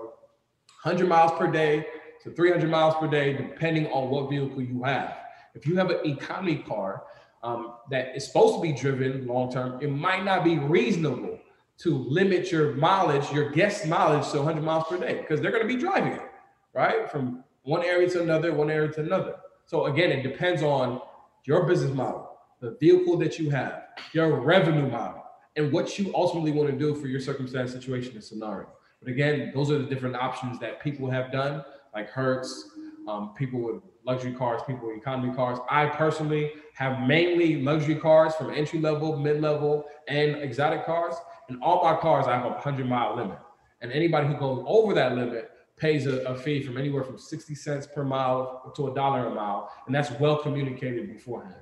[0.84, 1.86] 100 miles per day
[2.24, 5.18] to 300 miles per day, depending on what vehicle you have.
[5.56, 7.04] If you have an economy car
[7.44, 11.40] um, that is supposed to be driven long term, it might not be reasonable
[11.80, 15.64] to limit your mileage, your guest mileage to 100 miles per day because they're going
[15.64, 16.30] to be driving it,
[16.74, 17.10] right?
[17.10, 19.36] From one area to another, one area to another.
[19.66, 21.02] So again, it depends on
[21.46, 23.84] your business model, the vehicle that you have,
[24.14, 25.24] your revenue model,
[25.56, 28.68] and what you ultimately want to do for your circumstance, situation, and scenario.
[29.02, 31.64] But again, those are the different options that people have done,
[31.94, 32.70] like Hertz,
[33.08, 35.60] um, people with luxury cars, people with economy cars.
[35.70, 41.16] I personally have mainly luxury cars from entry level, mid level, and exotic cars.
[41.48, 43.40] And all my cars, I have a 100 mile limit.
[43.82, 47.56] And anybody who goes over that limit pays a, a fee from anywhere from 60
[47.56, 49.72] cents per mile to a dollar a mile.
[49.86, 51.56] And that's well communicated beforehand.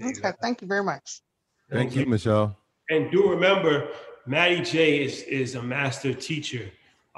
[0.00, 1.20] Okay, thank you very much.
[1.70, 2.56] Thank you, Michelle.
[2.90, 3.88] And do remember,
[4.26, 6.70] Matty J is is a master teacher,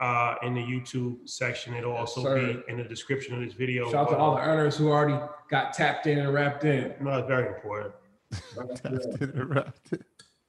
[0.00, 1.74] uh, in the YouTube section.
[1.74, 2.38] It'll also sir.
[2.38, 3.90] be in the description of this video.
[3.90, 5.18] Shout out to all the earners who already
[5.50, 6.94] got tapped in and wrapped in.
[7.00, 7.92] No, it's very important.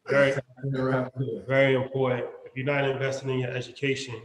[0.08, 0.34] Very,
[0.64, 2.26] Very, very important.
[2.46, 4.16] If you're not investing in your education,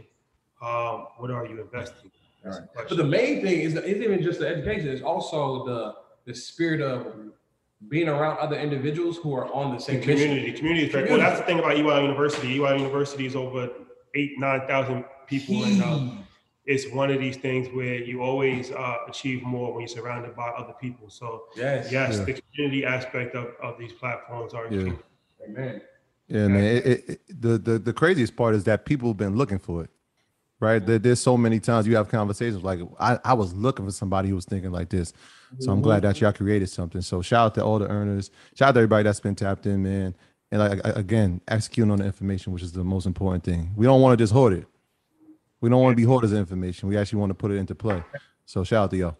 [0.61, 2.11] um, what are you investing?
[2.43, 5.95] That's the But the main thing is, isn't even just the education, it's also the
[6.25, 7.07] the spirit of
[7.89, 10.57] being around other individuals who are on the The same community, mission.
[10.57, 12.61] community is very, well, that's the thing about EY University.
[12.61, 13.69] EY University is over
[14.13, 16.23] eight, nine thousand people and, um,
[16.65, 20.47] it's one of these things where you always, uh, achieve more when you're surrounded by
[20.49, 21.09] other people.
[21.09, 21.91] So Yes.
[21.91, 22.25] yes, Yeah.
[22.25, 24.93] the community aspect of, of these platforms are Yeah.
[25.47, 25.81] Amen.
[26.27, 26.63] Yeah, man.
[26.63, 29.83] It, it, it- the, the the craziest part is that people have been looking for
[29.83, 29.89] it,
[30.59, 30.85] right?
[30.85, 34.29] There, there's so many times you have conversations like I, I was looking for somebody
[34.29, 35.13] who was thinking like this.
[35.59, 37.01] So I'm glad that y'all created something.
[37.01, 38.31] So shout out to all the earners.
[38.55, 40.15] Shout out to everybody that's been tapped in, man.
[40.51, 43.71] And like again, executing on the information, which is the most important thing.
[43.75, 44.65] We don't want to just hoard it.
[45.61, 46.89] We don't want to be hoarders of information.
[46.89, 48.03] We actually want to put it into play.
[48.45, 49.17] So shout out to y'all.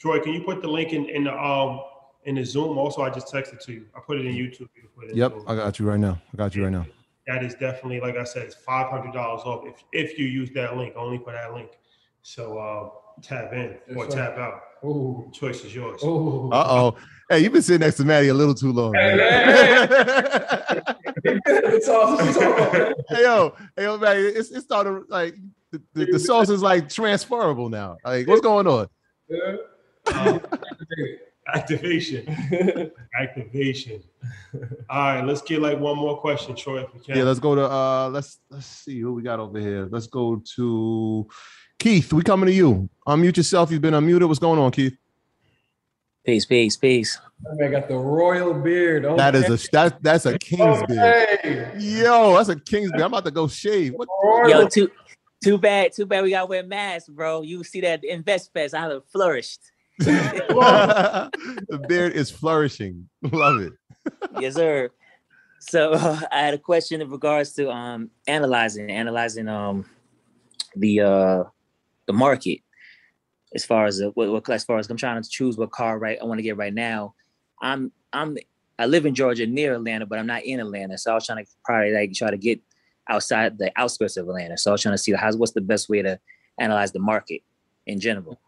[0.00, 1.80] Troy, can you put the link in, in the, um,
[2.24, 2.78] in the Zoom?
[2.78, 3.86] Also, I just texted to you.
[3.94, 4.68] I put it in YouTube.
[4.74, 5.44] You put it Yep, Zoom.
[5.46, 6.20] I got you right now.
[6.32, 6.86] I got you right now.
[7.26, 10.50] that is definitely, like I said, it's five hundred dollars off if if you use
[10.54, 11.70] that link, only for that link.
[12.22, 12.90] So uh,
[13.22, 14.18] tap in or Yes, sir.
[14.18, 14.60] tap out.
[14.84, 15.30] Ooh.
[15.32, 16.02] Choice is yours.
[16.02, 16.50] Ooh.
[16.50, 16.96] Uh oh.
[17.30, 18.94] Hey, you've been sitting next to Maddie a little too long.
[18.94, 20.82] Hey, man.
[21.46, 25.34] It's all- it's all- hey yo, hey yo, man, it's it started like
[25.74, 27.96] the, the, the sauce is like transferable now.
[28.04, 28.88] Like, what's going on?
[29.26, 29.56] Yeah.
[30.20, 30.38] Um,
[31.54, 32.92] activation.
[33.18, 34.02] activation.
[34.90, 37.16] All right, let's get like one more question, Troy, if we can.
[37.16, 39.88] Yeah, let's go to uh let's let's see who we got over here.
[39.90, 41.26] Let's go to
[41.78, 42.12] Keith.
[42.12, 42.90] We coming to you.
[43.08, 43.70] Unmute yourself.
[43.70, 44.28] You've been unmuted.
[44.28, 44.94] What's going on, Keith?
[46.24, 47.18] Peace, peace, peace.
[47.42, 49.04] That man got the royal beard.
[49.18, 51.82] That is a that, that's a king's beard.
[51.82, 53.02] Yo, that's a king's beard.
[53.02, 53.92] I'm about to go shave.
[53.94, 54.08] What?
[54.48, 54.90] Yo, too
[55.44, 57.42] too bad, too bad we gotta wear masks, bro.
[57.42, 59.60] You see that at InvestFest, I have flourished.
[59.98, 61.30] the
[61.88, 63.08] beard is flourishing.
[63.22, 63.72] Love it.
[64.40, 64.90] yes, sir.
[65.60, 65.94] So
[66.32, 69.84] I had a question in regards to um analyzing, analyzing um
[70.76, 71.44] the uh
[72.06, 72.60] the market
[73.54, 75.98] as far as uh, what, what as far as I'm trying to choose what car
[75.98, 77.14] right I want to get right now.
[77.62, 78.36] I'm I'm
[78.78, 80.98] I live in Georgia near Atlanta, but I'm not in Atlanta.
[80.98, 82.60] So I was trying to probably like try to get
[83.08, 84.56] outside the outskirts of Atlanta.
[84.56, 86.18] So I was trying to see how's what's the best way to
[86.58, 87.42] analyze the market
[87.86, 88.38] in general.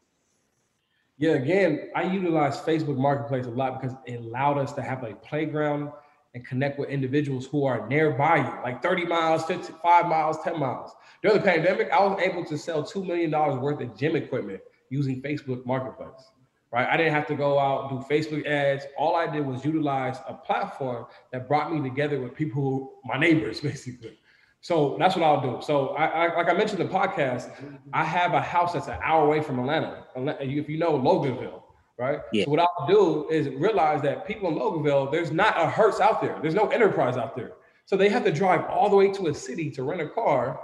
[1.19, 5.15] Yeah, again, I utilize Facebook Marketplace a lot because it allowed us to have a
[5.15, 5.91] playground
[6.35, 10.93] and connect with individuals who are nearby you, like 30 miles, 55 miles, 10 miles.
[11.23, 14.61] During the pandemic, I was able to sell $2 million worth of gym equipment
[14.91, 16.31] using Facebook Marketplace,
[16.70, 16.87] right?
[16.87, 18.85] I didn't have to go out do Facebook ads.
[18.99, 23.19] All I did was utilize a platform that brought me together with people who, my
[23.19, 24.19] neighbors, basically.
[24.66, 25.64] So that's what I'll do.
[25.64, 27.52] So I, I like I mentioned in the podcast,
[27.93, 30.06] I have a house that's an hour away from Atlanta.
[30.40, 31.62] If you know Loganville,
[31.97, 32.18] right?
[32.32, 32.47] Yeah.
[32.47, 36.20] So what I'll do is realize that people in Loganville, there's not a Hertz out
[36.20, 36.36] there.
[36.43, 37.52] There's no enterprise out there.
[37.84, 40.59] So they have to drive all the way to a city to rent a car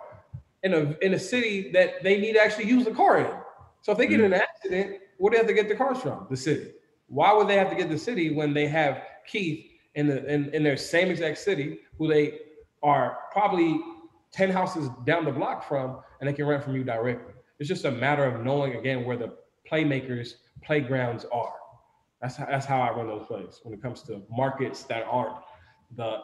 [0.64, 3.30] in a in a city that they need to actually use the car in.
[3.82, 6.00] So if they get in an accident, where do they have to get the cars
[6.00, 6.26] from?
[6.28, 6.72] The city.
[7.06, 9.64] Why would they have to get the city when they have Keith
[9.94, 12.40] in the in, in their same exact city who they
[12.82, 13.80] are probably
[14.32, 17.34] 10 houses down the block from and they can rent from you directly.
[17.58, 19.34] It's just a matter of knowing again where the
[19.70, 20.34] playmakers
[20.64, 21.54] playgrounds are.
[22.20, 25.36] That's how, that's how I run those plays when it comes to markets that aren't
[25.96, 26.20] the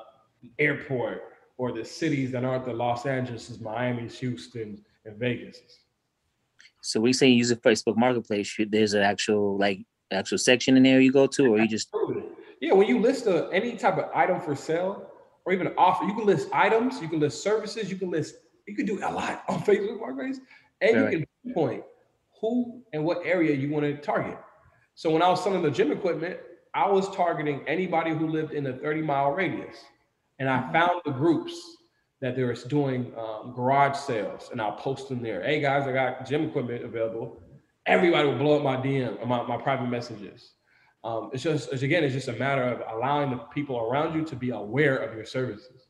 [0.59, 1.23] airport
[1.57, 5.61] or the cities that aren't the Los Angeles, Miami, Houston, and Vegas.
[6.83, 8.57] So we say use a Facebook Marketplace.
[8.69, 11.91] There's an actual like actual section in there you go to, or you just
[12.61, 15.08] Yeah, when you list a, any type of item for sale
[15.49, 18.35] or even offer, you can list items, you can list services, you can list,
[18.67, 20.41] you can do a lot on Facebook Marketplace,
[20.83, 21.13] and Right.
[21.13, 21.83] you can point
[22.39, 24.39] who and what area you want to target.
[24.95, 26.37] So when I was selling the gym equipment,
[26.75, 29.77] I was targeting anybody who lived in a 30 mile radius.
[30.39, 31.55] And I found the groups
[32.21, 35.43] that they were doing um, garage sales, and I'll post them there.
[35.43, 37.43] Hey guys, I got gym equipment available.
[37.87, 40.53] everybody would blow up my DM, my, my private messages.
[41.05, 44.25] Um, it's just, it's, again, it's just a matter of allowing the people around you
[44.25, 45.87] to be aware of your services.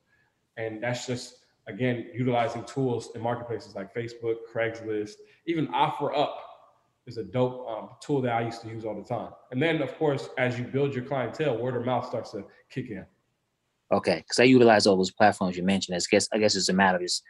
[0.56, 1.36] And that's just,
[1.66, 5.14] again, utilizing tools in marketplaces like Facebook, Craigslist,
[5.46, 6.34] even OfferUp
[7.06, 9.30] is a dope um, tool that I used to use all the time.
[9.50, 12.90] And then, of course, as you build your clientele, word of mouth starts to kick
[12.90, 13.06] in.
[13.90, 15.96] Okay, because I utilize all those platforms you mentioned.
[15.96, 17.22] I guess I guess it's a matter of just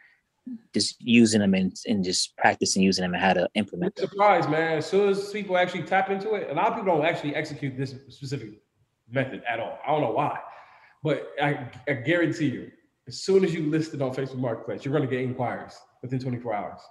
[0.73, 4.07] just using them and, and just practicing using them and how to implement them.
[4.09, 4.77] Surprised, man.
[4.77, 7.77] As soon as people actually tap into it, a lot of people don't actually execute
[7.77, 8.61] this specific
[9.11, 9.79] method at all.
[9.85, 10.39] I don't know why,
[11.03, 12.71] but I, I guarantee you,
[13.07, 16.19] as soon as you list it on Facebook Marketplace, you're going to get inquiries within
[16.19, 16.81] 24 hours.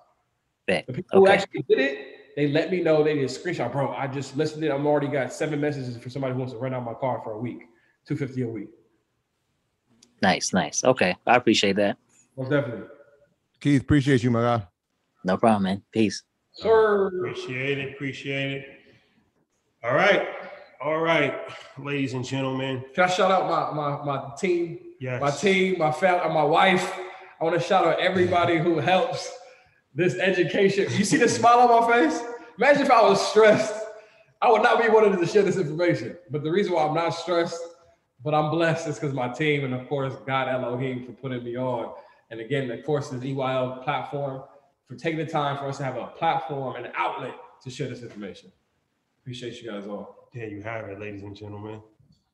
[0.66, 0.86] Bet.
[0.86, 1.30] The people okay.
[1.30, 3.92] who actually did it, they let me know they did a screenshot, bro.
[3.92, 4.70] I just listed it.
[4.70, 7.32] I'm already got seven messages for somebody who wants to rent out my car for
[7.32, 7.62] a week,
[8.06, 8.68] 250 a week.
[10.22, 10.84] Nice, nice.
[10.84, 11.16] Okay.
[11.26, 11.96] I appreciate that.
[12.36, 12.86] Most definitely.
[13.60, 14.66] Keith, appreciate you, my guy.
[15.24, 15.82] No problem, man.
[15.92, 16.22] Peace.
[16.52, 17.08] Sir.
[17.08, 17.94] Appreciate it.
[17.94, 18.66] Appreciate it.
[19.84, 20.28] All right.
[20.80, 21.34] All right,
[21.76, 22.84] ladies and gentlemen.
[22.94, 24.78] Can I shout out my my, my team?
[25.00, 25.20] Yes.
[25.20, 26.96] My team, my family, my wife.
[27.40, 29.28] I want to shout out everybody who helps
[29.92, 30.86] this education.
[30.92, 32.22] You see the smile on my face?
[32.58, 33.74] Imagine if I was stressed.
[34.40, 36.16] I would not be wanting to share this information.
[36.30, 37.60] But the reason why I'm not stressed,
[38.22, 41.56] but I'm blessed is because my team and of course God Elohim for putting me
[41.56, 41.92] on.
[42.30, 44.42] And again, of course, the EYL platform
[44.86, 47.88] for taking the time for us to have a platform and an outlet to share
[47.88, 48.52] this information.
[49.22, 50.28] Appreciate you guys all.
[50.34, 51.80] There you have it, ladies and gentlemen.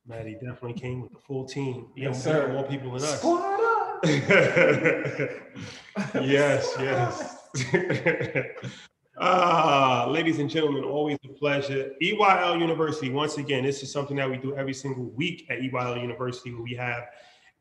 [0.07, 1.89] Maddie definitely came with the full team.
[1.97, 2.53] Yes, sir.
[2.53, 3.19] More people than us.
[3.19, 4.05] Squad up.
[6.15, 7.39] yes, yes.
[9.17, 11.93] Ah, ladies and gentlemen, always a pleasure.
[12.03, 16.01] EYL University, once again, this is something that we do every single week at EYL
[16.01, 17.05] University, where we have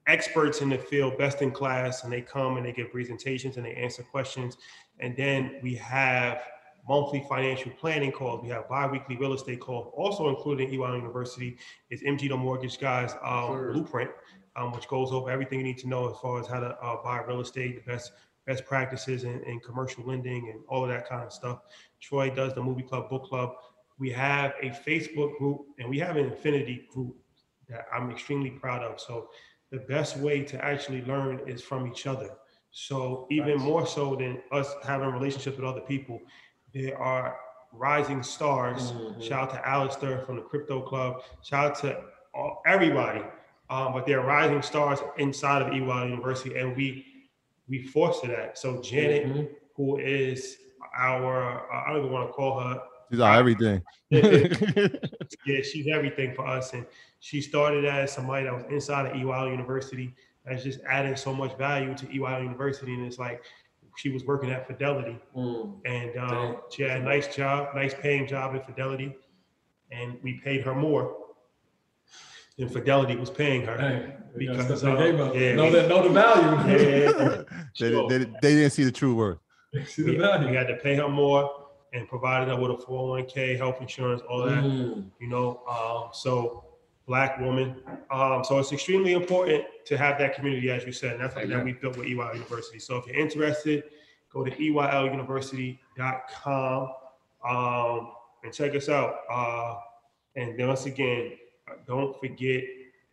[0.07, 3.65] experts in the field, best in class, and they come and they give presentations and
[3.65, 4.57] they answer questions.
[4.99, 6.41] And then we have
[6.88, 8.43] monthly financial planning calls.
[8.43, 9.93] We have biweekly real estate calls.
[9.95, 11.57] Also including EY University
[11.89, 13.73] is MG the Mortgage Guys um, sure.
[13.73, 14.11] Blueprint,
[14.55, 17.01] um, which goes over everything you need to know as far as how to uh,
[17.03, 18.11] buy real estate, the best
[18.45, 21.59] best practices in, in commercial lending and all of that kind of stuff.
[22.01, 23.53] Troy does the Movie Club Book Club.
[23.99, 27.15] We have a Facebook group and we have an Infinity group
[27.69, 28.99] that I'm extremely proud of.
[28.99, 29.30] So
[29.73, 32.29] the best way to actually learn is from each other.
[32.71, 36.21] So even more so than us having relationships with other people,
[36.75, 37.35] there are
[37.71, 38.91] rising stars.
[38.91, 39.21] Mm-hmm.
[39.21, 41.23] Shout out to Alistair from the Crypto Club.
[41.43, 42.01] Shout out to
[42.35, 43.23] all, everybody.
[43.71, 47.05] Um, but there are rising stars inside of EY University, and we
[47.67, 48.59] we foster that.
[48.59, 49.43] So Janet, mm-hmm.
[49.75, 50.57] who is
[50.95, 52.79] our uh, I don't even want to call her
[53.13, 53.81] She's our everything.
[54.09, 54.87] yeah,
[55.61, 56.73] she's everything for us.
[56.73, 56.85] And
[57.23, 60.13] she started as somebody that was inside of EYL University
[60.45, 62.93] that's just adding so much value to EYL University.
[62.93, 63.45] And it's like
[63.95, 65.17] she was working at Fidelity.
[65.33, 65.79] Mm.
[65.85, 69.15] And um, she had a nice job, nice paying job at Fidelity.
[69.89, 71.15] And we paid her more
[72.57, 73.77] than Fidelity was paying her.
[73.77, 74.89] Hey, because uh,
[75.33, 76.53] yeah, know, the, know the value.
[77.79, 77.89] Yeah.
[77.89, 79.37] they, they, they, didn't see the true worth.
[79.85, 80.49] See the value.
[80.49, 84.43] We had to pay her more and provided her with a 401k, health insurance, all
[84.43, 84.61] that.
[84.61, 85.05] Mm.
[85.21, 86.65] You know, um, so
[87.05, 87.75] black woman.
[88.11, 91.51] Um, so it's extremely important to have that community, as you said, and that's something
[91.51, 92.80] that we built with EYL University.
[92.80, 93.84] So if you're interested,
[94.31, 96.89] go to EYLUniversity.com
[97.47, 98.11] um,
[98.43, 99.17] and check us out.
[99.30, 99.75] Uh,
[100.35, 101.34] and then once again,
[101.85, 102.63] don't forget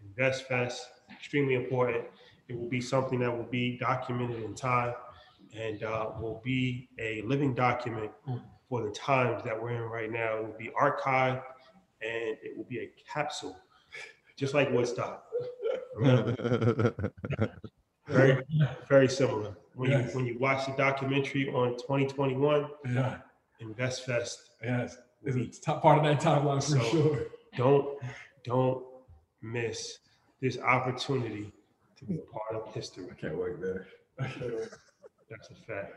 [0.06, 2.04] Invest Fest, extremely important.
[2.48, 4.94] It will be something that will be documented in time
[5.56, 8.10] and uh, will be a living document
[8.68, 10.38] for the times that we're in right now.
[10.38, 11.42] It will be archived
[12.02, 13.56] and it will be a capsule,
[14.40, 15.22] just like Woodstock.
[18.08, 18.42] very,
[18.88, 19.54] very similar.
[19.74, 20.08] When yes.
[20.08, 23.18] you when you watch the documentary on 2021, yeah,
[23.60, 24.40] Invest Fest.
[24.64, 27.18] Yes, it's a top part of that timeline for so sure.
[27.56, 27.98] Don't
[28.44, 28.82] don't
[29.42, 29.98] miss
[30.40, 31.52] this opportunity
[31.98, 33.06] to be a part of history.
[33.10, 33.84] I can't wait, man.
[34.18, 35.92] That's a fact.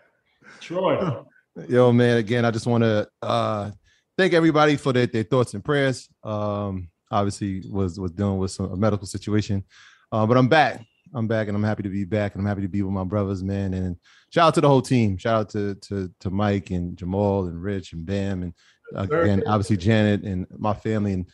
[0.60, 1.24] Troy.
[1.70, 3.72] Yo, man, again, I just want to uh
[4.18, 6.10] thank everybody for their, their thoughts and prayers.
[6.24, 9.64] Um, obviously was was dealing with some a medical situation.
[10.12, 10.86] Uh, but I'm back.
[11.16, 13.04] I'm back and I'm happy to be back and I'm happy to be with my
[13.04, 13.74] brothers, man.
[13.74, 13.98] And
[14.32, 15.18] shout out to the whole team.
[15.18, 18.54] Shout out to to to Mike and Jamal and Rich and Bam and
[18.96, 21.26] again, obviously Janet and my family and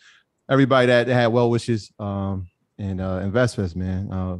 [0.49, 1.91] everybody that, had well wishes.
[1.99, 2.47] Um,
[2.77, 4.11] and uh Invest Fest, man.
[4.11, 4.37] Uh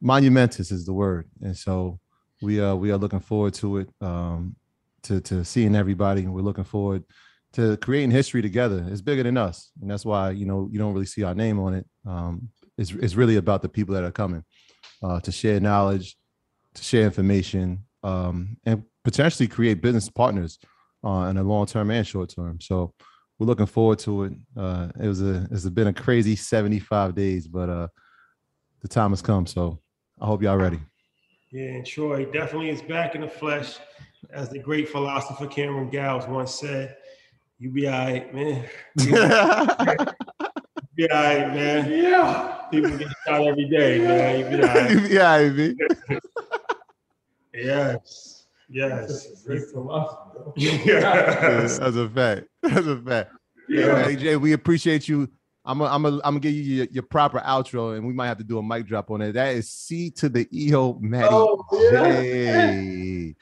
[0.00, 1.28] monumentous is the word.
[1.40, 1.98] And so
[2.40, 3.88] we uh we are looking forward to it.
[4.00, 4.56] Um
[5.04, 7.04] to to seeing everybody, and we're looking forward
[7.52, 8.84] to creating history together.
[8.88, 11.58] It's bigger than us, and that's why you know you don't really see our name
[11.58, 11.86] on it.
[12.06, 12.48] Um,
[12.78, 14.44] it's it's really about the people that are coming
[15.02, 16.16] uh, to share knowledge,
[16.74, 20.58] to share information, um, and potentially create business partners
[21.04, 22.60] uh, in the long term and short term.
[22.60, 22.94] So
[23.38, 24.32] we're looking forward to it.
[24.56, 27.88] Uh, it was a it's been a crazy 75 days, but uh,
[28.80, 29.46] the time has come.
[29.46, 29.80] So
[30.20, 30.80] I hope y'all ready.
[31.50, 33.76] Yeah, and Troy definitely is back in the flesh,
[34.32, 36.96] as the great philosopher Cameron Giles once said.
[37.62, 38.64] You be all right, man.
[38.98, 39.12] You be
[41.12, 41.92] all right, man.
[41.92, 42.58] Yeah.
[42.72, 44.40] People get shot every day, man.
[44.40, 44.90] You be all right.
[44.90, 45.76] You be all right, B.
[47.54, 48.46] yes.
[48.68, 49.44] Yes.
[49.46, 50.18] Great philosophy.
[50.84, 52.48] Yeah, That's a fact.
[52.64, 53.30] That's a fact.
[53.68, 54.10] Yeah, Yeah.
[54.10, 55.28] AJ, we appreciate you.
[55.64, 58.26] I'm gonna I'm gonna I'm gonna give you your, your proper outro, and we might
[58.26, 59.34] have to do a mic drop on it.
[59.34, 63.36] That is C to the EO Matty Oh, J.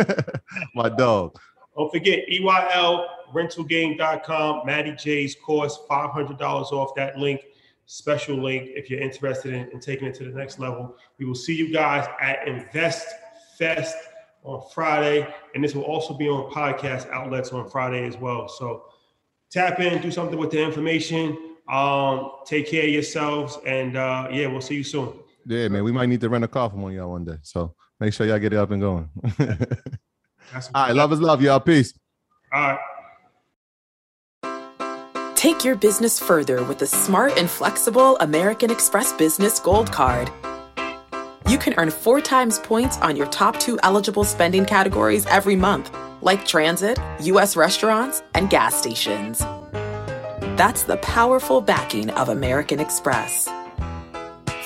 [0.76, 1.36] My dog.
[1.78, 4.66] Don't forget EYLrentalgame.com.
[4.66, 7.42] Matty J's course, $500 off that link.
[7.86, 10.96] Special link if you're interested in, in taking it to the next level.
[11.18, 13.06] We will see you guys at Invest
[13.56, 13.96] Fest
[14.42, 15.32] on Friday.
[15.54, 18.48] And this will also be on podcast outlets on Friday as well.
[18.48, 18.86] So
[19.48, 21.54] tap in, do something with the information.
[21.70, 23.56] Um, take care of yourselves.
[23.64, 25.12] And uh, yeah, we'll see you soon.
[25.46, 27.36] Yeah, man, we might need to rent a car from one y'all one day.
[27.42, 29.08] So make sure y'all get it up and going.
[30.54, 31.60] All right, love is love, y'all.
[31.60, 31.92] Peace.
[32.52, 32.78] All right.
[35.34, 40.30] Take your business further with the smart and flexible American Express Business Gold Card.
[41.48, 45.96] You can earn four times points on your top two eligible spending categories every month,
[46.22, 47.56] like transit, U.S.
[47.56, 49.38] restaurants, and gas stations.
[50.58, 53.48] That's the powerful backing of American Express.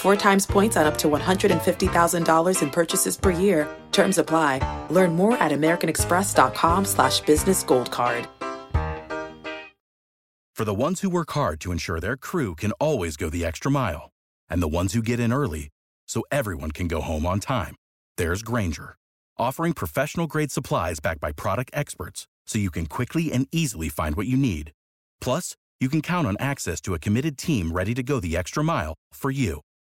[0.03, 3.69] Four times points on up to $150,000 in purchases per year.
[3.93, 4.59] Terms apply.
[4.91, 8.27] Learn more at americanexpress.com slash business gold card.
[10.57, 13.71] For the ones who work hard to ensure their crew can always go the extra
[13.71, 14.11] mile,
[14.51, 15.69] and the ones who get in early
[16.09, 17.77] so everyone can go home on time,
[18.17, 18.97] there's Grainger,
[19.39, 24.17] offering professional grade supplies backed by product experts so you can quickly and easily find
[24.17, 24.73] what you need.
[25.21, 28.65] Plus, you can count on access to a committed team ready to go the extra
[28.65, 29.61] mile for you.